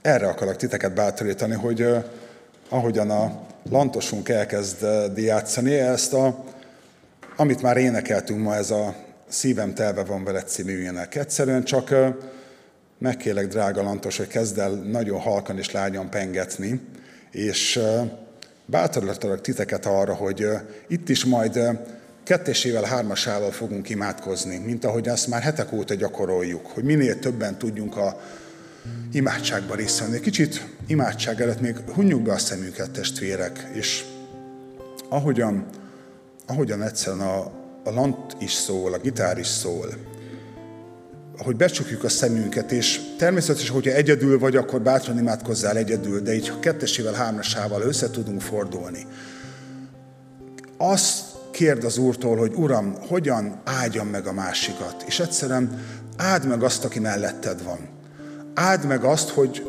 erre 0.02 0.28
akarok 0.28 0.56
titeket 0.56 0.94
bátorítani, 0.94 1.54
hogy 1.54 1.86
ahogyan 2.68 3.10
a 3.10 3.46
lantosunk 3.70 4.28
elkezd 4.28 4.86
játszani, 5.16 5.72
ezt 5.72 6.12
a, 6.12 6.44
amit 7.36 7.62
már 7.62 7.76
énekeltünk 7.76 8.40
ma, 8.42 8.54
ez 8.54 8.70
a 8.70 8.94
Szívem 9.28 9.74
telve 9.74 10.04
van 10.04 10.24
veled 10.24 10.48
című 10.48 10.82
ének. 10.82 11.14
Egyszerűen 11.14 11.64
csak 11.64 11.94
megkérlek, 13.04 13.46
drága 13.46 13.82
Lantos, 13.82 14.16
hogy 14.16 14.26
kezd 14.26 14.58
el 14.58 14.70
nagyon 14.70 15.20
halkan 15.20 15.58
és 15.58 15.70
lágyan 15.70 16.10
pengetni, 16.10 16.80
és 17.30 17.80
bátorítalak 18.66 19.40
titeket 19.40 19.86
arra, 19.86 20.14
hogy 20.14 20.46
itt 20.88 21.08
is 21.08 21.24
majd 21.24 21.60
kettesével, 22.22 22.82
hármasával 22.82 23.50
fogunk 23.50 23.88
imádkozni, 23.88 24.58
mint 24.58 24.84
ahogy 24.84 25.08
azt 25.08 25.26
már 25.26 25.42
hetek 25.42 25.72
óta 25.72 25.94
gyakoroljuk, 25.94 26.66
hogy 26.66 26.84
minél 26.84 27.18
többen 27.18 27.58
tudjunk 27.58 27.96
a 27.96 28.20
imádságba 29.12 29.74
részt 29.74 30.00
venni. 30.00 30.20
Kicsit 30.20 30.66
imádság 30.86 31.40
előtt 31.40 31.60
még 31.60 31.76
hunjuk 31.94 32.22
be 32.22 32.32
a 32.32 32.38
szemünket, 32.38 32.90
testvérek, 32.90 33.68
és 33.72 34.04
ahogyan, 35.08 35.66
ahogyan 36.46 36.82
egyszerűen 36.82 37.26
a, 37.26 37.38
a 37.84 37.90
lant 37.90 38.36
is 38.38 38.52
szól, 38.52 38.92
a 38.92 38.98
gitár 38.98 39.38
is 39.38 39.46
szól, 39.46 40.13
ahogy 41.38 41.56
becsukjuk 41.56 42.04
a 42.04 42.08
szemünket, 42.08 42.72
és 42.72 43.00
természetesen, 43.18 43.74
hogyha 43.74 43.90
egyedül 43.90 44.38
vagy, 44.38 44.56
akkor 44.56 44.80
bátran 44.80 45.18
imádkozzál 45.18 45.76
egyedül, 45.76 46.20
de 46.20 46.34
így 46.34 46.52
kettesével, 46.60 47.12
hármasával 47.12 47.82
össze 47.82 48.10
tudunk 48.10 48.40
fordulni. 48.40 49.06
Azt 50.76 51.24
kérd 51.50 51.84
az 51.84 51.98
Úrtól, 51.98 52.36
hogy 52.36 52.52
Uram, 52.54 52.94
hogyan 53.08 53.60
áldjam 53.64 54.08
meg 54.08 54.26
a 54.26 54.32
másikat, 54.32 55.04
és 55.06 55.20
egyszerűen 55.20 55.80
áld 56.16 56.46
meg 56.46 56.62
azt, 56.62 56.84
aki 56.84 56.98
melletted 56.98 57.62
van. 57.62 57.78
Áld 58.54 58.86
meg 58.86 59.04
azt, 59.04 59.28
hogy, 59.28 59.66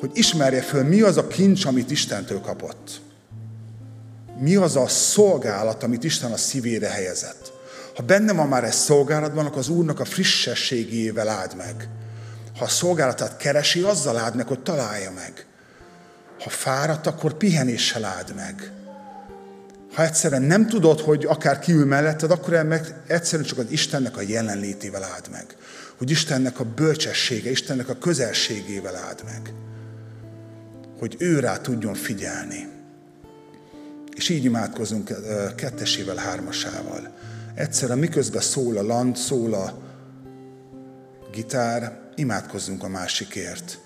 hogy 0.00 0.10
ismerje 0.12 0.62
föl, 0.62 0.82
mi 0.82 1.00
az 1.00 1.16
a 1.16 1.26
kincs, 1.26 1.64
amit 1.64 1.90
Istentől 1.90 2.40
kapott. 2.40 3.00
Mi 4.40 4.56
az 4.56 4.76
a 4.76 4.86
szolgálat, 4.86 5.82
amit 5.82 6.04
Isten 6.04 6.32
a 6.32 6.36
szívére 6.36 6.88
helyezett. 6.88 7.52
Ha 7.98 8.04
benne 8.04 8.32
van 8.32 8.48
már 8.48 8.64
egy 8.64 8.72
szolgálatban, 8.72 9.46
akkor 9.46 9.58
az 9.58 9.68
Úrnak 9.68 10.00
a 10.00 10.04
frissességével 10.04 11.28
áld 11.28 11.56
meg. 11.56 11.88
Ha 12.58 12.64
a 12.64 12.68
szolgálatát 12.68 13.36
keresi, 13.36 13.80
azzal 13.80 14.16
áld 14.16 14.34
meg, 14.34 14.46
hogy 14.46 14.62
találja 14.62 15.10
meg. 15.10 15.46
Ha 16.40 16.50
fáradt, 16.50 17.06
akkor 17.06 17.32
pihenéssel 17.32 18.04
áld 18.04 18.34
meg. 18.34 18.72
Ha 19.94 20.02
egyszerűen 20.02 20.42
nem 20.42 20.66
tudod, 20.66 21.00
hogy 21.00 21.24
akár 21.24 21.58
kiül 21.58 21.86
melletted, 21.86 22.30
akkor 22.30 22.54
egyszerűen 23.06 23.48
csak 23.48 23.58
az 23.58 23.64
Istennek 23.68 24.16
a 24.16 24.22
jelenlétével 24.22 25.02
áld 25.02 25.28
meg. 25.30 25.56
Hogy 25.96 26.10
Istennek 26.10 26.60
a 26.60 26.64
bölcsessége, 26.64 27.50
Istennek 27.50 27.88
a 27.88 27.98
közelségével 27.98 28.96
áld 28.96 29.22
meg. 29.24 29.52
Hogy 30.98 31.16
ő 31.18 31.40
rá 31.40 31.56
tudjon 31.56 31.94
figyelni. 31.94 32.68
És 34.14 34.28
így 34.28 34.44
imádkozunk 34.44 35.12
kettesével, 35.56 36.16
hármasával. 36.16 37.16
Egyszerűen 37.58 37.98
miközben 37.98 38.42
szól 38.42 38.76
a 38.76 38.82
land, 38.82 39.16
szól 39.16 39.54
a 39.54 39.78
gitár, 41.32 42.00
imádkozzunk 42.14 42.82
a 42.82 42.88
másikért. 42.88 43.78